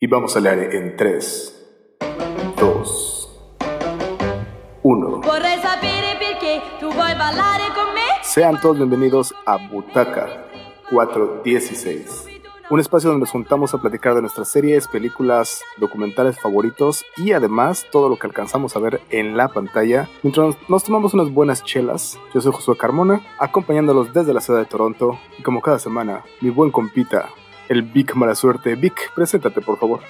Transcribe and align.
Y 0.00 0.06
vamos 0.08 0.36
a 0.36 0.40
leer 0.40 0.74
en 0.74 0.96
3, 0.96 1.66
2, 2.58 3.28
1. 4.82 5.20
Vorrei 5.20 5.58
sapere 5.62 6.16
perché 6.18 6.60
tu 6.80 6.92
vuoi 6.92 7.14
ballare 7.14 7.72
con 7.74 7.94
me. 7.94 8.00
Sean 8.22 8.60
todos 8.60 8.76
bienvenidos 8.76 9.32
a 9.46 9.56
Butaca 9.56 10.46
416, 10.90 12.26
un 12.70 12.80
espacio 12.80 13.10
donde 13.10 13.20
nos 13.22 13.30
juntamos 13.30 13.72
a 13.72 13.78
platicar 13.78 14.14
de 14.14 14.20
nuestras 14.20 14.48
series, 14.48 14.88
películas, 14.88 15.62
documentales 15.78 16.38
favoritos 16.40 17.04
y 17.16 17.30
además 17.32 17.86
todo 17.90 18.08
lo 18.08 18.16
que 18.16 18.26
alcanzamos 18.26 18.74
a 18.76 18.80
ver 18.80 19.00
en 19.10 19.36
la 19.36 19.48
pantalla 19.48 20.08
mientras 20.22 20.56
nos 20.68 20.84
tomamos 20.84 21.14
unas 21.14 21.30
buenas 21.30 21.62
chelas. 21.62 22.18
Yo 22.34 22.40
soy 22.40 22.52
Josué 22.52 22.76
Carmona, 22.76 23.22
acompañándolos 23.38 24.12
desde 24.12 24.34
la 24.34 24.40
ciudad 24.40 24.58
de 24.58 24.66
Toronto 24.66 25.18
y 25.38 25.42
como 25.42 25.62
cada 25.62 25.78
semana, 25.78 26.24
mi 26.40 26.50
buen 26.50 26.70
compita, 26.72 27.30
el 27.68 27.82
Vic 27.82 28.14
Mala 28.14 28.34
Suerte. 28.34 28.74
Vic, 28.74 29.12
preséntate 29.14 29.60
por 29.60 29.78
favor. 29.78 30.00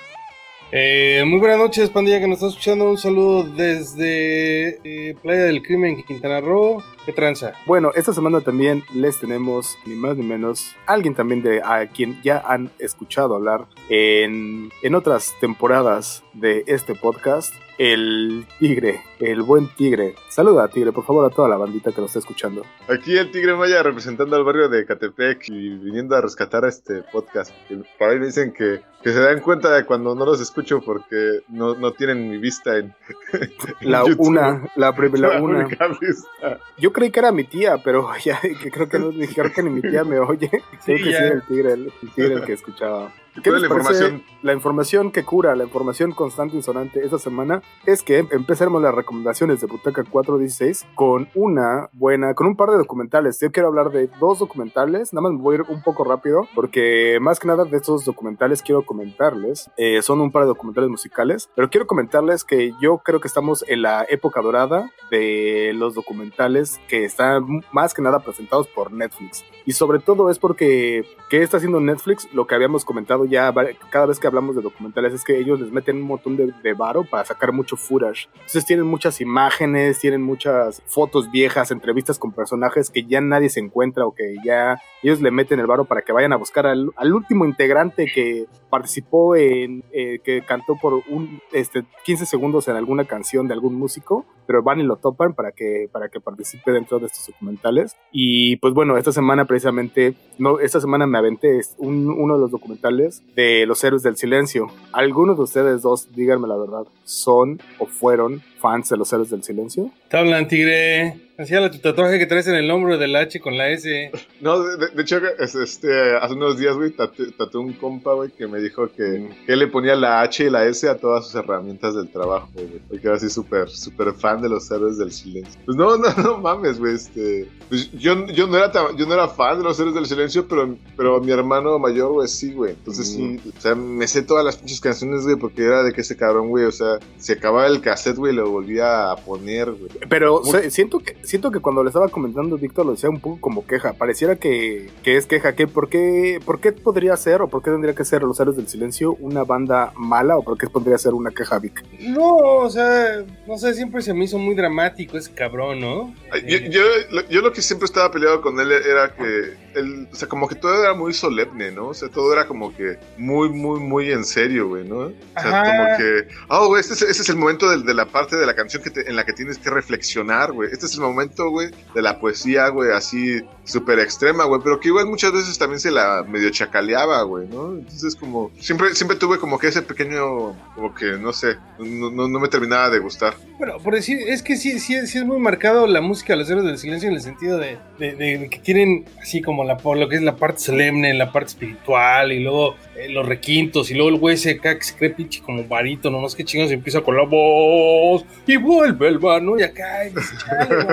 Eh, 0.76 1.22
muy 1.24 1.38
buenas 1.38 1.58
noches, 1.58 1.88
pandilla 1.88 2.18
que 2.18 2.26
nos 2.26 2.38
está 2.38 2.48
escuchando. 2.48 2.90
Un 2.90 2.98
saludo 2.98 3.44
desde 3.44 4.80
eh, 4.82 5.14
Playa 5.22 5.44
del 5.44 5.62
Crimen, 5.62 6.02
Quintana 6.02 6.40
Roo. 6.40 6.82
¿Qué 7.06 7.12
tranza? 7.12 7.52
Bueno, 7.64 7.92
esta 7.94 8.12
semana 8.12 8.40
también 8.40 8.82
les 8.92 9.20
tenemos, 9.20 9.78
ni 9.86 9.94
más 9.94 10.16
ni 10.16 10.24
menos, 10.24 10.74
alguien 10.86 11.14
también 11.14 11.42
de 11.42 11.62
a 11.62 11.86
quien 11.86 12.20
ya 12.24 12.42
han 12.44 12.72
escuchado 12.80 13.36
hablar 13.36 13.66
en, 13.88 14.70
en 14.82 14.94
otras 14.96 15.32
temporadas 15.40 16.23
de 16.34 16.64
este 16.66 16.94
podcast, 16.94 17.54
el 17.78 18.46
Tigre, 18.58 19.00
el 19.20 19.42
buen 19.42 19.68
Tigre. 19.68 20.14
Saluda, 20.28 20.68
Tigre, 20.68 20.92
por 20.92 21.04
favor, 21.04 21.24
a 21.24 21.30
toda 21.34 21.48
la 21.48 21.56
bandita 21.56 21.92
que 21.92 22.00
lo 22.00 22.06
está 22.06 22.18
escuchando. 22.18 22.62
Aquí 22.88 23.16
el 23.16 23.30
Tigre 23.30 23.54
Maya 23.54 23.82
representando 23.82 24.34
al 24.36 24.44
barrio 24.44 24.68
de 24.68 24.84
Catepec 24.84 25.48
y 25.48 25.70
viniendo 25.76 26.16
a 26.16 26.20
rescatar 26.20 26.64
este 26.64 27.02
podcast. 27.12 27.52
Por 27.98 28.08
ahí 28.10 28.18
me 28.18 28.26
dicen 28.26 28.52
que, 28.52 28.80
que 29.02 29.10
se 29.12 29.20
dan 29.20 29.40
cuenta 29.40 29.70
de 29.74 29.84
cuando 29.84 30.14
no 30.14 30.24
los 30.24 30.40
escucho 30.40 30.80
porque 30.80 31.40
no, 31.48 31.74
no 31.74 31.92
tienen 31.92 32.28
mi 32.30 32.38
vista 32.38 32.78
en, 32.78 32.94
en 33.80 33.90
La 33.90 34.04
YouTube. 34.04 34.26
una, 34.28 34.68
la, 34.76 34.92
prim- 34.94 35.14
la 35.20 35.40
una. 35.40 35.66
única 35.66 35.86
vista. 36.00 36.58
Yo 36.78 36.92
creí 36.92 37.10
que 37.10 37.20
era 37.20 37.32
mi 37.32 37.44
tía, 37.44 37.78
pero 37.82 38.08
ya 38.24 38.40
que 38.40 38.70
creo 38.70 38.88
que 38.88 38.98
no 38.98 39.10
dijeron 39.10 39.52
que 39.52 39.62
ni 39.62 39.70
mi 39.70 39.82
tía 39.82 40.04
me 40.04 40.18
oye. 40.18 40.50
Creo 40.84 40.98
que 40.98 41.04
sí 41.04 41.10
era 41.10 41.28
el 41.34 41.42
tigre, 41.42 41.72
el, 41.72 41.92
el 42.02 42.10
tigre 42.14 42.34
el 42.34 42.42
que 42.44 42.52
escuchaba. 42.54 43.12
¿Y 43.36 43.40
¿Qué 43.40 43.50
les 43.50 43.56
es 43.56 43.62
la 43.62 43.66
información? 43.66 44.22
La 44.42 44.52
información 44.52 45.10
que 45.10 45.24
cura, 45.24 45.56
la 45.56 45.64
información 45.64 46.12
constante 46.12 46.56
y 46.56 46.62
sonante 46.62 47.04
esta 47.04 47.18
semana 47.18 47.62
es 47.84 48.02
que 48.02 48.18
empezaremos 48.30 48.80
las 48.82 48.94
recomendaciones 48.94 49.60
de 49.60 49.66
Butaca 49.66 50.04
416 50.04 50.86
con 50.94 51.28
una 51.34 51.88
buena, 51.92 52.34
con 52.34 52.46
un 52.46 52.56
par 52.56 52.70
de 52.70 52.76
documentales. 52.76 53.40
Yo 53.40 53.50
quiero 53.50 53.68
hablar 53.68 53.90
de 53.90 54.08
dos 54.20 54.38
documentales, 54.38 55.12
nada 55.12 55.22
más 55.22 55.32
me 55.32 55.42
voy 55.42 55.56
a 55.56 55.58
ir 55.60 55.64
un 55.68 55.82
poco 55.82 56.04
rápido 56.04 56.46
porque 56.54 57.18
más 57.20 57.40
que 57.40 57.48
nada 57.48 57.64
de 57.64 57.76
estos 57.76 58.04
documentales 58.04 58.62
quiero 58.62 58.84
comentarles, 58.84 59.70
eh, 59.76 60.02
son 60.02 60.20
un 60.20 60.30
par 60.30 60.42
de 60.42 60.48
documentales 60.48 60.90
musicales, 60.90 61.48
pero 61.56 61.70
quiero 61.70 61.86
comentarles 61.86 62.44
que 62.44 62.72
yo 62.80 62.98
creo 62.98 63.20
que 63.20 63.28
estamos 63.28 63.64
en 63.66 63.82
la 63.82 64.06
época 64.08 64.42
dorada 64.42 64.90
de 65.10 65.72
los 65.74 65.94
documentales 65.94 66.80
que 66.86 67.04
están 67.04 67.62
más 67.72 67.94
que 67.94 68.02
nada 68.02 68.20
presentados 68.20 68.68
por 68.68 68.92
Netflix. 68.92 69.44
Y 69.66 69.72
sobre 69.72 69.98
todo 69.98 70.30
es 70.30 70.38
porque, 70.38 71.06
¿qué 71.30 71.42
está 71.42 71.56
haciendo 71.56 71.80
Netflix? 71.80 72.28
Lo 72.34 72.46
que 72.46 72.54
habíamos 72.54 72.84
comentado 72.84 73.23
ya 73.26 73.52
cada 73.90 74.06
vez 74.06 74.18
que 74.18 74.26
hablamos 74.26 74.56
de 74.56 74.62
documentales 74.62 75.12
es 75.12 75.24
que 75.24 75.38
ellos 75.38 75.60
les 75.60 75.70
meten 75.72 75.96
un 75.96 76.02
montón 76.02 76.36
de, 76.36 76.52
de 76.62 76.72
varo 76.74 77.04
para 77.04 77.24
sacar 77.24 77.52
mucho 77.52 77.76
footage. 77.76 78.28
Entonces 78.34 78.64
tienen 78.66 78.86
muchas 78.86 79.20
imágenes, 79.20 79.98
tienen 80.00 80.22
muchas 80.22 80.82
fotos 80.86 81.30
viejas, 81.30 81.70
entrevistas 81.70 82.18
con 82.18 82.32
personajes 82.32 82.90
que 82.90 83.04
ya 83.04 83.20
nadie 83.20 83.48
se 83.48 83.60
encuentra 83.60 84.06
o 84.06 84.14
que 84.14 84.36
ya 84.44 84.78
ellos 85.02 85.20
le 85.20 85.30
meten 85.30 85.60
el 85.60 85.66
varo 85.66 85.84
para 85.84 86.02
que 86.02 86.12
vayan 86.12 86.32
a 86.32 86.36
buscar 86.36 86.66
al, 86.66 86.90
al 86.96 87.12
último 87.14 87.44
integrante 87.44 88.06
que 88.12 88.46
participó 88.70 89.36
en, 89.36 89.84
eh, 89.92 90.18
que 90.24 90.42
cantó 90.42 90.76
por 90.80 90.94
un, 91.08 91.40
este, 91.52 91.84
15 92.04 92.26
segundos 92.26 92.68
en 92.68 92.76
alguna 92.76 93.04
canción 93.04 93.46
de 93.46 93.54
algún 93.54 93.74
músico, 93.74 94.24
pero 94.46 94.62
van 94.62 94.80
y 94.80 94.82
lo 94.82 94.96
topan 94.96 95.34
para 95.34 95.52
que, 95.52 95.88
para 95.92 96.08
que 96.08 96.20
participe 96.20 96.72
dentro 96.72 96.98
de 96.98 97.06
estos 97.06 97.26
documentales. 97.28 97.96
Y 98.12 98.56
pues 98.56 98.74
bueno, 98.74 98.96
esta 98.96 99.12
semana 99.12 99.44
precisamente, 99.44 100.14
no, 100.38 100.58
esta 100.58 100.80
semana 100.80 101.06
me 101.06 101.18
aventé 101.18 101.60
un- 101.78 102.10
uno 102.10 102.34
de 102.34 102.40
los 102.40 102.50
documentales 102.50 103.13
de 103.34 103.66
los 103.66 103.82
héroes 103.84 104.02
del 104.02 104.16
silencio. 104.16 104.68
Algunos 104.92 105.36
de 105.36 105.42
ustedes 105.42 105.82
dos, 105.82 106.08
díganme 106.14 106.48
la 106.48 106.56
verdad, 106.56 106.84
son 107.04 107.60
o 107.78 107.86
fueron 107.86 108.42
fans 108.64 108.88
de 108.88 108.96
los 108.96 109.12
héroes 109.12 109.28
del 109.30 109.42
silencio. 109.42 109.90
Te 110.08 110.16
hablan, 110.16 110.48
tigre. 110.48 111.20
Hacía 111.36 111.68
tu 111.68 111.78
tatuaje 111.78 112.16
que 112.20 112.26
traes 112.26 112.46
en 112.46 112.54
el 112.54 112.70
hombro 112.70 112.96
del 112.96 113.16
H 113.16 113.40
con 113.40 113.58
la 113.58 113.68
S. 113.70 114.12
No, 114.40 114.62
de, 114.62 114.76
de- 114.76 114.92
de 114.94 115.02
hecho, 115.02 115.18
es- 115.40 115.56
este, 115.56 116.16
hace 116.16 116.32
unos 116.34 116.56
días, 116.58 116.76
güey, 116.76 116.92
tatué 116.92 117.32
tatué 117.32 117.60
un 117.60 117.72
compa, 117.72 118.12
güey, 118.14 118.30
que 118.30 118.46
me 118.46 118.60
dijo 118.60 118.86
que, 118.86 119.28
que 119.44 119.52
él 119.52 119.58
le 119.58 119.66
ponía 119.66 119.96
la 119.96 120.20
H 120.22 120.44
y 120.44 120.50
la 120.50 120.64
S 120.64 120.88
a 120.88 120.96
todas 120.96 121.26
sus 121.26 121.34
herramientas 121.34 121.96
del 121.96 122.08
trabajo, 122.08 122.48
güey. 122.54 122.78
Porque 122.88 123.04
era 123.08 123.16
así 123.16 123.28
súper, 123.28 123.68
súper 123.68 124.12
fan 124.14 124.42
de 124.42 124.48
los 124.48 124.70
héroes 124.70 124.96
del 124.96 125.10
silencio. 125.10 125.60
Pues 125.66 125.76
no, 125.76 125.96
no, 125.98 126.08
no 126.22 126.38
mames, 126.38 126.78
güey, 126.78 126.94
este... 126.94 127.48
pues 127.68 127.90
yo, 127.92 128.26
yo, 128.28 128.46
no 128.46 128.56
era 128.56 128.70
tan- 128.70 128.96
yo 128.96 129.04
no 129.04 129.14
era 129.14 129.26
fan 129.26 129.58
de 129.58 129.64
los 129.64 129.78
héroes 129.80 129.96
del 129.96 130.06
silencio, 130.06 130.46
pero, 130.46 130.76
pero 130.96 131.20
mi 131.20 131.32
hermano 131.32 131.80
mayor, 131.80 132.12
güey, 132.12 132.28
sí, 132.28 132.52
güey. 132.52 132.74
Entonces 132.74 133.08
sí, 133.08 133.40
o 133.58 133.60
sea, 133.60 133.74
me 133.74 134.06
sé 134.06 134.22
todas 134.22 134.44
las 134.44 134.56
pinches 134.56 134.80
canciones, 134.80 135.24
güey, 135.24 135.34
porque 135.34 135.64
era 135.64 135.82
de 135.82 135.92
que 135.92 136.02
ese 136.02 136.16
cabrón, 136.16 136.48
güey, 136.50 136.64
o 136.66 136.70
sea, 136.72 137.00
se 137.18 137.32
acababa 137.32 137.66
el 137.66 137.80
cassette, 137.80 138.18
güey, 138.18 138.32
y 138.32 138.36
lo 138.36 138.48
volvía 138.54 139.10
a 139.12 139.16
poner, 139.16 139.70
güey. 139.72 139.90
Pero 140.08 140.40
Muy- 140.42 140.50
se- 140.52 140.70
siento, 140.70 140.98
que, 141.00 141.16
siento 141.22 141.50
que 141.50 141.60
cuando 141.60 141.82
le 141.82 141.88
estaba 141.88 142.08
comentando 142.08 142.56
Víctor 142.56 142.86
lo 142.86 142.92
decía 142.92 143.10
un 143.10 143.20
poco 143.20 143.40
como 143.40 143.66
queja. 143.66 143.92
Pareciera 143.92 144.36
que, 144.36 144.90
que 145.02 145.16
es 145.16 145.26
queja. 145.26 145.54
Que 145.54 145.66
¿por, 145.66 145.88
qué, 145.88 146.40
¿Por 146.44 146.60
qué 146.60 146.72
podría 146.72 147.16
ser 147.16 147.42
o 147.42 147.48
por 147.48 147.62
qué 147.62 147.70
tendría 147.70 147.94
que 147.94 148.04
ser 148.04 148.22
Los 148.22 148.40
Héroes 148.40 148.56
del 148.56 148.68
Silencio 148.68 149.12
una 149.20 149.44
banda 149.44 149.92
mala 149.96 150.36
o 150.36 150.42
por 150.44 150.56
qué 150.58 150.66
podría 150.68 150.96
ser 150.98 151.14
una 151.14 151.30
queja, 151.30 151.58
Vic? 151.58 151.84
No, 152.00 152.36
o 152.36 152.70
sea, 152.70 153.24
no 153.46 153.58
sé, 153.58 153.74
siempre 153.74 154.00
se 154.02 154.14
me 154.14 154.24
hizo 154.24 154.38
muy 154.38 154.54
dramático 154.54 155.16
ese 155.18 155.32
cabrón, 155.32 155.80
¿no? 155.80 156.14
Yo, 156.46 156.56
Eh, 156.56 156.68
yo, 156.70 156.82
lo- 157.10 157.28
yo 157.28 157.40
lo 157.40 157.52
que 157.52 157.60
siempre 157.62 157.86
estaba 157.86 158.10
peleado 158.10 158.40
con 158.40 158.58
él 158.60 158.70
era 158.72 159.14
que, 159.14 159.54
él, 159.74 160.08
o 160.12 160.14
sea, 160.14 160.28
como 160.28 160.48
que 160.48 160.54
todo 160.54 160.80
era 160.82 160.94
muy 160.94 161.12
solemne, 161.12 161.72
¿no? 161.72 161.88
O 161.88 161.94
sea, 161.94 162.08
todo 162.08 162.32
era 162.32 162.46
como 162.46 162.74
que 162.74 162.96
muy, 163.18 163.48
muy, 163.48 163.80
muy 163.80 164.10
en 164.12 164.24
serio, 164.24 164.68
güey, 164.68 164.86
¿no? 164.88 164.98
O 164.98 165.12
sea, 165.40 165.60
Ajá. 165.62 165.64
como 165.64 165.98
que, 165.98 166.28
oh, 166.48 166.66
güey, 166.68 166.80
este 166.80 166.94
es, 166.94 167.02
este 167.02 167.22
es 167.22 167.28
el 167.28 167.36
momento 167.36 167.68
del- 167.68 167.84
de, 167.84 167.94
la 167.94 168.06
parte 168.06 168.36
de 168.36 168.43
la 168.46 168.54
canción 168.54 168.82
que 168.82 168.92
en 168.94 169.16
la 169.16 169.24
que 169.24 169.32
tienes 169.32 169.58
que 169.58 169.70
reflexionar, 169.70 170.52
güey. 170.52 170.70
Este 170.72 170.86
es 170.86 170.94
el 170.94 171.00
momento, 171.00 171.50
güey, 171.50 171.70
de 171.94 172.02
la 172.02 172.18
poesía, 172.20 172.68
güey, 172.68 172.92
así 172.92 173.42
súper 173.64 173.98
extrema, 173.98 174.44
güey, 174.44 174.60
pero 174.62 174.78
que 174.78 174.88
igual 174.88 175.06
muchas 175.06 175.32
veces 175.32 175.58
también 175.58 175.80
se 175.80 175.90
la 175.90 176.22
medio 176.28 176.50
chacaleaba, 176.50 177.22
güey, 177.22 177.48
¿no? 177.48 177.72
Entonces, 177.72 178.14
como, 178.14 178.50
siempre, 178.60 178.94
siempre 178.94 179.16
tuve 179.16 179.38
como 179.38 179.58
que 179.58 179.68
ese 179.68 179.82
pequeño, 179.82 180.54
como 180.74 180.94
que, 180.94 181.12
no 181.12 181.32
sé, 181.32 181.56
no, 181.78 182.10
no, 182.10 182.28
no 182.28 182.40
me 182.40 182.48
terminaba 182.48 182.90
de 182.90 182.98
gustar. 182.98 183.34
Bueno, 183.58 183.78
por 183.78 183.94
decir, 183.94 184.18
es 184.28 184.42
que 184.42 184.56
sí, 184.56 184.78
sí, 184.78 185.06
sí 185.06 185.18
es 185.18 185.24
muy 185.24 185.38
marcado 185.38 185.86
la 185.86 186.00
música 186.00 186.34
de 186.34 186.40
los 186.40 186.50
héroes 186.50 186.66
del 186.66 186.78
silencio 186.78 187.08
en 187.08 187.14
el 187.14 187.22
sentido 187.22 187.58
de, 187.58 187.78
de- 187.98 188.14
de 188.14 188.48
que 188.50 188.58
tienen 188.58 189.06
así 189.22 189.40
como 189.40 189.64
la, 189.64 189.78
lo 189.82 190.08
que 190.08 190.16
es 190.16 190.22
la 190.22 190.36
parte 190.36 190.60
solemne, 190.60 191.14
la 191.14 191.32
parte 191.32 191.48
espiritual 191.50 192.32
y 192.32 192.40
luego 192.40 192.74
eh, 192.96 193.08
los 193.08 193.26
requintos 193.26 193.90
y 193.90 193.94
luego 193.94 194.10
el 194.10 194.16
güey 194.18 194.36
se, 194.36 194.58
que 194.58 194.76
se 194.82 194.94
cree 194.94 195.10
pinche 195.10 195.40
como 195.42 195.64
varito, 195.64 196.10
no 196.10 196.28
sé 196.28 196.36
qué 196.36 196.44
chingados 196.44 196.70
y 196.72 196.74
empieza 196.74 197.00
con 197.00 197.16
la 197.16 197.24
voz 197.24 198.24
y 198.46 198.56
vuelve 198.56 199.08
el 199.08 199.20
mano 199.20 199.58
y 199.58 199.62
acá 199.62 200.04
y 200.06 200.10
dice. 200.10 200.34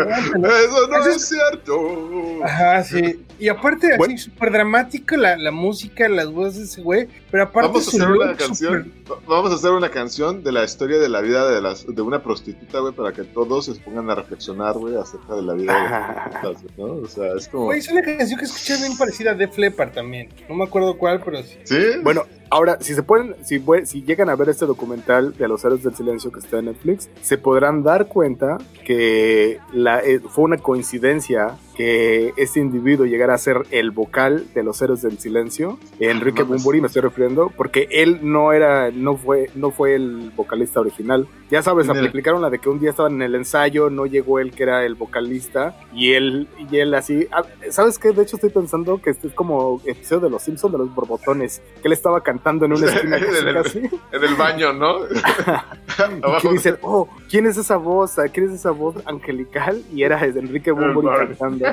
Eso 0.66 0.88
no 0.88 1.06
es 1.08 1.28
cierto. 1.28 2.44
Ajá, 2.44 2.61
sí. 2.84 3.26
Y 3.40 3.48
aparte, 3.50 3.98
Bueno. 3.98 4.14
así 4.14 4.24
súper 4.26 4.52
dramático 4.52 5.16
la, 5.18 5.36
la 5.38 5.52
música, 5.52 6.08
las 6.10 6.32
voces 6.32 6.58
de 6.58 6.64
ese 6.66 6.82
güey. 6.82 7.08
Pero 7.32 7.44
aparte, 7.44 7.68
Vamos 7.70 7.88
a 7.88 7.90
hacer 7.90 8.08
una 8.12 8.36
canción. 8.36 8.94
va- 9.12 9.16
Vamos 9.28 9.52
a 9.52 9.56
hacer 9.56 9.72
una 9.72 9.90
canción 9.90 10.44
de 10.44 10.52
la 10.52 10.64
historia 10.64 10.98
de 11.00 11.10
la 11.10 11.22
vida 11.22 11.50
de 11.50 11.62
las 11.62 11.86
de 11.88 12.02
una 12.02 12.22
prostituta, 12.22 12.80
güey, 12.80 12.94
para 12.94 13.12
que 13.14 13.24
todos 13.24 13.66
se 13.66 13.74
pongan 13.76 14.10
a 14.10 14.16
reflexionar, 14.16 14.74
güey, 14.78 14.96
acerca 14.96 15.36
de 15.36 15.42
la 15.42 15.54
vida 15.54 15.74
de 15.74 15.90
las 15.90 16.42
prostitutas, 16.42 16.78
¿no? 16.78 16.86
O 16.94 17.08
sea, 17.08 17.34
es 17.38 17.48
como. 17.48 17.66
Güey, 17.66 17.80
es 17.80 17.90
una 17.92 18.02
canción 18.02 18.40
que 18.40 18.46
escuché 18.46 18.78
bien 18.78 18.98
parecida 18.98 19.32
a 19.32 19.36
Def 19.36 19.58
Leppard 19.58 19.92
también. 19.92 20.30
No 20.48 20.56
me 20.56 20.64
acuerdo 20.64 20.98
cuál, 20.98 21.22
pero 21.24 21.42
sí. 21.44 21.58
¿Sí? 21.64 21.78
Bueno, 22.04 22.26
ahora, 22.52 22.78
si 22.82 22.94
se 22.94 23.02
pueden, 23.02 23.36
si, 23.44 23.64
si 23.86 24.04
llegan 24.04 24.30
a 24.30 24.36
ver 24.36 24.50
este 24.50 24.66
documental 24.66 25.36
de 25.36 25.48
los 25.48 25.64
héroes 25.66 25.84
del 25.84 25.96
silencio 25.96 26.32
que 26.32 26.40
está 26.40 26.60
en 26.60 26.66
Netflix, 26.66 27.10
se 27.22 27.38
podrán 27.38 27.82
dar 27.82 28.08
cuenta 28.08 28.58
que 28.86 29.60
la, 29.74 30.00
eh, 30.02 30.20
fue 30.20 30.44
una 30.44 30.58
coincidencia 30.58 31.58
que 31.76 32.34
este 32.36 32.60
individuo 32.60 33.06
llegara 33.06 33.34
a 33.34 33.38
ser 33.38 33.64
el 33.72 33.92
vocal 33.92 34.46
de 34.54 34.62
los 34.62 34.82
héroes 34.82 35.02
del 35.02 35.18
silencio, 35.18 35.80
Enrique. 36.00 36.44
Bumburi 36.44 36.82
me 36.82 36.88
estoy 36.88 37.02
refiriendo, 37.02 37.52
porque 37.56 37.88
él 37.90 38.20
no 38.22 38.52
era, 38.52 38.92
no 38.92 39.16
fue, 39.16 39.50
no 39.56 39.72
fue 39.72 39.96
el 39.96 40.32
vocalista 40.36 40.82
original. 40.82 41.28
Ya 41.50 41.64
sabes, 41.64 41.86
¿Quién 41.86 41.98
era? 41.98 42.10
aplicaron 42.10 42.42
la 42.42 42.50
de 42.50 42.60
que 42.60 42.70
un 42.70 42.80
día 42.80 42.90
estaban 42.90 43.14
en 43.14 43.22
el 43.22 43.36
ensayo, 43.36 43.90
no 43.90 44.06
llegó 44.06 44.40
él 44.40 44.52
que 44.52 44.64
era 44.64 44.86
el 44.86 44.96
vocalista, 44.96 45.76
y 45.94 46.12
él, 46.12 46.50
y 46.70 46.78
él 46.78 46.94
así, 46.94 47.28
ah, 47.32 47.46
¿sabes 47.70 47.98
qué? 47.98 48.12
De 48.12 48.24
hecho 48.24 48.36
estoy 48.36 48.50
pensando 48.50 49.02
que 49.02 49.10
este 49.10 49.28
es 49.28 49.34
como 49.34 49.82
episodio 49.86 50.26
de 50.26 50.30
los 50.30 50.44
Simpsons 50.44 50.74
de 50.74 50.78
los 50.78 50.94
borbotones, 50.94 51.62
que 51.82 51.88
él 51.88 51.94
estaba 51.94 52.22
cantando 52.22 52.41
en 52.66 52.74
una 52.74 52.86
esquina 52.92 53.18
En 53.18 53.48
el- 53.48 53.54
casi. 53.64 53.80
En 54.12 54.24
el 54.24 54.36
baño, 54.36 54.74
¿no? 54.74 55.06
y 55.08 56.22
que 56.22 56.28
Abajo. 56.28 56.50
dicen, 56.52 56.78
oh, 56.82 57.08
¿quién 57.32 57.46
es 57.48 57.58
esa 57.58 57.78
voz? 57.78 58.16
¿Quién 58.34 58.48
es 58.48 58.52
esa 58.52 58.72
voz 58.72 58.96
angelical? 59.06 59.82
Y 59.94 60.04
era 60.04 60.24
Enrique 60.26 60.72
Bunbury 60.72 61.08
cantando. 61.40 61.66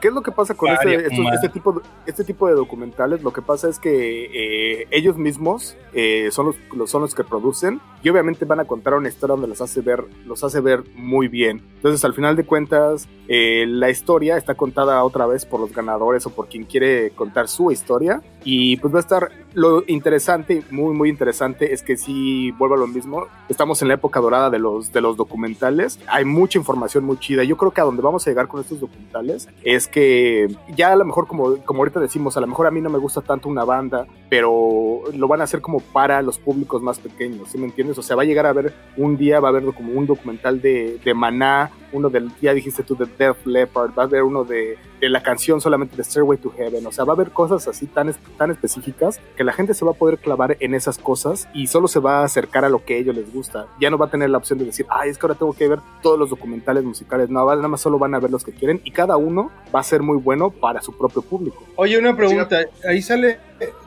¿Qué 0.00 0.08
es 0.08 0.14
lo 0.14 0.22
que 0.22 0.30
pasa 0.32 0.54
con 0.54 0.70
este, 0.70 0.94
estos- 0.94 1.34
este, 1.34 1.48
tipo 1.50 1.72
de, 1.72 1.80
este 2.06 2.24
tipo 2.24 2.46
de 2.46 2.54
documentales? 2.54 3.22
Lo 3.22 3.32
que 3.32 3.42
pasa 3.42 3.68
es 3.68 3.78
que 3.78 4.80
eh, 4.82 4.86
ellos 4.90 5.18
mismos 5.18 5.76
eh, 5.92 6.28
son, 6.30 6.46
los, 6.46 6.56
los- 6.74 6.88
son 6.90 7.02
los 7.02 7.14
que 7.14 7.24
producen 7.24 7.80
y 8.02 8.08
obviamente 8.08 8.44
van 8.44 8.60
a 8.60 8.64
contar 8.64 8.94
una 8.94 9.08
historia 9.08 9.32
donde 9.34 9.48
los 9.48 9.60
hace 9.60 9.80
ver, 9.80 10.04
los 10.24 10.42
hace 10.44 10.60
ver 10.60 10.84
muy 10.94 11.28
bien. 11.28 11.60
Entonces, 11.76 12.04
al 12.04 12.14
final 12.14 12.36
de 12.36 12.44
cuentas, 12.44 13.08
eh, 13.28 13.64
la 13.68 13.90
historia 13.90 14.36
está 14.36 14.54
contada 14.54 15.02
otra 15.04 15.26
vez 15.26 15.44
por 15.44 15.60
los 15.60 15.72
ganadores 15.72 16.24
o 16.26 16.30
por 16.30 16.48
quien 16.48 16.64
quiere 16.64 17.10
contar 17.10 17.48
su 17.48 17.70
historia. 17.72 18.22
Y 18.44 18.76
pues 18.78 18.94
va 18.94 18.98
a 18.98 19.00
estar 19.00 19.28
lo 19.52 19.82
interesante, 19.86 20.62
muy, 20.70 20.94
muy 20.94 21.08
interesante, 21.10 21.74
es 21.74 21.82
que 21.82 21.96
si 21.96 22.52
vuelvo 22.52 22.76
a 22.76 22.78
lo 22.78 22.86
mismo, 22.86 23.26
estamos 23.48 23.82
en 23.82 23.88
la 23.88 23.94
época 23.94 24.20
dorada 24.20 24.48
de 24.48 24.58
los, 24.58 24.92
de 24.92 24.99
los 25.00 25.16
documentales. 25.16 25.98
Hay 26.06 26.24
mucha 26.24 26.58
información 26.58 27.04
muy 27.04 27.18
chida. 27.18 27.44
Yo 27.44 27.56
creo 27.56 27.70
que 27.70 27.80
a 27.80 27.84
donde 27.84 28.02
vamos 28.02 28.26
a 28.26 28.30
llegar 28.30 28.48
con 28.48 28.60
estos 28.60 28.80
documentales 28.80 29.48
es 29.62 29.88
que 29.88 30.48
ya 30.74 30.92
a 30.92 30.96
lo 30.96 31.04
mejor, 31.04 31.26
como, 31.26 31.56
como 31.58 31.80
ahorita 31.80 32.00
decimos, 32.00 32.36
a 32.36 32.40
lo 32.40 32.46
mejor 32.46 32.66
a 32.66 32.70
mí 32.70 32.80
no 32.80 32.90
me 32.90 32.98
gusta 32.98 33.20
tanto 33.20 33.48
una 33.48 33.64
banda, 33.64 34.06
pero 34.28 35.02
lo 35.14 35.28
van 35.28 35.40
a 35.40 35.44
hacer 35.44 35.60
como 35.60 35.80
para 35.80 36.22
los 36.22 36.38
públicos 36.38 36.82
más 36.82 36.98
pequeños, 36.98 37.48
¿sí 37.50 37.58
me 37.58 37.66
entiendes? 37.66 37.98
O 37.98 38.02
sea, 38.02 38.16
va 38.16 38.22
a 38.22 38.26
llegar 38.26 38.46
a 38.46 38.52
ver 38.52 38.74
un 38.96 39.16
día, 39.16 39.40
va 39.40 39.48
a 39.48 39.50
haber 39.50 39.64
como 39.74 39.92
un 39.92 40.06
documental 40.06 40.60
de, 40.60 40.98
de 41.04 41.14
Maná, 41.14 41.70
uno 41.92 42.10
del, 42.10 42.30
ya 42.40 42.54
dijiste 42.54 42.82
tú, 42.82 42.96
de 42.96 43.06
Def 43.18 43.44
Leppard, 43.46 43.92
va 43.96 44.02
a 44.02 44.06
haber 44.06 44.22
uno 44.22 44.44
de, 44.44 44.78
de 45.00 45.08
la 45.08 45.22
canción 45.22 45.60
solamente 45.60 45.96
de 45.96 46.04
Stairway 46.04 46.38
to 46.38 46.50
Heaven, 46.50 46.86
o 46.86 46.92
sea, 46.92 47.04
va 47.04 47.12
a 47.12 47.16
haber 47.16 47.30
cosas 47.30 47.66
así 47.68 47.86
tan, 47.86 48.14
tan 48.36 48.50
específicas 48.50 49.20
que 49.36 49.44
la 49.44 49.52
gente 49.52 49.74
se 49.74 49.84
va 49.84 49.92
a 49.92 49.94
poder 49.94 50.18
clavar 50.18 50.56
en 50.60 50.74
esas 50.74 50.98
cosas 50.98 51.48
y 51.54 51.66
solo 51.66 51.88
se 51.88 52.00
va 52.00 52.20
a 52.20 52.24
acercar 52.24 52.64
a 52.64 52.68
lo 52.68 52.84
que 52.84 52.94
a 52.94 52.96
ellos 52.98 53.14
les 53.14 53.32
gusta. 53.32 53.66
Ya 53.80 53.90
no 53.90 53.98
va 53.98 54.06
a 54.06 54.10
tener 54.10 54.30
la 54.30 54.38
opción 54.38 54.58
de 54.58 54.66
decir, 54.66 54.86
ay, 54.90 55.10
es 55.10 55.18
que 55.18 55.26
ahora 55.26 55.38
tengo 55.38 55.52
que 55.52 55.68
ver 55.68 55.80
todos 56.02 56.18
los 56.18 56.30
documentales 56.30 56.84
musicales, 56.84 57.30
no, 57.30 57.44
nada 57.44 57.68
más 57.68 57.80
solo 57.80 57.98
van 57.98 58.14
a 58.14 58.20
ver 58.20 58.30
los 58.30 58.44
que 58.44 58.52
quieren 58.52 58.80
y 58.84 58.90
cada 58.90 59.16
uno 59.16 59.50
va 59.74 59.80
a 59.80 59.84
ser 59.84 60.02
muy 60.02 60.18
bueno 60.18 60.50
para 60.50 60.82
su 60.82 60.96
propio 60.96 61.22
público. 61.22 61.64
Oye, 61.76 61.98
una 61.98 62.16
pregunta. 62.16 62.66
Ahí 62.86 63.02
sale 63.02 63.38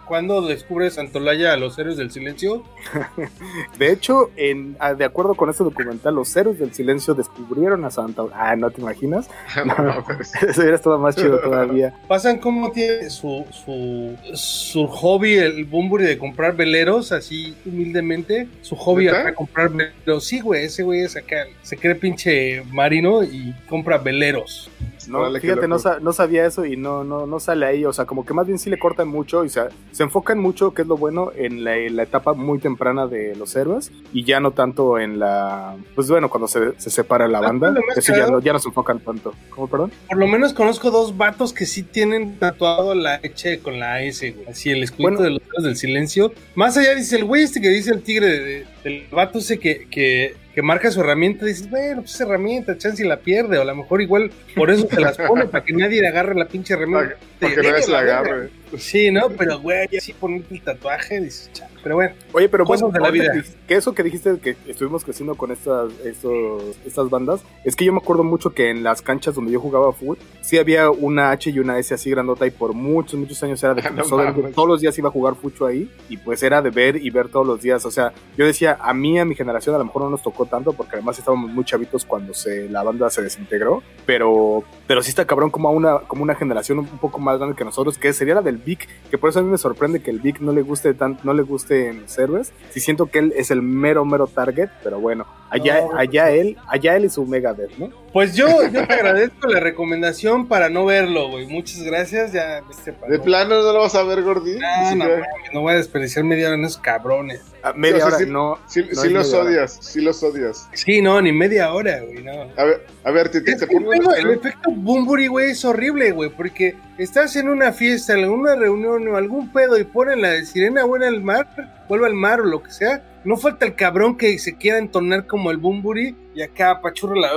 cuando 0.07 0.41
descubre 0.41 0.89
Santolaya 0.89 1.53
a 1.53 1.57
los 1.57 1.77
héroes 1.77 1.97
del 1.97 2.11
silencio. 2.11 2.63
De 3.77 3.91
hecho, 3.91 4.31
en, 4.35 4.75
ah, 4.79 4.93
de 4.93 5.05
acuerdo 5.05 5.35
con 5.35 5.49
este 5.49 5.63
documental, 5.63 6.15
los 6.15 6.35
héroes 6.35 6.59
del 6.59 6.73
silencio 6.73 7.13
descubrieron 7.13 7.85
a 7.85 7.91
Santa. 7.91 8.23
Ah, 8.33 8.55
¿no 8.55 8.69
te 8.71 8.81
imaginas? 8.81 9.29
No 9.65 9.75
mames. 9.75 10.33
Eso 10.43 10.61
hubiera 10.61 10.75
estado 10.75 10.99
más 10.99 11.15
chido 11.15 11.39
todavía. 11.39 11.93
Pasan 12.07 12.39
como 12.39 12.71
tiene 12.71 13.09
su, 13.09 13.45
su, 13.51 14.17
su 14.33 14.87
hobby, 14.87 15.35
el 15.35 15.65
Bumburi, 15.65 16.05
de 16.05 16.17
comprar 16.17 16.55
veleros, 16.55 17.11
así 17.11 17.55
humildemente. 17.65 18.47
Su 18.61 18.75
hobby 18.75 19.07
acá 19.07 19.33
comprar 19.33 19.69
veleros. 19.69 20.25
Sí, 20.25 20.39
güey, 20.41 20.65
ese 20.65 20.83
güey 20.83 21.01
es 21.01 21.15
acá. 21.15 21.45
Se 21.61 21.77
cree 21.77 21.95
pinche 21.95 22.63
marino 22.71 23.23
y 23.23 23.53
compra 23.69 23.97
veleros. 23.97 24.69
No, 25.07 25.19
Órale, 25.19 25.39
qué 25.41 25.47
fíjate, 25.47 25.67
no, 25.67 25.77
no 26.01 26.13
sabía 26.13 26.45
eso 26.45 26.65
y 26.65 26.77
no, 26.77 27.03
no, 27.03 27.25
no 27.25 27.39
sale 27.39 27.65
ahí. 27.65 27.85
O 27.85 27.93
sea, 27.93 28.05
como 28.05 28.25
que 28.25 28.33
más 28.33 28.45
bien 28.47 28.59
sí 28.59 28.69
le 28.69 28.79
cortan 28.79 29.07
mucho 29.07 29.43
y 29.45 29.49
se, 29.49 29.61
se 29.91 30.03
enfocan 30.03 30.39
mucho, 30.39 30.73
que 30.73 30.83
es 30.83 30.87
lo 30.87 30.97
bueno, 30.97 31.31
en 31.35 31.63
la, 31.63 31.77
en 31.77 31.95
la 31.95 32.03
etapa 32.03 32.33
muy 32.33 32.59
temprana 32.59 33.07
de 33.07 33.35
los 33.35 33.55
héroes 33.55 33.91
y 34.13 34.23
ya 34.23 34.39
no 34.39 34.51
tanto 34.51 34.99
en 34.99 35.19
la. 35.19 35.75
Pues 35.95 36.09
bueno, 36.09 36.29
cuando 36.29 36.47
se, 36.47 36.79
se 36.79 36.89
separa 36.89 37.27
la 37.27 37.39
Ah, 37.39 37.41
banda, 37.41 37.73
eso 37.95 38.15
ya 38.15 38.27
no, 38.27 38.39
ya 38.39 38.53
no 38.53 38.59
se 38.59 38.69
enfocan 38.69 38.99
tanto. 38.99 39.33
¿Cómo, 39.49 39.67
perdón? 39.67 39.91
Por 40.07 40.17
lo 40.17 40.27
menos 40.27 40.53
conozco 40.53 40.91
dos 40.91 41.17
vatos 41.17 41.53
que 41.53 41.65
sí 41.65 41.83
tienen 41.83 42.37
tatuado 42.39 42.95
la 42.95 43.15
H 43.15 43.59
con 43.59 43.79
la 43.79 44.01
S, 44.01 44.31
güey. 44.31 44.47
Así 44.47 44.69
el 44.69 44.89
Bueno. 44.97 45.21
de 45.21 45.31
los 45.31 45.41
héroes 45.41 45.63
del 45.63 45.75
silencio. 45.77 46.31
Más 46.55 46.77
allá 46.77 46.95
dice 46.95 47.15
el 47.17 47.25
güey 47.25 47.43
este 47.43 47.59
que 47.61 47.69
dice 47.69 47.91
el 47.91 48.01
tigre 48.03 48.27
de- 48.27 48.39
de- 48.43 48.65
del 48.83 49.07
vato 49.11 49.39
ese 49.39 49.59
que, 49.59 49.87
que, 49.89 50.35
que 50.53 50.61
marca 50.61 50.91
su 50.91 51.01
herramienta. 51.01 51.45
Dices, 51.45 51.69
bueno, 51.69 52.01
pues 52.01 52.15
esa 52.15 52.25
herramienta, 52.25 52.77
chance 52.77 53.03
y 53.03 53.07
la 53.07 53.17
pierde. 53.17 53.57
O 53.57 53.61
a 53.61 53.65
lo 53.65 53.75
mejor 53.75 54.01
igual 54.01 54.31
por 54.55 54.71
eso 54.71 54.87
se 54.89 54.99
las 54.99 55.17
pone, 55.17 55.45
para 55.51 55.63
que 55.63 55.73
nadie 55.73 56.01
le 56.01 56.07
agarre 56.07 56.35
la 56.35 56.47
pinche 56.47 56.73
herramienta. 56.73 57.15
Para 57.39 57.55
que 57.55 57.61
nadie 57.61 57.83
se 57.83 57.91
la 57.91 57.99
agarre. 57.99 58.49
Sí, 58.77 59.11
¿no? 59.11 59.29
Pero, 59.29 59.59
güey, 59.59 59.87
así 59.97 60.13
ponerte 60.13 60.55
el 60.55 60.61
tatuaje, 60.61 61.21
dices, 61.21 61.49
"Chale". 61.53 61.73
Pero 61.83 61.95
bueno, 61.95 62.15
Oye, 62.31 62.47
pero 62.47 62.63
Cosas 62.63 62.89
bueno, 62.89 62.93
de 62.93 62.99
la 63.01 63.11
vida. 63.11 63.43
Que, 63.67 63.75
eso 63.75 63.93
que 63.93 64.03
dijiste 64.03 64.39
que 64.39 64.55
estuvimos 64.67 65.03
creciendo 65.03 65.35
con 65.35 65.51
estas, 65.51 65.91
estos, 66.05 66.63
estas 66.85 67.09
bandas, 67.09 67.41
es 67.65 67.75
que 67.75 67.83
yo 67.83 67.91
me 67.91 67.99
acuerdo 67.99 68.23
mucho 68.23 68.51
que 68.51 68.69
en 68.69 68.83
las 68.83 69.01
canchas 69.01 69.35
donde 69.35 69.51
yo 69.51 69.59
jugaba 69.59 69.91
fútbol, 69.91 70.17
sí 70.41 70.57
había 70.57 70.89
una 70.89 71.31
H 71.31 71.49
y 71.49 71.59
una 71.59 71.77
S 71.77 71.93
así 71.93 72.09
grandota 72.09 72.47
y 72.47 72.51
por 72.51 72.73
muchos, 72.73 73.19
muchos 73.19 73.43
años 73.43 73.61
era 73.61 73.73
de 73.73 73.81
que 73.83 73.89
No 73.89 74.03
pues, 74.05 74.55
todos 74.55 74.67
los 74.67 74.79
días 74.79 74.97
iba 74.97 75.09
a 75.09 75.11
jugar 75.11 75.35
fucho 75.35 75.65
ahí 75.65 75.91
y 76.09 76.15
pues 76.17 76.41
era 76.41 76.61
de 76.61 76.69
ver 76.69 76.95
y 76.95 77.09
ver 77.09 77.27
todos 77.27 77.45
los 77.45 77.61
días. 77.61 77.85
O 77.85 77.91
sea, 77.91 78.13
yo 78.37 78.45
decía, 78.45 78.77
a 78.79 78.93
mí, 78.93 79.19
a 79.19 79.25
mi 79.25 79.35
generación 79.35 79.75
a 79.75 79.77
lo 79.77 79.85
mejor 79.85 80.03
no 80.03 80.09
nos 80.09 80.23
tocó 80.23 80.45
tanto 80.45 80.71
porque 80.71 80.95
además 80.95 81.19
estábamos 81.19 81.51
muy 81.51 81.65
chavitos 81.65 82.05
cuando 82.05 82.33
se, 82.33 82.69
la 82.69 82.81
banda 82.83 83.09
se 83.09 83.21
desintegró, 83.21 83.83
pero, 84.05 84.63
pero 84.87 85.03
sí 85.03 85.09
está 85.09 85.25
cabrón 85.25 85.51
como 85.51 85.67
a 85.67 85.71
una, 85.71 85.99
como 85.99 86.23
una 86.23 86.35
generación 86.35 86.79
un 86.79 86.87
poco 86.87 87.19
más 87.19 87.37
grande 87.37 87.57
que 87.57 87.65
nosotros, 87.65 87.97
que 87.97 88.13
sería 88.13 88.35
la 88.35 88.41
del 88.41 88.57
Vic, 88.63 88.87
que 89.11 89.17
por 89.17 89.29
eso 89.29 89.39
a 89.39 89.43
mí 89.43 89.49
me 89.49 89.57
sorprende 89.57 90.01
que 90.01 90.09
el 90.11 90.19
Vic 90.19 90.39
no 90.39 90.51
le 90.51 90.61
guste 90.61 90.93
tan, 90.93 91.19
no 91.23 91.33
le 91.33 91.43
guste 91.43 91.89
en 91.89 92.01
los 92.03 92.17
héroes. 92.17 92.51
Sí 92.71 92.79
siento 92.79 93.05
que 93.07 93.19
él 93.19 93.33
es 93.35 93.51
el 93.51 93.61
mero, 93.61 94.05
mero 94.05 94.27
target, 94.27 94.69
pero 94.83 94.99
bueno, 94.99 95.25
allá, 95.49 95.81
No, 95.81 95.97
allá 95.97 96.31
él, 96.31 96.57
allá 96.67 96.95
él 96.95 97.05
y 97.05 97.09
su 97.09 97.25
Megadeth, 97.25 97.77
¿no? 97.77 97.89
pues 98.13 98.35
yo, 98.35 98.45
yo 98.71 98.85
te 98.87 98.93
agradezco 98.93 99.47
la 99.47 99.59
recomendación 99.59 100.47
para 100.47 100.69
no 100.69 100.85
verlo, 100.85 101.29
güey. 101.31 101.47
Muchas 101.47 101.81
gracias. 101.81 102.31
Ya, 102.31 102.61
este, 102.69 102.91
De 103.09 103.17
no- 103.17 103.23
plano 103.23 103.61
no 103.63 103.73
lo 103.73 103.79
vas 103.79 103.95
a 103.95 104.03
ver, 104.03 104.21
Gordy. 104.21 104.59
No, 104.59 104.89
Ni 104.91 104.95
no, 104.97 105.05
mames, 105.05 105.25
no 105.51 105.61
voy 105.61 105.73
a 105.73 105.77
desperdiciar 105.77 106.23
media 106.23 106.47
hora 106.47 106.55
en 106.57 106.65
esos 106.65 106.77
cabrones. 106.77 107.41
A 107.63 107.73
media 107.73 107.95
o 107.95 107.97
sea, 107.99 108.07
hora, 108.07 108.17
sí- 108.19 108.25
no. 108.27 108.59
Sí, 108.67 108.81
no 108.81 109.01
sí 109.01 109.09
los 109.09 109.25
media 109.27 109.39
hora. 109.39 109.49
odias, 109.49 109.77
sí 109.81 110.01
los 110.01 110.21
odias. 110.21 110.69
Sí, 110.73 111.01
no, 111.01 111.19
ni 111.21 111.31
media 111.31 111.73
hora, 111.73 112.01
güey, 112.01 112.23
no. 112.23 112.33
A 112.55 112.63
ver, 112.65 112.85
a 113.03 113.11
ver, 113.11 113.29
te, 113.29 113.41
te, 113.41 113.55
te 113.55 113.65
el, 113.65 114.29
efecto 114.31 114.69
Bumburi, 114.71 115.25
güey, 115.27 115.51
es 115.51 115.65
horrible, 115.65 116.11
güey, 116.11 116.29
porque 116.29 116.75
estás 116.99 117.35
en 117.35 117.49
una 117.49 117.71
fiesta, 117.73 118.13
en 118.13 118.29
una 118.29 118.52
reunión 118.55 119.07
o 119.07 119.17
algún 119.17 119.51
pedo 119.51 119.77
y 119.79 119.83
ponen 119.83 120.21
la 120.21 120.29
de 120.29 120.45
sirena 120.45 120.83
buena 120.85 121.07
al 121.07 121.21
mar, 121.21 121.47
vuelve 121.87 122.05
al 122.07 122.13
mar 122.13 122.41
o 122.41 122.45
lo 122.45 122.61
que 122.63 122.71
sea. 122.71 123.03
No 123.23 123.37
falta 123.37 123.65
el 123.65 123.75
cabrón 123.75 124.17
que 124.17 124.37
se 124.39 124.57
quiera 124.57 124.77
entonar 124.77 125.25
como 125.27 125.49
el 125.51 125.57
Bumburi 125.57 126.15
y 126.35 126.41
acá 126.41 126.81
pachurra 126.81 127.15
la. 127.15 127.29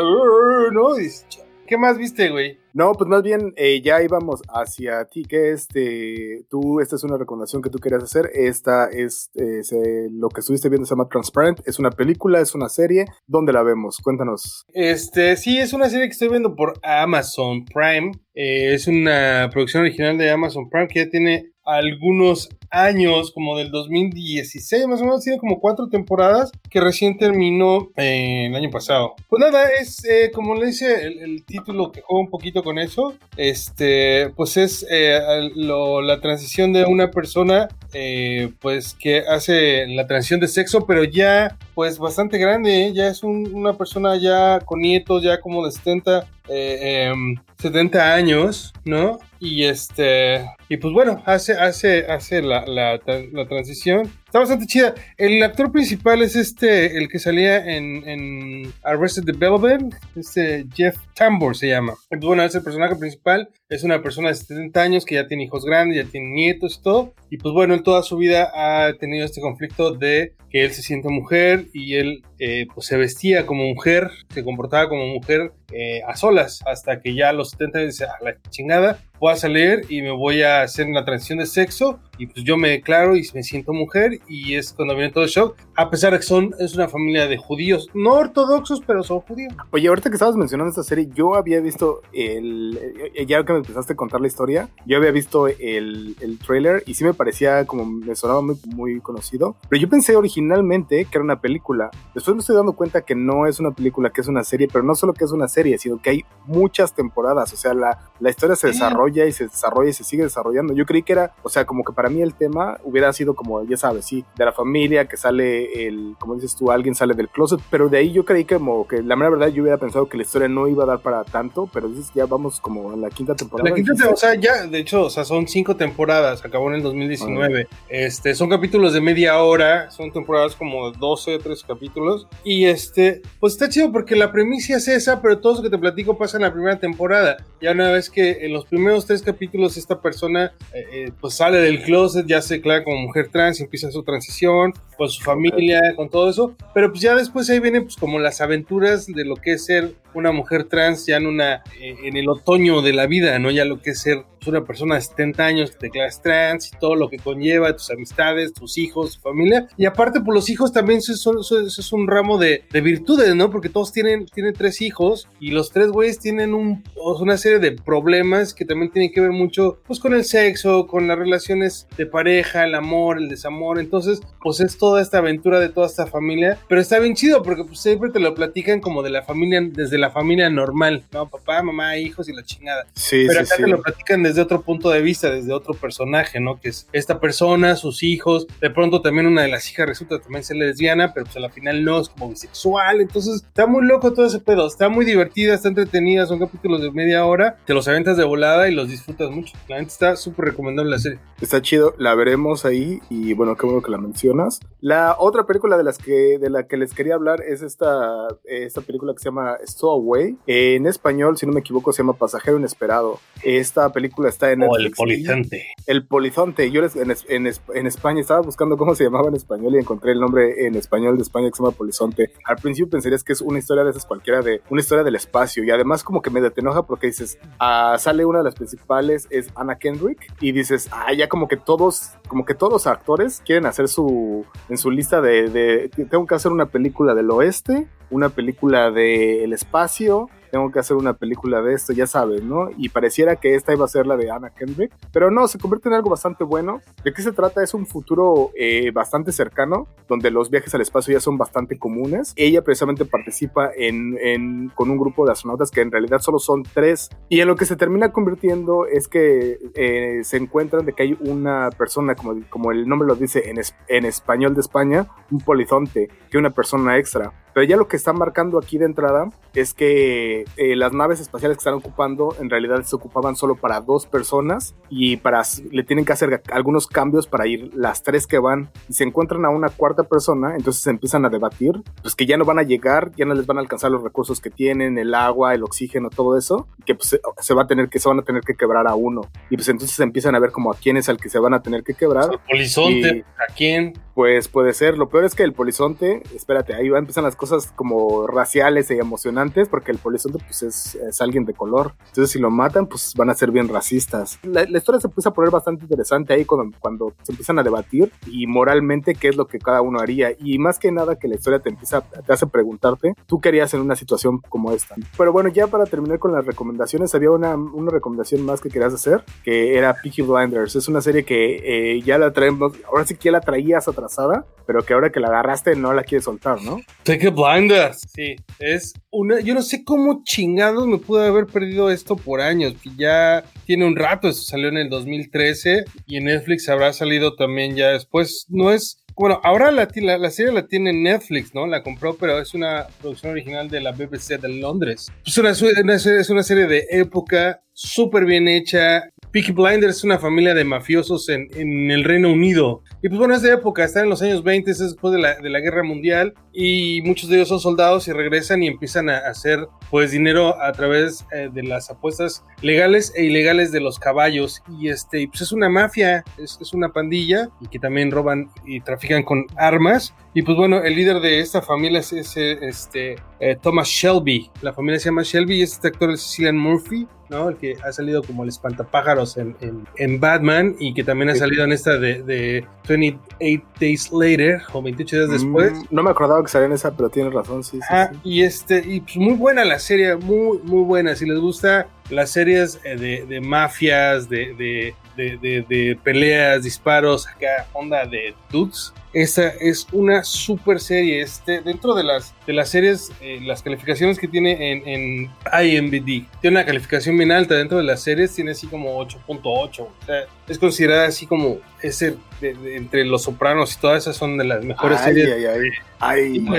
¿No? 0.73 0.97
"Ch- 0.97 1.43
¿Qué 1.67 1.77
más 1.79 1.99
viste, 1.99 2.31
güey? 2.31 2.59
No, 2.73 2.93
pues 2.93 3.09
más 3.09 3.23
bien 3.23 3.53
eh, 3.57 3.81
ya 3.83 4.03
íbamos 4.03 4.43
hacia 4.49 5.05
ti, 5.07 5.25
que 5.25 5.53
este, 5.53 6.45
tú, 6.51 6.81
esta 6.81 6.97
es 6.97 7.05
una 7.05 7.17
recomendación 7.17 7.63
que 7.63 7.71
tú 7.71 7.79
querías 7.79 8.03
hacer, 8.03 8.31
esta 8.35 8.89
es, 8.91 9.31
eh, 9.35 9.63
se- 9.63 10.09
lo 10.11 10.29
que 10.29 10.41
estuviste 10.41 10.69
viendo 10.69 10.87
se 10.87 10.95
llama 10.95 11.09
Transparent, 11.09 11.61
es 11.67 11.79
una 11.79 11.91
película, 11.91 12.41
es 12.41 12.55
una 12.55 12.69
serie, 12.69 13.07
¿dónde 13.27 13.53
la 13.53 13.63
vemos? 13.63 13.99
Cuéntanos. 14.03 14.65
Este, 14.75 15.37
sí, 15.37 15.59
es 15.59 15.73
una 15.73 15.89
serie 15.89 16.07
que 16.07 16.13
estoy 16.13 16.29
viendo 16.29 16.55
por 16.55 16.75
Amazon 16.83 17.65
Prime. 17.65 18.13
Eh, 18.35 18.75
es 18.75 18.87
una 18.87 19.49
producción 19.51 19.83
original 19.83 20.19
de 20.19 20.31
Amazon 20.31 20.69
Prime 20.69 20.89
que 20.89 21.05
ya 21.05 21.11
tiene 21.11 21.53
algunos 21.67 22.49
años, 22.71 23.33
como 23.33 23.57
del 23.57 23.71
2016 23.71 24.87
más 24.87 25.01
o 25.01 25.05
menos, 25.05 25.23
tiene 25.23 25.39
como 25.39 25.61
cuatro 25.61 25.89
temporadas 25.89 26.51
que 26.71 26.81
recién 26.81 27.17
terminó 27.17 27.91
eh, 27.97 28.47
el 28.47 28.55
año 28.55 28.71
pasado. 28.71 29.15
Pues 29.29 29.41
nada, 29.41 29.69
es 29.81 30.05
eh, 30.05 30.31
como 30.33 30.55
le 30.55 30.67
dice 30.67 31.03
el, 31.05 31.45
título 31.45 31.93
que 31.93 32.01
juega 32.01 32.25
un 32.25 32.31
poquito 32.31 32.63
con 32.63 32.79
eso, 32.79 33.15
este, 33.37 34.31
pues 34.37 34.57
es 34.57 34.87
eh, 34.91 35.21
la 35.55 36.21
transición 36.21 36.73
de 36.73 36.85
una 36.85 37.11
persona 37.11 37.69
eh, 37.93 38.51
pues 38.61 38.95
que 38.95 39.21
hace 39.21 39.87
la 39.87 40.07
transición 40.07 40.41
de 40.41 40.49
sexo, 40.49 40.87
pero 40.87 41.05
ya 41.05 41.57
pues 41.75 41.99
bastante 41.99 42.39
grande, 42.39 42.93
ya 42.95 43.09
es 43.09 43.23
un- 43.23 43.55
una 43.55 43.75
persona 43.75 44.17
ya 44.17 44.61
con 44.61 44.81
nietos, 44.81 45.23
ya 45.23 45.41
como 45.41 45.65
de 45.65 45.73
70, 45.73 46.27
eh, 46.49 47.09
em, 47.11 47.37
70 47.59 48.15
años, 48.15 48.73
¿no? 48.85 49.19
Y 49.41 49.65
este, 49.65 50.45
y 50.69 50.77
pues 50.77 50.93
bueno, 50.93 51.23
hace, 51.27 51.53
hace, 51.53 52.07
hace 52.07 52.43
la, 52.43 52.65
la, 52.67 53.01
la 53.33 53.49
transición. 53.49 54.11
Está 54.27 54.41
bastante 54.41 54.67
chida. 54.67 54.95
El 55.17 55.43
actor 55.43 55.73
principal 55.73 56.23
es 56.23 56.37
este, 56.37 56.99
el 56.99 57.09
que 57.09 57.19
salía 57.19 57.59
en, 57.59 58.09
en 58.09 58.73
Arrested 58.83 59.25
Development, 59.25 59.95
este 60.15 60.67
Jeff 60.75 60.97
Tambor 61.17 61.57
se 61.57 61.69
llama. 61.69 61.95
Entonces, 62.11 62.27
bueno, 62.29 62.43
es 62.45 62.55
el 62.55 62.63
personaje 62.63 62.95
principal. 62.97 63.49
Es 63.71 63.83
una 63.83 64.03
persona 64.03 64.29
de 64.29 64.35
70 64.35 64.83
años 64.83 65.05
que 65.07 65.15
ya 65.15 65.27
tiene 65.27 65.45
hijos 65.45 65.65
grandes, 65.65 66.05
ya 66.05 66.11
tiene 66.11 66.29
nietos 66.29 66.77
y 66.79 66.83
todo. 66.83 67.15
Y 67.31 67.39
pues 67.39 67.55
bueno, 67.55 67.73
él 67.73 67.83
toda 67.83 68.03
su 68.03 68.19
vida 68.19 68.53
ha 68.55 68.93
tenido 68.99 69.25
este 69.25 69.41
conflicto 69.41 69.93
de 69.93 70.35
que 70.51 70.65
él 70.65 70.73
se 70.73 70.83
siente 70.83 71.09
mujer 71.09 71.67
y 71.73 71.95
él 71.95 72.23
eh, 72.39 72.67
pues 72.75 72.87
se 72.87 72.97
vestía 72.97 73.47
como 73.47 73.65
mujer, 73.65 74.11
se 74.29 74.45
comportaba 74.45 74.89
como 74.89 75.07
mujer 75.07 75.53
eh, 75.73 76.03
a 76.07 76.17
solas, 76.17 76.61
hasta 76.67 77.01
que 77.01 77.15
ya 77.15 77.31
a 77.31 77.33
los 77.33 77.51
70 77.51 77.79
años 77.79 77.93
dice, 77.95 78.05
a 78.05 78.23
la 78.23 78.37
chingada, 78.51 78.99
voy 79.19 79.33
a 79.33 79.37
salir 79.37 79.85
y 79.89 80.03
me 80.03 80.13
voy 80.13 80.43
a 80.43 80.63
hacer 80.63 80.87
una 80.87 81.05
transición 81.05 81.39
de 81.39 81.47
sexo 81.47 81.99
y 82.19 82.27
pues 82.27 82.45
yo 82.45 82.57
me 82.57 82.69
declaro 82.69 83.17
y 83.17 83.27
me 83.35 83.43
siento 83.43 83.73
mujer 83.73 84.21
y 84.29 84.55
es 84.55 84.73
cuando 84.73 84.95
viene 84.95 85.13
todo 85.13 85.25
el 85.25 85.31
shock, 85.31 85.57
a 85.75 85.91
pesar 85.91 86.13
de 86.13 86.19
que 86.19 86.25
son, 86.25 86.55
es 86.61 86.75
una 86.75 86.89
familia 86.89 87.27
de 87.27 87.37
judíos, 87.37 87.89
no 87.95 88.13
ortodoxos, 88.13 88.81
pero 88.87 89.03
son 89.03 89.21
judíos. 89.21 89.53
Oye, 89.73 89.89
ahorita 89.89 90.11
que 90.11 90.17
estabas 90.17 90.37
mencionando 90.37 90.71
esta 90.71 90.85
serie, 90.85 91.06
que 91.09 91.15
yo 91.15 91.35
había 91.35 91.61
visto 91.61 92.01
el. 92.13 92.79
eh, 93.15 93.27
Ya 93.27 93.45
que 93.45 93.53
me 93.53 93.59
empezaste 93.61 93.93
a 93.93 93.97
contar 93.97 94.21
la 94.21 94.27
historia, 94.27 94.69
yo 94.87 94.97
había 94.99 95.11
visto 95.11 95.47
el, 95.49 96.17
el 96.21 96.39
trailer 96.39 96.83
y 96.87 96.95
sí 96.95 97.05
me 97.05 97.15
parecía 97.15 97.65
como. 97.67 97.85
Me 97.87 98.15
sonaba 98.15 98.43
muy, 98.43 98.57
muy 98.75 99.01
conocido. 99.01 99.57
Pero 99.69 99.81
yo 99.83 99.89
pensé 99.89 100.17
originalmente 100.17 101.05
que 101.05 101.19
era 101.19 101.25
una 101.25 101.41
película. 101.41 101.91
Después 102.15 102.35
me 102.35 102.41
estoy 102.41 102.57
dando 102.57 102.73
cuenta 102.75 103.03
que 103.03 103.15
no 103.15 103.47
es 103.47 103.61
una 103.61 103.71
película, 103.73 104.11
que 104.11 104.21
es 104.21 104.29
una 104.29 104.45
serie, 104.45 104.69
pero 104.73 104.85
no 104.85 104.95
solo 104.95 105.13
que 105.13 105.25
es 105.25 105.33
una 105.33 105.49
serie, 105.49 105.79
sino 105.79 106.01
que 106.01 106.11
hay 106.11 106.25
muchas 106.47 106.95
temporadas. 106.95 107.53
O 107.53 107.57
sea, 107.57 107.75
la, 107.75 108.11
la 108.21 108.31
historia 108.31 108.57
se 108.57 108.69
desarrolla 108.69 109.27
y 109.27 109.33
se 109.33 109.45
desarrolla 109.45 109.91
y 109.91 109.93
se 109.93 110.05
sigue 110.05 110.23
desarrollando. 110.25 110.75
Yo 110.75 110.87
creí 110.87 111.03
que 111.03 111.13
era, 111.13 111.35
o 111.43 111.49
sea, 111.49 111.65
como 111.65 111.85
que 111.85 111.93
para 111.93 112.09
mí 112.09 112.23
el 112.23 112.35
tema 112.35 112.79
hubiera 112.85 113.13
sido 113.13 113.35
como, 113.35 113.63
ya 113.65 113.77
sabes, 113.77 114.05
sí, 114.07 114.25
de 114.37 114.45
la 114.45 114.53
familia, 114.53 115.07
que 115.09 115.17
sale 115.17 115.87
el, 115.87 116.17
como 116.19 116.35
dices 116.35 116.57
tú, 116.57 116.71
alguien 116.71 116.95
sale 116.95 117.15
del 117.15 117.29
closet, 117.29 117.61
pero 117.71 117.89
de 117.89 117.99
ahí 117.99 118.13
yo 118.13 118.25
creí 118.25 118.45
que 118.45 118.57
como 118.57 118.87
que 118.87 119.03
la 119.03 119.17
mera 119.17 119.31
verdad 119.31 119.49
yo 119.49 119.63
hubiera 119.63 119.79
pensado 119.79 120.09
que 120.09 120.17
la 120.17 120.23
historia 120.23 120.49
no 120.49 120.67
iba 120.69 120.85
a 120.85 120.87
dar 120.87 120.96
para 120.99 121.25
tanto, 121.25 121.69
pero 121.73 121.89
dices 121.89 122.11
que 122.11 122.19
ya 122.19 122.27
vamos 122.27 122.61
como 122.61 122.93
en 122.93 123.01
la 123.01 123.11
quinta 123.11 123.35
temporada. 123.35 123.71
La 123.71 123.75
quinta, 123.75 124.09
o 124.11 124.17
sea, 124.17 124.35
ya, 124.35 124.67
de 124.67 124.79
hecho, 124.79 125.05
o 125.05 125.11
sea, 125.11 125.25
son 125.25 125.49
cinco 125.49 125.77
temporadas, 125.77 126.45
acabó 126.45 126.69
en 126.69 126.77
el 126.77 126.83
2019. 126.83 127.69
Este, 127.89 128.35
son 128.35 128.49
capítulos 128.49 128.93
de 128.93 129.01
media 129.01 129.41
hora, 129.43 129.91
son 129.91 130.13
temporadas 130.13 130.55
como 130.55 130.91
12, 130.91 131.39
13 131.39 131.67
capítulos. 131.67 132.27
Y 132.45 132.67
este, 132.67 133.23
pues 133.41 133.55
está 133.55 133.69
chido 133.69 133.93
porque 133.93 134.17
la 134.17 134.33
premisa 134.33 134.77
es 134.77 134.89
esa, 134.89 135.21
pero 135.21 135.39
todo 135.39 135.57
lo 135.57 135.63
que 135.63 135.71
te 135.71 135.79
platico 135.79 136.17
pasa 136.17 136.37
en 136.37 136.43
la 136.43 136.53
primera 136.53 136.79
temporada. 136.79 137.37
Ya 137.61 137.73
una 137.73 137.91
vez 137.91 138.11
que 138.11 138.45
en 138.47 138.53
los 138.53 138.67
primeros 138.67 139.07
tres 139.07 139.23
capítulos 139.23 139.77
esta 139.77 140.01
persona 140.01 140.53
eh, 140.73 140.87
eh, 140.93 141.13
pues 141.21 141.35
sale 141.35 141.59
del 141.59 141.83
closet, 141.83 142.27
ya 142.27 142.43
se 142.43 142.55
declara 142.55 142.85
como 142.85 142.99
mujer 142.99 143.29
trans, 143.29 143.61
empieza 143.61 143.91
su 143.91 144.03
transición 144.03 144.73
con 144.97 145.09
su 145.09 145.23
familia, 145.23 145.81
con 145.95 146.09
todo 146.09 146.31
eso. 146.31 146.55
Pero 146.75 146.91
pues 146.91 147.01
ya 147.01 147.15
después 147.15 147.49
ahí 147.51 147.61
vienen 147.61 147.85
pues 147.85 147.97
como 147.97 148.19
las 148.19 148.41
aventuras 148.41 149.07
de 149.07 149.25
lo 149.25 149.37
que 149.37 149.53
es 149.53 149.65
ser 149.65 149.95
una 150.15 150.33
mujer 150.33 150.65
trans 150.65 150.86
ya 150.95 151.17
en 151.17 151.27
una 151.27 151.63
eh, 151.81 151.97
en 152.05 152.17
el 152.17 152.29
otoño 152.29 152.83
de 152.83 152.93
la 152.93 153.07
vida, 153.07 153.39
¿no? 153.39 153.51
Ya 153.51 153.65
lo 153.65 153.81
que 153.81 153.91
es 153.91 154.01
ser 154.01 154.25
una 154.47 154.65
persona 154.65 154.97
de 154.97 155.01
70 155.03 155.45
años 155.45 155.71
que 155.71 155.77
te 155.77 155.87
declaras 155.87 156.23
trans 156.23 156.73
y 156.73 156.79
todo 156.79 156.95
lo 156.95 157.09
que 157.09 157.19
conlleva, 157.19 157.75
tus 157.75 157.91
amistades, 157.91 158.53
tus 158.53 158.79
hijos, 158.79 159.17
tu 159.17 159.21
familia. 159.21 159.69
Y 159.77 159.87
aparte, 159.87 160.21
pues 160.21 160.35
los 160.35 160.51
hijos 160.51 160.73
también 160.73 160.99
eso 160.99 161.41
es, 161.41 161.79
eso 161.79 161.97
un 161.97 162.07
ramo 162.07 162.39
de, 162.39 162.65
de 162.71 162.81
virtudes, 162.81 163.35
¿no? 163.35 163.51
Porque 163.51 163.69
todos 163.69 163.93
tienen, 163.93 164.27
tienen 164.27 164.55
tres 164.55 164.81
hijos 164.81 165.29
y 165.41 165.51
los 165.51 165.71
tres 165.71 165.89
güeyes 165.89 166.19
tienen 166.19 166.55
un, 166.55 166.83
una 167.21 167.37
serie 167.37 167.59
de 167.59 167.73
problemas 167.73 168.55
que 168.55 168.65
también 168.65 168.91
tienen 168.91 169.13
que 169.13 169.21
ver 169.21 169.31
mucho 169.31 169.81
pues 169.87 170.01
con 170.01 170.15
el 170.15 170.25
sexo, 170.25 170.87
con 170.87 171.09
las 171.09 171.19
relaciones 171.19 171.87
de 171.97 172.07
pareja, 172.07 172.65
el 172.65 172.75
amor, 172.75 173.19
el 173.19 173.29
desamor. 173.29 173.79
Entonces, 173.79 174.21
pues 174.41 174.61
es 174.61 174.79
toda 174.79 175.03
esta 175.03 175.19
aventura 175.19 175.61
de 175.61 175.69
toda 175.69 175.87
esta 175.87 176.07
familia. 176.07 176.59
Pero 176.69 176.81
está 176.81 176.99
bien 176.99 177.15
chido 177.15 177.43
porque 177.43 177.65
pues, 177.65 177.81
siempre 177.81 178.11
te 178.11 178.21
lo 178.21 178.35
platican 178.35 178.81
como 178.81 179.03
de 179.03 179.11
la 179.11 179.23
familia, 179.23 179.61
desde 179.63 179.99
la 179.99 180.11
familia 180.11 180.51
normal, 180.51 181.05
¿no? 181.13 181.29
Papá, 181.29 181.63
mamá, 181.63 181.97
hijos 181.97 182.29
y 182.29 182.33
la 182.33 182.43
chingada. 182.43 182.87
Sí, 182.95 183.25
Pero 183.27 183.41
sí, 183.41 183.47
acá 183.47 183.57
sí. 183.57 183.63
te 183.63 183.69
lo 183.69 183.83
platican 183.83 184.23
desde 184.23 184.36
otro 184.43 184.63
punto 184.63 184.91
de 184.91 185.03
vista, 185.03 185.31
desde 185.31 185.53
otro 185.53 185.75
personaje, 185.75 186.41
¿no? 186.41 186.61
Que 186.61 186.71
es 186.71 186.89
esta 186.93 187.21
persona, 187.21 187.77
sus 187.77 188.03
hijos. 188.03 188.47
De 188.61 188.71
pronto 188.71 189.03
también 189.03 189.27
una 189.27 189.43
de 189.43 189.49
las 189.49 189.71
hijas 189.71 189.87
resulta 189.87 190.19
también 190.19 190.45
ser 190.45 190.57
lesbiana, 190.57 191.13
pero 191.13 191.25
pues 191.27 191.37
a 191.37 191.41
la 191.41 191.51
final 191.51 191.85
no 191.85 192.01
es 192.01 192.09
como 192.09 192.31
bisexual. 192.31 193.01
Entonces 193.01 193.43
está 193.45 193.67
muy 193.67 193.85
loco 193.85 194.13
todo 194.13 194.27
ese 194.27 194.41
pedo. 194.41 194.67
Está 194.67 194.89
muy 194.89 195.05
divertida, 195.05 195.55
está 195.55 195.69
entretenida. 195.69 196.27
Son 196.27 196.39
capítulos 196.39 196.83
de 196.83 196.91
media 196.91 197.25
hora. 197.25 197.57
Te 197.65 197.75
los 197.75 197.89
aventas 197.89 198.17
de 198.17 198.25
volada 198.25 198.69
y 198.69 198.75
los 198.75 198.89
disfrutas 198.89 199.31
mucho. 199.31 199.55
La 199.69 199.77
gente 199.77 199.93
está 199.93 200.17
súper 200.17 200.47
recomendable 200.47 200.91
la 200.91 200.99
serie. 200.99 201.19
Está 201.41 201.61
chido, 201.61 201.95
la 201.99 202.15
veremos 202.15 202.65
ahí 202.65 203.01
y 203.11 203.35
bueno, 203.35 203.57
qué 203.57 203.67
bueno 203.67 203.83
que 203.83 203.91
la 203.91 203.99
mencionas. 203.99 204.61
La 204.81 205.17
otra 205.19 205.47
película 205.47 205.77
de 205.77 205.85
las 205.85 205.99
que 205.99 206.39
de 206.39 206.51
la 206.51 206.67
que 206.67 206.77
les 206.77 206.95
quería 206.95 207.15
hablar 207.15 207.43
es 207.43 207.63
esta 207.63 208.29
esta 208.45 208.81
película 208.81 209.13
que 209.13 209.19
se 209.19 209.27
llama 209.27 209.57
Stowaway. 209.67 210.37
En 210.47 210.87
español, 210.87 211.37
si 211.37 211.47
no 211.47 211.53
me 211.53 211.61
equivoco, 211.61 211.93
se 211.93 212.03
llama 212.03 212.15
Pasajero 212.15 212.59
inesperado. 212.59 213.21
Esta 213.43 213.93
película 213.93 214.16
está 214.27 214.51
en 214.53 214.63
O 214.63 214.67
el 214.77 214.85
Netflix. 214.85 214.97
polizante. 214.97 215.67
El 215.87 216.07
polizonte. 216.07 216.71
Yo 216.71 216.81
en, 216.83 217.11
es- 217.11 217.27
en 217.29 217.47
es- 217.47 217.61
en 217.75 217.87
España 217.87 218.21
estaba 218.21 218.41
buscando 218.41 218.77
cómo 218.77 218.95
se 218.95 219.05
llamaba 219.05 219.29
en 219.29 219.35
español 219.37 219.75
y 219.75 219.79
encontré 219.79 220.13
el 220.13 220.21
nombre 220.21 220.67
en 220.67 220.75
español 220.77 221.17
de 221.17 221.23
España 221.23 221.49
que 221.51 221.57
se 221.57 221.63
llama 221.63 221.77
polizonte. 221.77 222.31
Al 222.45 222.57
principio 222.57 222.89
pensarías 222.91 223.23
que 223.23 223.33
es 223.35 223.41
una 223.41 223.59
historia 223.59 223.85
de 223.85 223.91
esas 223.91 224.07
cualquiera 224.07 224.41
de 224.41 224.63
una 224.71 224.81
historia 224.81 225.05
del 225.05 225.15
espacio 225.17 225.63
y 225.65 225.71
además 225.71 226.03
como 226.03 226.23
que 226.23 226.31
me 226.31 226.47
te 226.47 226.61
enoja 226.61 226.87
porque 226.87 227.09
dices, 227.09 227.39
ah, 227.59 227.97
sale 227.99 228.25
una 228.25 228.39
de 228.39 228.45
las 228.45 228.55
principales 228.55 229.27
es 229.31 229.49
Anna 229.57 229.77
Kendrick 229.79 230.33
y 230.41 230.53
dices, 230.53 230.89
ah, 230.93 231.13
ya 231.13 231.29
como 231.29 231.49
que 231.49 231.57
todos, 231.57 232.13
como 232.29 232.45
que 232.45 232.55
todos 232.55 232.73
los 232.73 232.87
actores 232.87 233.43
quieren 233.45 233.67
hacer 233.67 233.89
su 233.89 234.45
en 234.69 234.79
su 234.79 234.91
lista 234.93 235.21
de, 235.21 235.49
de 235.51 235.91
tengo 236.09 236.25
que 236.27 236.35
hacer 236.37 236.53
una 236.53 236.67
película 236.67 237.15
del 237.15 237.31
oeste, 237.31 237.89
una 238.11 238.29
película 238.29 238.91
del 238.91 239.53
espacio 239.53 240.29
tengo 240.51 240.71
que 240.71 240.79
hacer 240.79 240.97
una 240.97 241.13
película 241.13 241.61
de 241.61 241.75
esto, 241.75 241.93
ya 241.93 242.07
sabes, 242.07 242.43
¿no? 242.43 242.71
Y 242.77 242.89
pareciera 242.89 243.37
que 243.37 243.55
esta 243.55 243.75
iba 243.75 243.85
a 243.85 243.89
ser 243.89 244.07
la 244.07 244.17
de 244.17 244.31
Anna 244.31 244.51
Kendrick, 244.51 244.93
pero 245.13 245.31
no, 245.31 245.49
se 245.49 245.59
convierte 245.59 245.89
en 245.89 245.95
algo 245.95 246.11
bastante 246.11 246.45
bueno. 246.45 246.81
¿De 247.05 247.13
qué 247.13 247.23
se 247.23 247.33
trata? 247.33 247.63
Es 247.63 247.75
un 247.75 247.87
futuro 247.87 248.53
eh, 248.59 248.91
bastante 248.91 249.33
cercano, 249.33 249.87
donde 250.09 250.31
los 250.31 250.51
viajes 250.51 250.75
al 250.75 250.81
espacio 250.81 251.13
ya 251.13 251.21
son 251.21 251.37
bastante 251.37 251.79
comunes. 251.79 252.33
Ella 252.37 252.63
precisamente 252.63 253.05
participa 253.05 253.71
en, 253.77 254.71
con 254.75 254.91
un 254.91 254.99
grupo 254.99 255.27
de 255.27 255.33
astronautas 255.33 255.71
que 255.71 255.81
en 255.81 255.91
realidad 255.91 256.21
solo 256.21 256.39
son 256.39 256.63
tres, 256.63 257.11
y 257.29 257.41
en 257.41 257.49
lo 257.49 257.57
que 257.57 257.65
se 257.65 257.77
termina 257.77 258.13
convirtiendo 258.13 258.87
es 258.87 259.09
que 259.09 259.59
eh, 259.75 260.21
se 260.23 260.37
encuentran 260.37 260.87
de 260.87 260.93
que 260.93 261.03
hay 261.03 261.19
una 261.21 261.71
persona, 261.77 262.15
como, 262.15 262.41
como 262.49 262.73
el 262.73 262.89
nombre 262.89 263.07
lo 263.07 263.15
dice 263.15 263.51
en, 263.51 263.61
en 263.89 264.05
español 264.05 264.55
de 264.55 264.61
España, 264.61 265.07
un 265.31 265.41
polizonte, 265.41 266.09
que 266.31 266.39
una 266.39 266.51
persona 266.51 266.99
extra. 266.99 267.33
Pero 267.57 267.67
ya 267.67 267.79
lo 267.79 267.89
que 267.89 267.97
están 267.97 268.19
marcando 268.19 268.59
aquí 268.59 268.77
de 268.77 268.85
entrada 268.85 269.31
es 269.55 269.73
que 269.73 270.45
eh, 270.59 270.77
las 270.77 270.93
naves 270.93 271.21
espaciales 271.21 271.57
que 271.57 271.61
están 271.61 271.73
ocupando 271.73 272.37
en 272.39 272.51
realidad 272.51 272.83
se 272.83 272.95
ocupaban 272.95 273.35
solo 273.35 273.57
para 273.57 273.81
dos 273.81 274.05
personas 274.05 274.75
y 274.91 275.17
para 275.17 275.41
le 275.71 275.83
tienen 275.83 276.05
que 276.05 276.13
hacer 276.13 276.43
algunos 276.53 276.87
cambios 276.87 277.27
para 277.27 277.47
ir 277.47 277.71
las 277.75 278.03
tres 278.03 278.27
que 278.27 278.39
van 278.39 278.69
y 278.91 278.93
se 278.93 279.05
encuentran 279.05 279.47
a 279.47 279.49
una 279.49 279.71
cuarta 279.71 280.03
persona, 280.03 280.55
entonces 280.55 280.83
se 280.83 280.91
empiezan 280.91 281.25
a 281.25 281.31
debatir, 281.31 281.81
pues 282.03 282.15
que 282.15 282.27
ya 282.27 282.37
no 282.37 282.45
van 282.45 282.59
a 282.59 282.63
llegar, 282.63 283.13
ya 283.17 283.25
no 283.25 283.33
les 283.33 283.47
van 283.47 283.57
a 283.57 283.63
alcanzar 283.63 283.91
los 283.91 284.03
recursos 284.03 284.39
que 284.43 284.51
tienen, 284.51 284.99
el 284.99 285.15
agua, 285.15 285.55
el 285.55 285.63
oxígeno, 285.63 286.11
todo 286.11 286.37
eso, 286.37 286.69
que 286.85 286.95
pues 286.95 287.19
se, 287.41 287.55
va 287.55 287.63
a 287.63 287.67
tener 287.67 287.89
que 287.89 288.01
se 288.01 288.09
van 288.11 288.19
a 288.19 288.23
tener 288.23 288.43
que 288.43 288.55
quebrar 288.55 288.87
a 288.87 288.95
uno 288.97 289.23
y 289.49 289.57
pues 289.57 289.67
entonces 289.71 289.99
empiezan 290.01 290.35
a 290.35 290.41
ver 290.41 290.51
como 290.51 290.71
a 290.71 290.77
quién 290.77 290.99
es 290.99 291.09
al 291.09 291.17
que 291.17 291.31
se 291.31 291.39
van 291.39 291.55
a 291.55 291.63
tener 291.63 291.85
que 291.85 291.95
quebrar. 291.95 292.29
El 292.35 292.39
polizonte, 292.41 293.17
Y- 293.17 293.21
¿a 293.21 293.55
quién? 293.57 293.95
Pues 294.17 294.49
puede 294.49 294.73
ser. 294.73 294.97
Lo 294.97 295.11
peor 295.11 295.27
es 295.27 295.35
que 295.35 295.43
el 295.43 295.53
polizonte, 295.53 296.23
espérate, 296.35 296.73
ahí 296.73 296.89
va, 296.89 296.99
empiezan 296.99 297.25
las 297.25 297.37
cosas 297.37 297.71
como 297.77 298.27
raciales 298.27 298.91
y 298.91 298.95
emocionantes, 298.95 299.69
porque 299.69 299.93
el 299.93 299.99
polizonte 299.99 300.39
pues 300.39 300.63
es, 300.63 300.95
es 300.95 301.21
alguien 301.21 301.45
de 301.45 301.53
color. 301.53 301.93
Entonces 302.07 302.31
si 302.31 302.39
lo 302.39 302.51
matan, 302.51 302.87
pues 302.87 303.13
van 303.15 303.29
a 303.29 303.35
ser 303.35 303.51
bien 303.51 303.69
racistas. 303.69 304.39
La, 304.43 304.63
historia 304.63 305.03
se 305.03 305.09
empieza 305.09 305.29
a 305.29 305.35
poner 305.35 305.51
bastante 305.51 305.85
interesante 305.85 306.33
ahí 306.33 306.47
cuando, 306.47 306.75
cuando 306.81 307.13
se 307.25 307.33
empiezan 307.33 307.59
a 307.59 307.63
debatir 307.63 308.11
y 308.27 308.47
moralmente 308.47 309.15
qué 309.17 309.29
es 309.29 309.37
lo 309.37 309.49
que 309.49 309.59
cada 309.59 309.83
uno 309.83 310.01
haría. 310.01 310.31
Y 310.39 310.59
más 310.59 310.79
que 310.79 310.91
nada 310.91 311.19
que 311.19 311.29
la 311.29 311.35
historia 311.35 311.59
te 311.59 311.69
empieza, 311.69 312.01
te 312.01 312.33
hace 312.33 312.47
preguntarte, 312.47 313.13
¿tú 313.27 313.43
qué 313.43 313.51
harías 313.51 313.75
en 313.75 313.83
una 313.83 313.97
situación 313.97 314.41
como 314.49 314.73
esta? 314.73 314.95
Pero 315.19 315.31
bueno, 315.31 315.51
ya 315.51 315.67
para 315.67 315.85
terminar 315.85 316.19
con 316.19 316.33
las 316.33 316.47
recomendaciones, 316.47 317.15
había 317.15 317.33
una, 317.33 317.55
una 317.55 317.91
recomendación 317.91 318.41
más 318.47 318.63
que 318.63 318.71
querías 318.71 318.95
hacer, 318.95 319.27
que 319.45 319.77
era 319.77 319.93
Peaky 319.93 320.23
Blinders. 320.23 320.75
Es 320.75 320.89
una 320.89 321.03
serie 321.03 321.27
que 321.27 321.97
eh, 321.97 322.01
ya 322.01 322.17
la 322.17 322.33
traemos, 322.33 322.73
ahora 322.89 323.05
sí 323.05 323.15
que 323.15 323.31
la 323.31 323.43
traías 323.43 323.89
atrasada, 324.07 324.47
pero 324.67 324.83
que 324.83 324.95
ahora 324.95 325.11
que 325.11 325.21
la 325.21 325.29
agarraste 325.29 325.77
no 325.77 325.93
la 325.93 326.03
quieres 326.03 326.25
soltar, 326.25 326.61
¿no? 326.63 326.81
Take 327.03 327.31
Blinders. 327.31 328.03
Sí, 328.15 328.37
es 328.59 328.95
una. 329.11 329.41
Yo 329.41 329.55
no 329.55 329.63
sé 329.63 329.85
cómo 329.85 330.23
chingados 330.25 330.87
me 330.87 330.99
pude 330.99 331.27
haber 331.27 331.47
perdido 331.47 331.91
esto 331.91 332.17
por 332.17 332.41
años. 332.41 332.75
que 332.83 332.91
Ya 332.97 333.45
tiene 333.65 333.87
un 333.87 333.97
rato, 333.97 334.29
eso 334.29 334.43
salió 334.43 334.69
en 334.69 334.79
el 334.79 334.89
2013 334.89 335.85
y 336.07 336.17
en 336.17 336.25
Netflix 336.25 336.69
habrá 336.69 336.93
salido 336.93 337.35
también 337.37 337.77
ya 337.77 337.89
después. 337.91 338.47
No 338.49 338.73
es. 338.73 339.03
Bueno, 339.19 339.41
ahora 339.45 339.71
la, 339.71 339.89
ti- 339.89 340.03
la, 340.03 340.19
la 340.19 340.31
serie 340.31 340.53
la 340.53 340.67
tiene 340.67 340.93
Netflix, 340.93 341.55
¿no? 341.55 341.67
La 341.67 341.83
compró, 341.83 342.17
pero 342.19 342.39
es 342.39 342.53
una 342.53 342.87
producción 343.01 343.33
original 343.33 343.71
de 343.71 343.81
la 343.81 343.93
BBC 343.93 344.39
de 344.39 344.49
Londres. 344.51 345.11
Es 345.25 345.39
una, 345.39 345.55
su- 345.55 345.71
una 345.83 345.99
serie, 345.99 346.21
es 346.21 346.29
una 346.29 346.43
serie 346.43 346.67
de 346.67 346.85
época 346.91 347.63
súper 347.73 348.27
bien 348.27 348.47
hecha. 348.47 349.05
Peaky 349.37 349.53
Blinders 349.53 349.99
es 349.99 350.05
una 350.05 350.19
familia 350.19 350.55
de 350.55 350.65
mafiosos 350.65 351.29
en, 351.29 351.91
el 351.91 352.05
Reino 352.05 352.33
Unido. 352.33 352.83
Y 353.03 353.11
pues 353.11 353.19
bueno, 353.19 353.35
es 353.35 353.43
de 353.43 353.53
época, 353.53 353.85
está 353.85 354.01
en 354.01 354.09
los 354.09 354.23
años 354.23 354.43
20, 354.43 354.71
es 354.71 354.79
después 354.79 355.13
de 355.13 355.21
la, 355.21 355.61
Guerra 355.61 355.83
Mundial. 355.83 356.33
Y 356.55 357.03
muchos 357.05 357.29
de 357.29 357.37
ellos 357.37 357.49
son 357.49 357.61
soldados 357.61 358.09
y 358.09 358.13
regresan 358.13 358.63
y 358.63 358.69
empiezan 358.69 359.11
a 359.11 359.19
hacer 359.19 359.69
pues 359.91 360.11
dinero 360.11 360.59
a 360.63 360.73
través 360.73 361.27
eh, 361.35 361.51
de 361.53 361.63
las 361.65 361.91
apuestas 361.91 362.47
legales 362.63 363.13
e 363.15 363.25
ilegales 363.27 363.73
de 363.73 363.81
los 363.81 363.99
caballos. 363.99 364.63
Y 364.81 364.89
este, 364.89 365.29
pues 365.29 365.43
es 365.43 365.53
una 365.53 365.69
mafia, 365.69 366.25
es, 366.39 366.57
es 366.63 366.73
una 366.73 366.95
pandilla 366.95 367.51
y 367.61 367.69
que 367.69 367.79
también 367.79 368.11
roban 368.11 368.49
y 368.65 368.81
trafican 368.81 369.23
con 369.23 369.45
armas. 369.57 370.15
Y 370.33 370.41
pues 370.41 370.57
bueno, 370.57 370.83
el 370.83 370.97
líder 370.97 371.21
de 371.21 371.41
esta 371.41 371.61
familia 371.61 372.01
es 372.01 372.15
ese, 372.15 372.53
este, 372.67 373.17
eh, 373.41 373.57
Thomas 373.61 373.89
Shelby. 373.89 374.51
La 374.63 374.73
familia 374.73 374.99
se 374.99 375.07
llama 375.07 375.23
Shelby 375.23 375.57
y 375.57 375.63
es 375.63 375.73
este 375.73 375.89
actor 375.89 376.11
de 376.11 376.17
Cecilian 376.17 376.57
Murphy, 376.57 377.07
¿no? 377.29 377.49
El 377.51 377.57
que 377.57 377.77
ha 377.85 377.93
salido 377.93 378.23
como 378.23 378.43
el 378.45 378.49
espantapájaros 378.49 379.37
en, 379.37 379.57
en, 379.61 379.87
en 379.97 380.21
Batman 380.21 380.77
y 380.79 380.95
que 380.95 381.03
también 381.05 381.31
ha 381.31 381.35
salido 381.35 381.65
en 381.65 381.73
esta 381.73 381.99
de, 381.99 382.23
de 382.23 382.65
28 382.89 383.65
Days 383.81 384.11
Later 384.13 384.63
o 384.73 384.81
28 384.81 385.17
días 385.17 385.31
después. 385.31 385.73
Mm, 385.73 385.85
no 385.91 386.03
me 386.03 386.11
acordaba 386.11 386.43
que 386.43 386.49
salía 386.49 386.67
en 386.67 386.73
esa, 386.73 386.97
pero 386.97 387.09
tienes 387.11 387.33
razón, 387.33 387.63
sí, 387.65 387.79
sí. 387.81 388.19
y 388.25 388.43
este, 388.43 388.83
y 388.87 389.01
pues 389.01 389.17
muy 389.17 389.35
buena 389.35 389.65
la 389.65 389.79
serie, 389.79 390.17
muy, 390.17 390.59
muy 390.63 390.85
buena. 390.85 391.15
Si 391.17 391.27
les 391.27 391.39
gusta 391.39 391.89
las 392.11 392.31
series 392.31 392.81
eh, 392.85 392.97
de, 392.97 393.27
de 393.27 393.41
mafias, 393.41 394.29
de, 394.29 394.55
de, 394.55 394.95
de, 395.17 395.37
de- 395.39 395.63
de 395.69 395.99
peleas, 396.03 396.63
disparos, 396.63 397.27
acá, 397.27 397.67
onda 397.73 398.07
de 398.07 398.35
dudes. 398.51 398.93
Esta 399.19 399.49
es 399.49 399.87
una 399.93 400.23
super 400.25 400.79
serie. 400.79 401.23
Este, 401.23 401.63
dentro 401.63 401.95
de 401.95 402.05
las, 402.05 402.35
de 402.47 402.53
las 402.53 402.69
series, 402.69 403.11
eh, 403.23 403.41
las 403.43 403.63
calificaciones 403.63 404.19
que 404.19 404.29
tiene 404.29 404.73
en, 404.73 404.87
en 404.87 405.31
IMBD, 405.65 406.27
tiene 406.43 406.59
una 406.59 406.67
calificación 406.67 407.17
bien 407.17 407.33
alta. 407.33 407.55
Dentro 407.55 407.79
de 407.79 407.85
las 407.85 408.03
series 408.03 408.35
tiene 408.35 408.51
así 408.51 408.67
como 408.67 408.99
8.8. 409.03 409.81
O 409.81 409.91
sea, 410.05 410.25
es 410.47 410.59
considerada 410.59 411.07
así 411.07 411.27
como 411.27 411.57
ese 411.81 412.17
de- 412.43 412.53
de- 412.55 412.77
entre 412.77 413.07
los 413.07 413.23
sopranos 413.23 413.75
y 413.75 413.81
todas 413.81 414.03
esas 414.03 414.17
son 414.17 414.37
de 414.37 414.45
las 414.45 414.63
mejores 414.63 414.99
Ay, 415.01 415.15
series. 415.15 415.33
ay, 415.35 415.45
ay. 415.47 415.71
Ay, 415.99 416.39
no, 416.41 416.51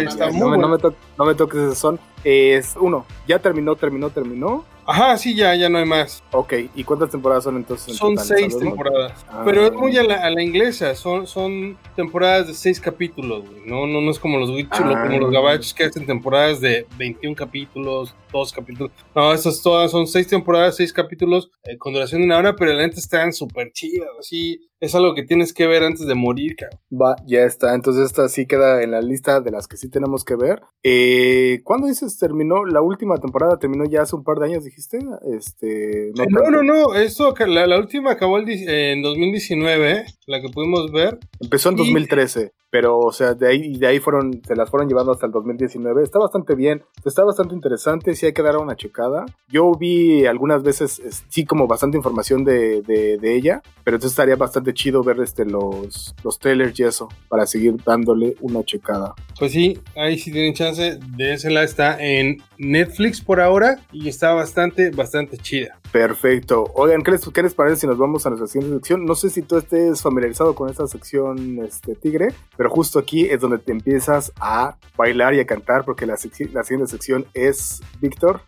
me- 0.50 0.58
no 0.58 1.26
me 1.26 1.36
toques 1.36 1.60
ese 1.62 1.76
son. 1.76 2.00
Es 2.24 2.76
uno, 2.80 3.06
ya 3.28 3.38
terminó, 3.38 3.76
terminó, 3.76 4.10
terminó. 4.10 4.66
Ajá, 4.90 5.18
sí, 5.18 5.36
ya, 5.36 5.54
ya 5.56 5.68
no 5.68 5.78
hay 5.80 5.86
más. 5.86 6.24
Ok, 6.32 6.54
¿y 6.74 6.84
cuántas 6.86 7.10
temporadas 7.10 7.44
son 7.44 7.58
entonces? 7.58 7.90
en 7.90 7.96
Son 7.96 8.16
total, 8.16 8.28
seis 8.38 8.58
temporadas. 8.58 9.26
Ah. 9.28 9.42
Pero 9.46 9.66
es 9.68 9.74
muy 9.74 9.98
a 9.98 10.04
la, 10.04 10.16
a 10.16 10.30
la 10.30 10.42
inglesa. 10.42 10.96
Son, 10.96 11.28
son 11.28 11.78
temporadas 11.96 12.48
de 12.48 12.54
seis 12.54 12.80
capítulos, 12.80 13.44
güey. 13.50 13.62
No, 13.66 13.86
no, 13.86 14.00
no 14.00 14.10
es 14.12 14.18
como 14.18 14.38
los, 14.38 14.50
Witch- 14.50 14.70
Ah. 14.72 15.04
como 15.08 15.20
los 15.20 15.32
gabachos 15.32 15.74
que 15.74 15.84
hacen 15.84 16.06
temporadas 16.06 16.62
de 16.62 16.86
21 16.98 17.36
capítulos, 17.36 18.16
dos 18.32 18.54
capítulos. 18.54 18.92
No, 19.14 19.34
estas 19.34 19.62
todas 19.62 19.92
son 19.92 20.08
seis 20.08 20.28
temporadas, 20.28 20.78
seis 20.78 20.94
capítulos 20.94 21.50
eh, 21.66 21.78
con 21.78 21.92
duración 21.94 22.22
de 22.22 22.28
una 22.28 22.38
hora, 22.38 22.56
pero 22.56 22.72
la 22.74 22.84
neta 22.88 23.00
están 23.00 23.34
súper 23.34 23.72
chidas. 23.74 24.08
Así 24.18 24.62
es 24.80 24.94
algo 24.96 25.16
que 25.16 25.24
tienes 25.24 25.54
que 25.54 25.66
ver 25.68 25.84
antes 25.84 26.06
de 26.06 26.16
morir, 26.16 26.56
cabrón. 26.56 26.80
Va, 26.92 27.16
ya 27.26 27.44
está. 27.44 27.74
Entonces 27.74 28.06
esta 28.06 28.28
sí 28.30 28.46
queda 28.46 28.84
en 28.84 28.92
la 28.92 29.02
lista 29.02 29.42
de 29.42 29.52
las 29.52 29.68
que 29.68 29.78
sí 29.78 29.90
tenemos 29.90 30.24
que 30.24 30.36
ver. 30.36 30.62
Eh, 30.84 31.62
¿Cuándo 31.64 31.88
dices 31.88 32.18
terminó? 32.20 32.64
La 32.66 32.82
última 32.82 33.18
temporada 33.18 33.58
terminó 33.58 33.86
ya 33.86 34.04
hace 34.04 34.16
un 34.16 34.24
par 34.24 34.38
de 34.40 34.46
años, 34.46 34.64
dijiste. 34.64 35.00
Este, 35.36 36.12
No, 36.16 36.24
tanto. 36.26 36.52
no, 36.52 36.64
no. 36.64 36.96
Esto, 36.96 37.34
ca- 37.34 37.48
la, 37.48 37.66
la 37.68 37.78
última 37.80 38.12
acabó 38.12 38.38
el 38.38 38.48
en 38.50 39.02
2019, 39.02 40.06
la 40.28 40.42
que 40.42 40.50
pudimos 40.50 40.92
ver. 40.92 41.20
Empezó 41.40 41.70
en 41.70 41.76
Y- 41.76 41.78
2013, 41.80 42.52
pero 42.80 43.00
o 43.00 43.12
sea, 43.12 43.34
de 43.34 43.48
ahí, 43.48 43.76
de 43.76 43.88
ahí 43.88 44.00
fueron, 44.00 44.40
se 44.46 44.56
las 44.56 44.70
fueron 44.70 44.88
llevando 44.88 45.12
hasta 45.12 45.26
el 45.26 45.32
2019. 45.32 46.04
Está 46.04 46.20
bastante 46.20 46.54
bien, 46.54 46.84
está 47.04 47.24
bastante 47.24 47.56
interesante, 47.56 48.14
sí 48.14 48.28
hay 48.28 48.34
que 48.34 48.44
dar 48.44 48.56
una 48.58 48.76
checada. 48.76 49.26
Yo 49.50 49.72
vi 49.72 50.28
algunas 50.28 50.62
veces, 50.62 51.00
es- 51.00 51.24
sí, 51.28 51.44
como 51.44 51.66
bastante 51.66 51.98
información 51.98 52.44
de, 52.44 52.84
de, 52.84 53.18
de 53.18 53.36
ella, 53.36 53.64
pero 53.84 53.96
entonces 53.98 54.12
estaría 54.12 54.36
bastante 54.36 54.76
chido 54.76 55.02
ver 55.02 55.20
este, 55.22 55.44
los, 55.44 56.14
los 56.24 56.38
trailers 56.38 56.80
y 56.80 56.84
eso, 56.84 57.08
para 57.30 57.48
seguir 57.48 57.78
dándole 57.84 58.36
una 58.42 58.64
checada. 58.64 59.16
Pues 59.40 59.54
sí, 59.54 59.80
ahí 59.96 60.20
sí 60.20 60.32
tienen 60.32 60.54
chance. 60.54 61.00
Désela, 61.16 61.64
está 61.64 61.98
en 62.00 62.38
Netflix 62.60 63.22
por 63.22 63.42
ahora 63.42 63.80
y 63.92 64.08
está 64.08 64.34
bastante, 64.36 64.92
bastante 64.92 65.38
chida. 65.38 65.80
Perfecto. 65.92 66.66
Oigan, 66.76 67.02
¿qué 67.02 67.10
les, 67.12 67.28
qué 67.30 67.42
les 67.42 67.56
parece 67.56 67.78
si 67.78 67.88
nos 67.88 67.98
vamos 67.98 68.24
a 68.26 68.30
nuestra 68.30 68.48
siguiente 68.48 68.76
sección? 68.78 69.04
No 69.06 69.16
sé 69.16 69.32
si 69.32 69.42
tú 69.42 69.58
estés 69.58 70.00
familiarizado 70.02 70.54
con 70.54 70.70
esta 70.70 70.86
sección, 70.86 71.60
este 71.64 71.96
Tigre, 71.96 72.28
pero 72.58 72.67
justo 72.70 73.00
aquí 73.00 73.26
es 73.26 73.40
donde 73.40 73.58
te 73.58 73.72
empiezas 73.72 74.32
a 74.40 74.78
bailar 74.96 75.34
y 75.34 75.40
a 75.40 75.46
cantar, 75.46 75.86
porque 75.86 76.06
la, 76.06 76.18
siguiente 76.18 76.88
sección 76.88 77.26
es 77.34 77.82
Víctor. 78.02 78.42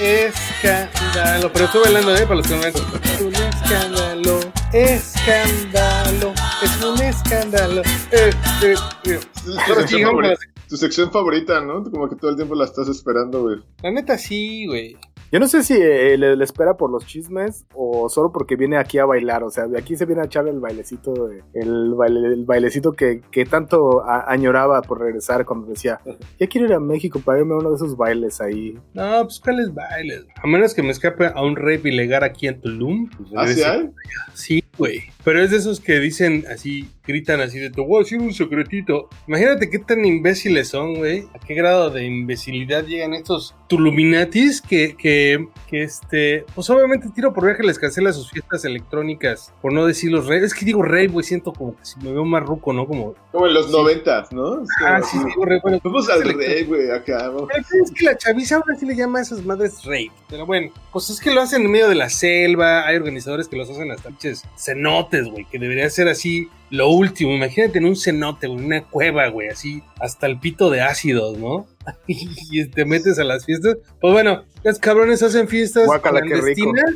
Escándalo. 0.00 1.52
Pero 1.52 1.64
estoy 1.66 1.82
bailando, 1.82 2.16
¿eh? 2.16 2.22
Para 2.22 2.34
los 2.36 2.46
que 2.46 2.56
no 2.56 2.62
ven. 2.62 2.74
Es 2.74 3.20
un 3.20 3.34
escándalo. 3.34 4.40
Escándalo. 4.72 6.32
Es 6.62 6.84
un 6.84 7.02
escándalo. 7.02 7.82
Eh, 8.10 8.30
eh, 8.62 8.74
eh. 9.04 9.20
Tu 9.44 9.52
sección, 9.74 10.02
a 10.02 10.06
la 10.06 10.08
favorita, 10.08 10.36
tu 10.68 10.76
sección 10.76 11.12
favorita, 11.12 11.60
¿no? 11.60 11.84
Como 11.84 12.08
que 12.08 12.16
todo 12.16 12.30
el 12.30 12.36
tiempo 12.36 12.54
la 12.54 12.64
estás 12.64 12.88
esperando, 12.88 13.42
güey. 13.42 13.58
La 13.82 13.90
neta 13.92 14.18
sí, 14.18 14.66
güey. 14.66 14.96
Yo 15.34 15.40
no 15.40 15.48
sé 15.48 15.64
si 15.64 15.74
eh, 15.74 16.16
le, 16.16 16.36
le 16.36 16.44
espera 16.44 16.76
por 16.76 16.90
los 16.92 17.04
chismes 17.06 17.66
o 17.74 18.08
solo 18.08 18.30
porque 18.30 18.54
viene 18.54 18.76
aquí 18.76 18.98
a 18.98 19.04
bailar. 19.04 19.42
O 19.42 19.50
sea, 19.50 19.66
de 19.66 19.76
aquí 19.76 19.96
se 19.96 20.06
viene 20.06 20.22
a 20.22 20.26
echar 20.26 20.46
el 20.46 20.60
bailecito, 20.60 21.12
de- 21.26 21.42
el, 21.54 21.92
baile- 21.96 22.32
el 22.34 22.44
bailecito 22.44 22.92
que, 22.92 23.20
que 23.32 23.44
tanto 23.44 24.04
a- 24.04 24.30
añoraba 24.30 24.80
por 24.82 25.00
regresar 25.00 25.44
cuando 25.44 25.66
decía, 25.66 26.00
ya 26.38 26.46
quiero 26.46 26.68
ir 26.68 26.72
a 26.74 26.78
México 26.78 27.20
para 27.24 27.40
irme 27.40 27.54
a 27.54 27.58
uno 27.58 27.70
de 27.70 27.74
esos 27.74 27.96
bailes 27.96 28.40
ahí. 28.40 28.78
No, 28.92 29.24
pues 29.24 29.40
cuáles 29.40 29.74
bailes. 29.74 30.24
A 30.40 30.46
menos 30.46 30.72
que 30.72 30.84
me 30.84 30.90
escape 30.90 31.26
a 31.26 31.42
un 31.42 31.56
rape 31.56 31.88
ilegal 31.88 32.22
aquí 32.22 32.46
en 32.46 32.60
Tulum. 32.60 33.10
pues, 33.10 33.30
¿Ah, 33.36 33.48
sí 33.48 33.60
hay? 33.64 33.90
Sí, 34.34 34.63
güey. 34.76 35.02
Pero 35.24 35.42
es 35.42 35.50
de 35.50 35.56
esos 35.56 35.80
que 35.80 36.00
dicen 36.00 36.44
así, 36.52 36.88
gritan 37.06 37.40
así 37.40 37.58
de 37.58 37.70
te 37.70 37.80
voy 37.80 37.96
a 38.00 38.04
decir 38.04 38.20
un 38.20 38.34
secretito. 38.34 39.08
Imagínate 39.26 39.70
qué 39.70 39.78
tan 39.78 40.04
imbéciles 40.04 40.68
son, 40.68 40.96
güey. 40.96 41.24
A 41.34 41.38
qué 41.38 41.54
grado 41.54 41.90
de 41.90 42.04
imbecilidad 42.04 42.84
llegan 42.84 43.14
estos 43.14 43.54
tuluminatis 43.68 44.60
que, 44.60 44.94
que, 44.96 45.48
que 45.68 45.82
este, 45.82 46.44
pues 46.54 46.68
obviamente 46.70 47.08
tiro 47.14 47.32
por 47.32 47.46
viaje 47.46 47.62
les 47.62 47.78
cancela 47.78 48.12
sus 48.12 48.30
fiestas 48.30 48.64
electrónicas. 48.64 49.52
Por 49.62 49.72
no 49.72 49.86
decir 49.86 50.10
los 50.10 50.26
rey. 50.26 50.42
Es 50.44 50.52
que 50.54 50.64
digo 50.66 50.82
rey, 50.82 51.06
güey, 51.06 51.24
siento 51.24 51.52
como 51.52 51.76
que 51.76 51.84
si 51.84 51.98
me 52.00 52.12
veo 52.12 52.24
más 52.24 52.42
ruco, 52.42 52.72
¿no? 52.72 52.86
Como. 52.86 53.14
Como 53.32 53.46
en 53.46 53.54
los 53.54 53.70
noventas, 53.70 54.30
¿no? 54.32 54.62
Ah, 54.84 55.00
sí, 55.02 55.18
digo 55.26 55.44
rey. 55.46 55.60
Bueno, 55.62 55.80
Vamos 55.82 56.08
al 56.10 56.22
rey, 56.22 56.64
güey, 56.64 56.90
acá. 56.90 57.28
vamos. 57.28 57.48
pero 57.50 57.64
es 57.84 57.90
que 57.92 58.04
la 58.04 58.16
chaviza 58.16 58.56
ahora 58.56 58.74
sí 58.76 58.84
le 58.86 58.94
llama 58.94 59.20
a 59.20 59.22
esas 59.22 59.44
madres 59.44 59.84
rape. 59.84 60.10
Pero 60.28 60.44
bueno, 60.46 60.70
pues 60.92 61.08
es 61.10 61.20
que 61.20 61.32
lo 61.32 61.40
hacen 61.40 61.62
en 61.62 61.70
medio 61.70 61.88
de 61.88 61.94
la 61.94 62.08
selva. 62.10 62.86
Hay 62.86 62.96
organizadores 62.96 63.48
que 63.48 63.56
los 63.56 63.70
hacen 63.70 63.90
hasta 63.90 64.10
pinches 64.10 64.42
cenotes, 64.64 65.26
güey. 65.28 65.44
Que 65.50 65.58
debería 65.58 65.88
ser 65.90 66.08
así 66.08 66.48
lo 66.70 66.88
último. 66.88 67.32
Imagínate 67.32 67.78
en 67.78 67.86
un 67.86 67.96
cenote, 67.96 68.46
güey, 68.46 68.64
una 68.64 68.84
cueva, 68.84 69.28
güey, 69.28 69.48
así 69.48 69.82
hasta 70.00 70.26
el 70.26 70.38
pito 70.38 70.70
de 70.70 70.82
ácidos, 70.82 71.38
¿no? 71.38 71.66
y 72.06 72.66
te 72.66 72.84
metes 72.84 73.18
a 73.18 73.24
las 73.24 73.44
fiestas. 73.44 73.76
Pues 74.00 74.12
bueno, 74.12 74.44
los 74.62 74.78
cabrones 74.78 75.22
hacen 75.22 75.46
fiestas 75.46 75.88
rico. 75.88 76.02
clandestinas, 76.02 76.94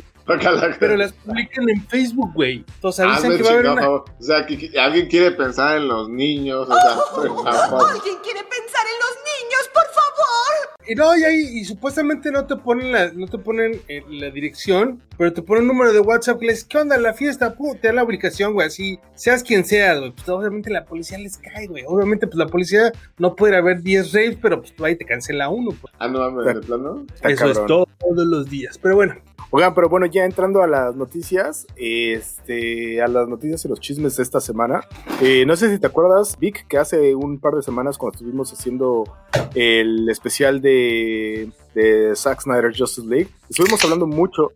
pero 0.79 0.97
las 0.97 1.13
publican 1.13 1.69
en 1.69 1.87
Facebook, 1.87 2.33
güey. 2.33 2.65
Entonces 2.75 3.05
avisan 3.05 3.31
Hazme 3.31 3.37
que 3.37 3.43
va 3.43 3.49
a 3.49 3.53
haber 3.53 3.69
una. 3.69 3.89
O 3.89 4.05
sea, 4.19 4.45
que, 4.45 4.57
que 4.57 4.79
alguien 4.79 5.07
quiere 5.07 5.31
pensar 5.31 5.77
en 5.77 5.87
los 5.87 6.09
niños, 6.09 6.67
o 6.69 6.73
sea, 6.73 6.97
por 7.15 7.27
favor. 7.43 7.91
¿Alguien 7.91 8.15
quiere 8.23 8.41
pensar 8.43 8.85
en 8.85 8.99
los 8.99 9.15
niños, 9.23 9.69
por 9.73 9.85
favor? 9.85 10.78
Y 10.89 10.95
no, 10.95 11.15
y 11.15 11.23
ahí, 11.23 11.59
y 11.59 11.65
supuestamente 11.65 12.31
no 12.31 12.47
te 12.47 12.55
ponen 12.55 12.91
la, 12.91 13.11
no 13.11 13.27
te 13.27 13.37
ponen 13.37 13.79
eh, 13.87 14.01
la 14.09 14.31
dirección, 14.31 14.99
pero 15.19 15.31
te 15.31 15.43
ponen 15.43 15.65
un 15.65 15.67
número 15.67 15.93
de 15.93 15.99
WhatsApp 15.99 16.39
que 16.39 16.47
les, 16.47 16.63
¿qué 16.63 16.79
onda 16.79 16.97
la 16.97 17.13
fiesta? 17.13 17.53
Pum, 17.53 17.77
te 17.79 17.89
da 17.89 17.93
la 17.93 18.03
ubicación, 18.03 18.53
güey, 18.53 18.65
así, 18.65 18.99
seas 19.13 19.43
quien 19.43 19.65
seas, 19.65 19.99
güey. 19.99 20.11
Pues 20.13 20.27
obviamente 20.29 20.71
la 20.71 20.85
policía 20.85 21.19
les 21.19 21.37
cae, 21.37 21.67
güey. 21.67 21.83
Obviamente, 21.85 22.25
pues 22.25 22.37
la 22.37 22.47
policía 22.47 22.91
no 23.19 23.35
puede 23.35 23.55
haber 23.55 23.83
10 23.83 24.13
raves, 24.13 24.37
pero 24.41 24.61
pues 24.61 24.73
ahí 24.81 24.95
te 24.95 25.05
cancela 25.05 25.49
uno. 25.49 25.69
pues. 25.79 25.93
Ah, 25.99 26.07
no 26.07 26.19
mames, 26.21 26.55
de 26.55 26.61
plano. 26.61 27.05
Eso 27.21 27.51
es 27.51 27.65
todo, 27.67 27.87
todos 27.99 28.25
los 28.25 28.49
días. 28.49 28.79
Pero 28.79 28.95
bueno, 28.95 29.15
Oigan, 29.51 29.73
pero 29.73 29.89
bueno, 29.89 30.05
ya 30.05 30.25
entrando 30.25 30.61
a 30.61 30.67
las 30.67 30.95
noticias, 30.95 31.65
este, 31.75 33.01
a 33.01 33.07
las 33.07 33.27
noticias 33.27 33.65
y 33.65 33.67
los 33.67 33.79
chismes 33.79 34.15
de 34.17 34.23
esta 34.23 34.39
semana. 34.39 34.81
eh, 35.21 35.45
no 35.45 35.55
sé 35.55 35.69
si 35.69 35.79
te 35.79 35.87
acuerdas, 35.87 36.37
Vic, 36.39 36.67
que 36.67 36.77
hace 36.77 37.15
un 37.15 37.39
par 37.39 37.53
de 37.55 37.63
semanas 37.63 37.97
cuando 37.97 38.15
estuvimos 38.17 38.53
haciendo 38.53 39.05
el 39.55 40.07
especial 40.09 40.61
de, 40.61 41.51
de 41.73 42.15
Zack 42.15 42.41
Snyder 42.41 42.77
Justice 42.77 43.07
League, 43.07 43.29
estuvimos 43.49 43.83
hablando 43.83 44.05
mucho. 44.05 44.51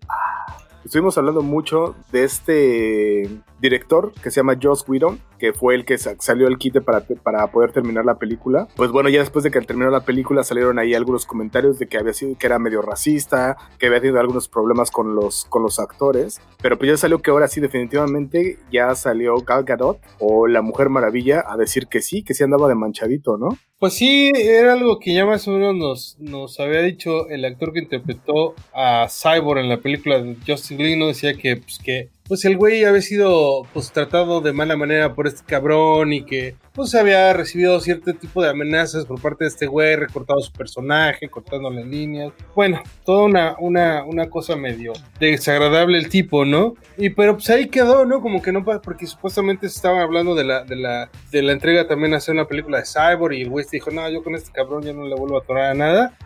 Estuvimos 0.85 1.17
hablando 1.17 1.41
mucho 1.41 1.95
de 2.11 2.23
este 2.25 3.29
director 3.59 4.11
que 4.21 4.29
se 4.29 4.41
llama 4.41 4.57
Joss 4.61 4.83
Whedon, 4.87 5.19
que 5.39 5.53
fue 5.53 5.75
el 5.75 5.85
que 5.85 5.97
sa- 5.97 6.15
salió 6.19 6.47
el 6.47 6.57
kit 6.57 6.81
para, 6.81 7.01
para 7.01 7.47
poder 7.47 7.71
terminar 7.71 8.03
la 8.03 8.15
película. 8.19 8.67
Pues 8.75 8.91
bueno, 8.91 9.07
ya 9.09 9.19
después 9.21 9.43
de 9.43 9.51
que 9.51 9.61
terminó 9.61 9.89
la 9.89 10.01
película 10.03 10.43
salieron 10.43 10.79
ahí 10.79 10.93
algunos 10.93 11.25
comentarios 11.25 11.79
de 11.79 11.87
que 11.87 11.97
había 11.97 12.13
sido 12.13 12.37
que 12.37 12.47
era 12.47 12.59
medio 12.59 12.81
racista, 12.81 13.55
que 13.79 13.87
había 13.87 14.01
tenido 14.01 14.19
algunos 14.19 14.49
problemas 14.49 14.91
con 14.91 15.15
los 15.15 15.45
con 15.45 15.63
los 15.63 15.79
actores, 15.79 16.41
pero 16.61 16.77
pues 16.77 16.91
ya 16.91 16.97
salió 16.97 17.19
que 17.19 17.31
ahora 17.31 17.47
sí 17.47 17.61
definitivamente 17.61 18.57
ya 18.71 18.93
salió 18.95 19.37
Gal 19.37 19.63
Gadot 19.63 19.99
o 20.19 20.47
la 20.47 20.61
Mujer 20.61 20.89
Maravilla 20.89 21.43
a 21.47 21.55
decir 21.57 21.87
que 21.87 22.01
sí, 22.01 22.23
que 22.23 22.33
sí 22.33 22.43
andaba 22.43 22.67
de 22.67 22.75
manchadito, 22.75 23.37
¿no? 23.37 23.49
pues 23.79 23.95
sí, 23.95 24.31
era 24.33 24.71
algo 24.73 24.97
que 24.97 25.13
ya 25.13 25.25
más 25.25 25.45
o 25.45 25.51
menos 25.51 25.75
nos, 25.75 26.15
nos 26.17 26.57
había 26.61 26.79
dicho 26.81 27.27
el 27.27 27.43
actor 27.43 27.73
que 27.73 27.79
interpretó 27.79 28.55
a 28.73 29.07
Cyborg 29.09 29.59
en 29.59 29.67
la 29.67 29.81
película 29.81 30.21
de 30.21 30.35
Justice 30.47 30.72
Justin 30.73 30.85
Lin 30.87 30.99
no 30.99 31.07
decía 31.07 31.33
que, 31.35 31.57
pues, 31.57 31.79
que 31.79 32.09
pues 32.27 32.45
el 32.45 32.57
güey 32.57 32.83
había 32.85 33.01
sido 33.01 33.63
pues 33.73 33.91
tratado 33.91 34.41
de 34.41 34.53
mala 34.53 34.77
manera 34.77 35.13
por 35.13 35.27
este 35.27 35.43
cabrón 35.45 36.13
y 36.13 36.25
que 36.25 36.55
pues 36.73 36.95
había 36.95 37.31
recibido 37.33 37.79
cierto 37.79 38.13
tipo 38.13 38.41
de 38.41 38.49
amenazas 38.49 39.05
por 39.05 39.21
parte 39.21 39.43
de 39.43 39.49
este 39.49 39.67
güey, 39.67 39.95
recortado 39.95 40.41
su 40.41 40.51
personaje, 40.51 41.29
cortándole 41.29 41.85
líneas. 41.85 42.33
Bueno, 42.55 42.81
toda 43.05 43.23
una, 43.23 43.55
una, 43.59 44.03
una 44.05 44.29
cosa 44.29 44.55
medio 44.55 44.93
desagradable 45.19 45.99
el 45.99 46.09
tipo, 46.09 46.45
¿no? 46.45 46.73
Y 46.97 47.11
pero 47.11 47.35
pues 47.35 47.49
ahí 47.49 47.67
quedó, 47.67 48.05
¿no? 48.05 48.21
Como 48.21 48.41
que 48.41 48.51
no 48.51 48.63
porque 48.63 49.05
supuestamente 49.05 49.69
se 49.69 49.75
estaban 49.75 49.99
hablando 49.99 50.33
de 50.33 50.45
la, 50.45 50.63
de 50.63 50.75
la, 50.75 51.09
de 51.31 51.41
la 51.43 51.51
entrega 51.51 51.87
también 51.87 52.13
a 52.13 52.17
hacer 52.17 52.33
una 52.33 52.47
película 52.47 52.79
de 52.79 52.85
Cyborg 52.85 53.33
y 53.33 53.41
el 53.41 53.49
güey 53.49 53.65
dijo, 53.71 53.91
no, 53.91 54.09
yo 54.09 54.23
con 54.23 54.35
este 54.35 54.51
cabrón 54.51 54.83
ya 54.83 54.93
no 54.93 55.05
le 55.05 55.15
vuelvo 55.15 55.37
a 55.37 55.41
atorar 55.41 55.71
a 55.71 55.73
nada. 55.73 56.17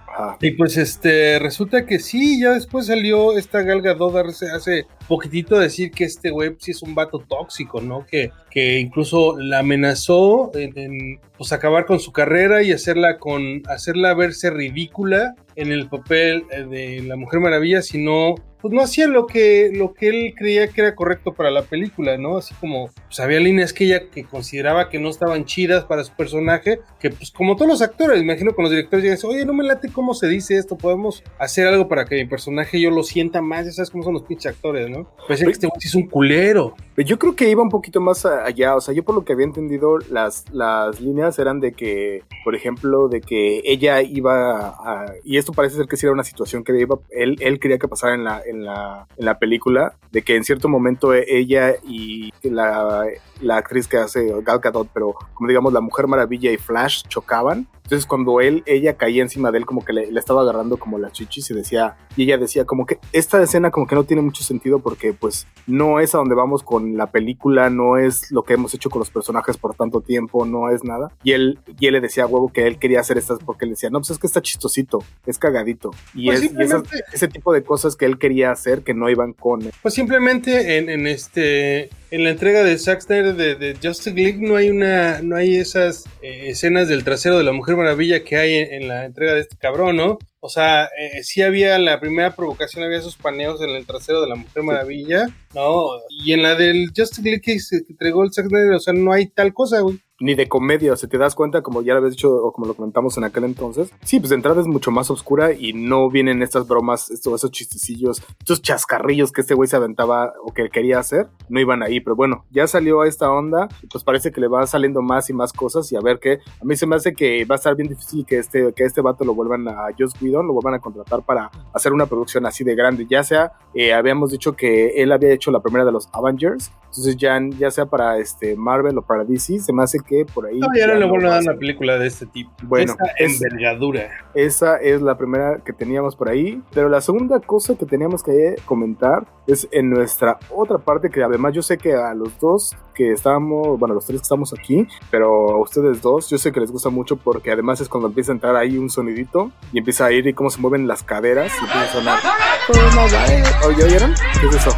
Y 0.41 0.51
pues 0.51 0.77
este, 0.77 1.37
resulta 1.39 1.85
que 1.85 1.99
sí, 1.99 2.41
ya 2.41 2.51
después 2.51 2.87
salió 2.87 3.37
esta 3.37 3.61
Galga 3.61 3.95
hace, 4.27 4.49
hace 4.49 4.87
poquitito 5.07 5.59
decir 5.59 5.86
que 5.91 6.05
este 6.05 6.29
güey 6.29 6.55
sí 6.59 6.71
es 6.71 6.81
un 6.81 6.95
vato 6.95 7.19
tóxico, 7.19 7.81
¿no? 7.81 8.05
Que, 8.05 8.31
que 8.49 8.79
incluso 8.79 9.37
la 9.37 9.59
amenazó 9.59 10.51
en, 10.55 11.19
pues 11.37 11.53
acabar 11.53 11.85
con 11.85 11.99
su 11.99 12.11
carrera 12.11 12.63
y 12.63 12.71
hacerla 12.71 13.17
con 13.17 13.63
hacerla 13.67 14.13
verse 14.13 14.49
ridícula 14.49 15.35
en 15.55 15.71
el 15.71 15.89
papel 15.89 16.43
eh, 16.51 16.63
de 16.63 17.03
la 17.03 17.15
Mujer 17.15 17.39
Maravilla, 17.39 17.81
sino 17.81 18.35
pues 18.61 18.73
no 18.73 18.81
hacía 18.81 19.07
lo 19.07 19.27
que, 19.27 19.71
lo 19.73 19.93
que 19.93 20.07
él 20.09 20.33
creía 20.35 20.67
que 20.67 20.81
era 20.81 20.95
correcto 20.95 21.33
para 21.33 21.51
la 21.51 21.63
película, 21.63 22.17
¿no? 22.17 22.37
Así 22.37 22.53
como, 22.55 22.89
pues 23.05 23.19
había 23.19 23.39
líneas 23.39 23.73
que 23.73 23.85
ella 23.85 24.09
que 24.09 24.23
consideraba 24.23 24.89
que 24.89 24.99
no 24.99 25.09
estaban 25.09 25.45
chidas 25.45 25.85
para 25.85 26.03
su 26.03 26.13
personaje, 26.13 26.79
que 26.99 27.09
pues 27.09 27.31
como 27.31 27.55
todos 27.55 27.69
los 27.69 27.81
actores, 27.81 28.21
imagino 28.21 28.53
con 28.53 28.63
los 28.63 28.71
directores 28.71 29.03
llegan 29.03 29.17
oye, 29.25 29.45
no 29.45 29.53
me 29.53 29.63
late 29.63 29.89
cómo 29.91 30.13
se 30.13 30.27
dice 30.27 30.57
esto, 30.57 30.77
podemos 30.77 31.23
hacer 31.39 31.67
algo 31.67 31.87
para 31.87 32.05
que 32.05 32.15
mi 32.15 32.25
personaje 32.25 32.79
yo 32.79 32.91
lo 32.91 33.03
sienta 33.03 33.41
más, 33.41 33.65
ya 33.65 33.71
sabes 33.71 33.89
cómo 33.89 34.03
son 34.03 34.13
los 34.13 34.23
pinches 34.23 34.53
actores, 34.53 34.89
¿no? 34.89 35.07
Pues 35.27 35.43
que 35.43 35.49
este 35.49 35.67
es 35.79 35.95
un 35.95 36.07
culero. 36.07 36.75
Yo 36.97 37.19
creo 37.19 37.35
que 37.35 37.49
iba 37.49 37.61
un 37.61 37.69
poquito 37.69 38.01
más 38.01 38.25
allá, 38.25 38.75
o 38.75 38.81
sea, 38.81 38.93
yo 38.93 39.03
por 39.03 39.13
lo 39.13 39.23
que 39.23 39.33
había 39.33 39.45
entendido, 39.45 39.99
las, 40.09 40.45
las 40.51 40.99
líneas 40.99 41.37
eran 41.37 41.59
de 41.59 41.73
que, 41.73 42.23
por 42.43 42.55
ejemplo, 42.55 43.07
de 43.07 43.21
que 43.21 43.61
ella 43.65 44.01
iba 44.01 44.69
a, 44.69 45.13
y 45.23 45.37
esto 45.37 45.53
parece 45.53 45.75
ser 45.75 45.87
que 45.87 45.95
sí 45.95 46.05
era 46.07 46.13
una 46.13 46.23
situación 46.23 46.63
que 46.63 46.77
iba, 46.79 46.97
él, 47.11 47.37
él 47.39 47.59
quería 47.59 47.77
que 47.77 47.87
pasara 47.87 48.15
en 48.15 48.23
la, 48.23 48.41
en 48.45 48.56
la, 48.63 49.07
en 49.17 49.25
la 49.25 49.39
película, 49.39 49.93
de 50.11 50.21
que 50.21 50.35
en 50.35 50.43
cierto 50.43 50.69
momento 50.69 51.13
ella 51.13 51.75
y 51.83 52.31
la, 52.43 53.05
la 53.41 53.57
actriz 53.57 53.87
que 53.87 53.97
hace 53.97 54.31
Gal 54.41 54.59
Gadot, 54.59 54.89
pero 54.93 55.15
como 55.33 55.47
digamos 55.47 55.73
la 55.73 55.81
Mujer 55.81 56.07
Maravilla 56.07 56.51
y 56.51 56.57
Flash 56.57 57.03
chocaban 57.07 57.67
entonces 57.87 58.05
cuando 58.05 58.41
él, 58.41 58.63
ella 58.65 58.97
caía 58.97 59.21
encima 59.23 59.49
de 59.49 59.59
él, 59.59 59.65
como 59.65 59.85
que 59.85 59.93
le, 59.93 60.09
estaba 60.19 60.41
agarrando 60.41 60.75
como 60.75 60.99
las 60.99 61.13
chichis 61.13 61.49
y 61.51 61.53
decía, 61.53 61.95
y 62.17 62.23
ella 62.23 62.37
decía 62.37 62.65
como 62.65 62.85
que 62.85 62.99
esta 63.13 63.41
escena 63.41 63.71
como 63.71 63.87
que 63.87 63.95
no 63.95 64.03
tiene 64.03 64.21
mucho 64.21 64.43
sentido 64.43 64.79
porque 64.79 65.13
pues 65.13 65.47
no 65.67 66.01
es 66.01 66.13
a 66.13 66.17
donde 66.17 66.35
vamos 66.35 66.63
con 66.63 66.97
la 66.97 67.11
película, 67.11 67.69
no 67.69 67.95
es 67.95 68.29
lo 68.29 68.43
que 68.43 68.55
hemos 68.55 68.73
hecho 68.73 68.89
con 68.89 68.99
los 68.99 69.09
personajes 69.09 69.55
por 69.55 69.73
tanto 69.73 70.01
tiempo, 70.01 70.45
no 70.45 70.69
es 70.69 70.83
nada. 70.83 71.13
Y 71.23 71.31
él, 71.31 71.59
y 71.79 71.87
él 71.87 71.93
le 71.93 72.01
decía 72.01 72.25
a 72.25 72.27
huevo 72.27 72.51
que 72.51 72.67
él 72.67 72.77
quería 72.77 72.99
hacer 72.99 73.17
estas 73.17 73.39
porque 73.39 73.63
él 73.63 73.71
decía, 73.71 73.89
no, 73.89 73.99
pues 73.99 74.09
es 74.09 74.19
que 74.19 74.27
está 74.27 74.41
chistosito, 74.41 75.01
es 75.25 75.39
cagadito. 75.39 75.91
Y 76.13 76.25
pues 76.25 76.41
es 76.41 76.73
ese 77.13 77.29
tipo 77.29 77.53
de 77.53 77.63
cosas 77.63 77.95
que 77.95 78.03
él 78.03 78.17
quería 78.17 78.36
hacer 78.43 78.83
que 78.83 78.93
no 78.93 79.09
iban 79.09 79.33
con 79.33 79.61
él. 79.61 79.71
Pues 79.81 79.93
simplemente 79.93 80.77
en, 80.77 80.89
en 80.89 81.07
este 81.07 81.89
en 82.09 82.23
la 82.23 82.29
entrega 82.29 82.63
de 82.63 82.77
Zack 82.77 83.01
Snyder 83.01 83.35
de, 83.35 83.55
de 83.55 83.75
Justice 83.75 84.13
League 84.13 84.37
no 84.39 84.55
hay 84.55 84.69
una 84.69 85.21
no 85.21 85.35
hay 85.35 85.57
esas 85.57 86.05
eh, 86.21 86.49
escenas 86.49 86.87
del 86.87 87.03
trasero 87.03 87.37
de 87.37 87.43
la 87.43 87.51
Mujer 87.51 87.75
Maravilla 87.75 88.23
que 88.23 88.37
hay 88.37 88.55
en, 88.55 88.87
la 88.87 89.05
entrega 89.05 89.33
de 89.33 89.41
este 89.41 89.57
cabrón, 89.57 89.97
¿no? 89.97 90.17
O 90.39 90.49
sea, 90.49 90.85
eh, 90.85 91.23
sí 91.23 91.41
había 91.41 91.77
la 91.79 91.99
primera 91.99 92.35
provocación, 92.35 92.83
había 92.83 92.99
esos 92.99 93.17
paneos 93.17 93.61
en 93.61 93.71
el 93.71 93.85
trasero 93.85 94.21
de 94.21 94.29
la 94.29 94.35
Mujer 94.35 94.63
Maravilla, 94.63 95.27
¿no? 95.53 95.87
Y 96.09 96.33
en 96.33 96.43
la 96.43 96.55
del 96.55 96.91
Justice 96.95 97.21
League 97.21 97.41
que 97.41 97.59
se 97.59 97.77
entregó 97.89 98.23
el 98.23 98.31
Zack 98.31 98.47
Snyder, 98.47 98.73
o 98.73 98.79
sea, 98.79 98.93
no 98.93 99.11
hay 99.11 99.27
tal 99.27 99.53
cosa, 99.53 99.81
güey 99.81 99.99
ni 100.19 100.35
de 100.35 100.47
comedia, 100.47 100.93
o 100.93 100.95
sea, 100.95 101.07
te 101.09 101.17
das 101.17 101.35
cuenta, 101.35 101.61
como 101.61 101.81
ya 101.81 101.93
lo 101.93 101.99
habías 101.99 102.13
dicho 102.13 102.33
o 102.33 102.51
como 102.51 102.67
lo 102.67 102.73
comentamos 102.73 103.17
en 103.17 103.23
aquel 103.23 103.43
entonces, 103.43 103.91
sí, 104.03 104.19
pues 104.19 104.29
de 104.29 104.35
entrada 104.35 104.61
es 104.61 104.67
mucho 104.67 104.91
más 104.91 105.11
oscura 105.11 105.53
y 105.53 105.73
no 105.73 106.09
vienen 106.09 106.41
estas 106.41 106.67
bromas, 106.67 107.11
estos, 107.11 107.33
esos 107.35 107.51
chistecillos, 107.51 108.23
estos 108.39 108.61
chascarrillos 108.61 109.31
que 109.31 109.41
este 109.41 109.53
güey 109.53 109.67
se 109.67 109.75
aventaba 109.75 110.33
o 110.43 110.53
que 110.53 110.69
quería 110.69 110.99
hacer, 110.99 111.27
no 111.49 111.59
iban 111.59 111.83
ahí, 111.83 111.99
pero 111.99 112.15
bueno, 112.15 112.45
ya 112.49 112.67
salió 112.67 113.01
a 113.01 113.07
esta 113.07 113.31
onda, 113.31 113.67
pues 113.91 114.03
parece 114.03 114.31
que 114.31 114.41
le 114.41 114.47
va 114.47 114.65
saliendo 114.65 115.01
más 115.01 115.29
y 115.29 115.33
más 115.33 115.53
cosas 115.53 115.91
y 115.91 115.95
a 115.95 116.01
ver 116.01 116.19
qué, 116.19 116.39
a 116.61 116.65
mí 116.65 116.75
se 116.75 116.87
me 116.87 116.95
hace 116.95 117.13
que 117.13 117.45
va 117.45 117.55
a 117.55 117.57
estar 117.57 117.75
bien 117.75 117.89
difícil 117.89 118.25
que 118.25 118.39
este, 118.39 118.73
que 118.73 118.83
este 118.83 119.01
vato 119.01 119.23
lo 119.23 119.35
vuelvan 119.35 119.67
a 119.67 119.87
Joss 119.97 120.19
Whedon, 120.21 120.47
lo 120.47 120.53
vuelvan 120.53 120.75
a 120.75 120.79
contratar 120.79 121.23
para 121.23 121.51
hacer 121.73 121.93
una 121.93 122.07
producción 122.07 122.45
así 122.45 122.63
de 122.63 122.75
grande, 122.75 123.05
ya 123.07 123.23
sea, 123.23 123.53
eh, 123.73 123.93
habíamos 123.93 124.31
dicho 124.31 124.55
que 124.55 125.01
él 125.01 125.11
había 125.11 125.31
hecho 125.31 125.51
la 125.51 125.61
primera 125.61 125.85
de 125.85 125.91
los 125.91 126.09
Avengers, 126.13 126.71
entonces 126.85 127.17
ya, 127.17 127.39
ya 127.59 127.69
sea 127.69 127.85
para 127.85 128.17
este 128.17 128.55
Marvel 128.55 128.97
o 128.97 129.01
para 129.03 129.23
DC, 129.23 129.59
se 129.59 129.73
me 129.73 129.83
hace 129.83 129.99
que 130.07 130.25
por 130.25 130.47
ahí. 130.47 130.59
No, 130.59 130.67
ya, 130.75 130.87
no 130.87 130.95
le 130.95 131.05
vuelvo 131.05 131.27
a 131.27 131.31
dar 131.31 131.41
una 131.43 131.55
película 131.55 131.97
de 131.97 132.07
este 132.07 132.25
tipo. 132.25 132.51
Bueno, 132.63 132.95
esa 133.17 133.47
envergadura. 133.47 134.09
Esa 134.33 134.77
es 134.77 135.01
la 135.01 135.17
primera 135.17 135.59
que 135.63 135.73
teníamos 135.73 136.15
por 136.15 136.29
ahí. 136.29 136.61
Pero 136.73 136.89
la 136.89 137.01
segunda 137.01 137.39
cosa 137.39 137.75
que 137.75 137.85
teníamos 137.85 138.23
que 138.23 138.55
comentar 138.65 139.27
es 139.45 139.67
en 139.71 139.89
nuestra 139.89 140.39
otra 140.49 140.77
parte, 140.77 141.09
que 141.09 141.23
además 141.23 141.53
yo 141.53 141.61
sé 141.61 141.77
que 141.77 141.93
a 141.93 142.13
los 142.13 142.39
dos 142.39 142.75
que 142.93 143.11
estamos, 143.11 143.77
bueno, 143.77 143.93
los 143.93 144.05
tres 144.05 144.21
que 144.21 144.23
estamos 144.23 144.53
aquí, 144.53 144.87
pero 145.11 145.51
a 145.51 145.61
ustedes 145.61 146.01
dos, 146.01 146.29
yo 146.29 146.37
sé 146.37 146.51
que 146.51 146.59
les 146.59 146.71
gusta 146.71 146.89
mucho 146.89 147.15
porque 147.15 147.51
además 147.51 147.79
es 147.79 147.89
cuando 147.89 148.07
empieza 148.07 148.31
a 148.31 148.35
entrar 148.35 148.55
ahí 148.55 148.77
un 148.77 148.89
sonidito 148.89 149.51
y 149.71 149.79
empieza 149.79 150.05
a 150.05 150.11
ir 150.11 150.25
y 150.25 150.33
cómo 150.33 150.49
se 150.49 150.59
mueven 150.59 150.87
las 150.87 151.03
caderas 151.03 151.51
y 151.61 151.65
empieza 151.65 151.83
a 151.83 151.93
sonar. 151.93 152.19
Coronavirus. 152.67 153.65
¿Oye, 153.67 153.83
oyeron? 153.83 154.13
¿Qué 154.41 154.47
es 154.47 154.55
eso? 154.55 154.71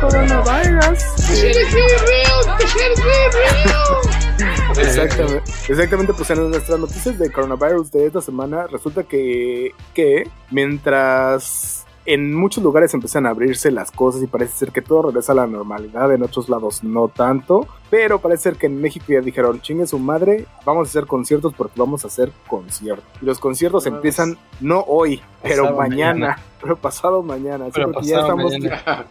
Coronavirus. 0.00 1.04
Exactamente, 4.78 5.42
exactamente, 5.68 6.14
pues 6.14 6.30
en 6.30 6.50
nuestras 6.50 6.78
noticias 6.78 7.18
de 7.18 7.32
coronavirus 7.32 7.90
de 7.90 8.06
esta 8.06 8.20
semana 8.20 8.68
resulta 8.68 9.02
que, 9.02 9.72
que 9.92 10.30
mientras 10.50 11.84
en 12.08 12.34
muchos 12.34 12.64
lugares 12.64 12.94
empiezan 12.94 13.26
a 13.26 13.30
abrirse 13.30 13.70
las 13.70 13.90
cosas 13.90 14.22
y 14.22 14.26
parece 14.26 14.56
ser 14.56 14.72
que 14.72 14.80
todo 14.80 15.02
regresa 15.02 15.32
a 15.32 15.34
la 15.34 15.46
normalidad, 15.46 16.10
en 16.10 16.22
otros 16.22 16.48
lados 16.48 16.82
no 16.82 17.08
tanto, 17.08 17.66
pero 17.90 18.18
parece 18.18 18.44
ser 18.44 18.56
que 18.56 18.66
en 18.66 18.80
México 18.80 19.04
ya 19.08 19.20
dijeron, 19.20 19.60
chingue 19.60 19.86
su 19.86 19.98
madre, 19.98 20.46
vamos 20.64 20.88
a 20.88 20.90
hacer 20.90 21.06
conciertos 21.06 21.52
porque 21.54 21.78
vamos 21.78 22.04
a 22.04 22.08
hacer 22.08 22.32
conciertos. 22.46 23.04
Y 23.20 23.26
los 23.26 23.38
conciertos 23.38 23.86
empiezan 23.86 24.38
no 24.60 24.80
hoy, 24.86 25.20
pero 25.42 25.76
mañana 25.76 26.38
pero 26.60 26.76
pasado 26.76 27.22
mañana. 27.22 27.68
ya 28.02 28.20
estamos, 28.20 28.52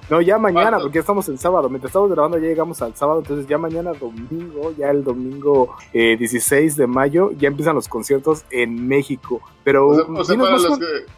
No, 0.09 0.21
ya 0.21 0.37
mañana, 0.37 0.79
porque 0.79 0.95
ya 0.95 1.01
estamos 1.01 1.27
en 1.29 1.37
sábado. 1.37 1.69
Mientras 1.69 1.89
estamos 1.89 2.09
grabando, 2.09 2.37
ya 2.37 2.47
llegamos 2.47 2.81
al 2.81 2.95
sábado. 2.95 3.19
Entonces, 3.19 3.47
ya 3.47 3.57
mañana, 3.57 3.93
domingo, 3.93 4.73
ya 4.77 4.89
el 4.89 5.03
domingo 5.03 5.75
16 5.93 6.73
eh, 6.73 6.81
de 6.81 6.87
mayo, 6.87 7.31
ya 7.37 7.47
empiezan 7.47 7.75
los 7.75 7.87
conciertos 7.87 8.45
en 8.51 8.87
México. 8.87 9.41
Pero, 9.67 9.91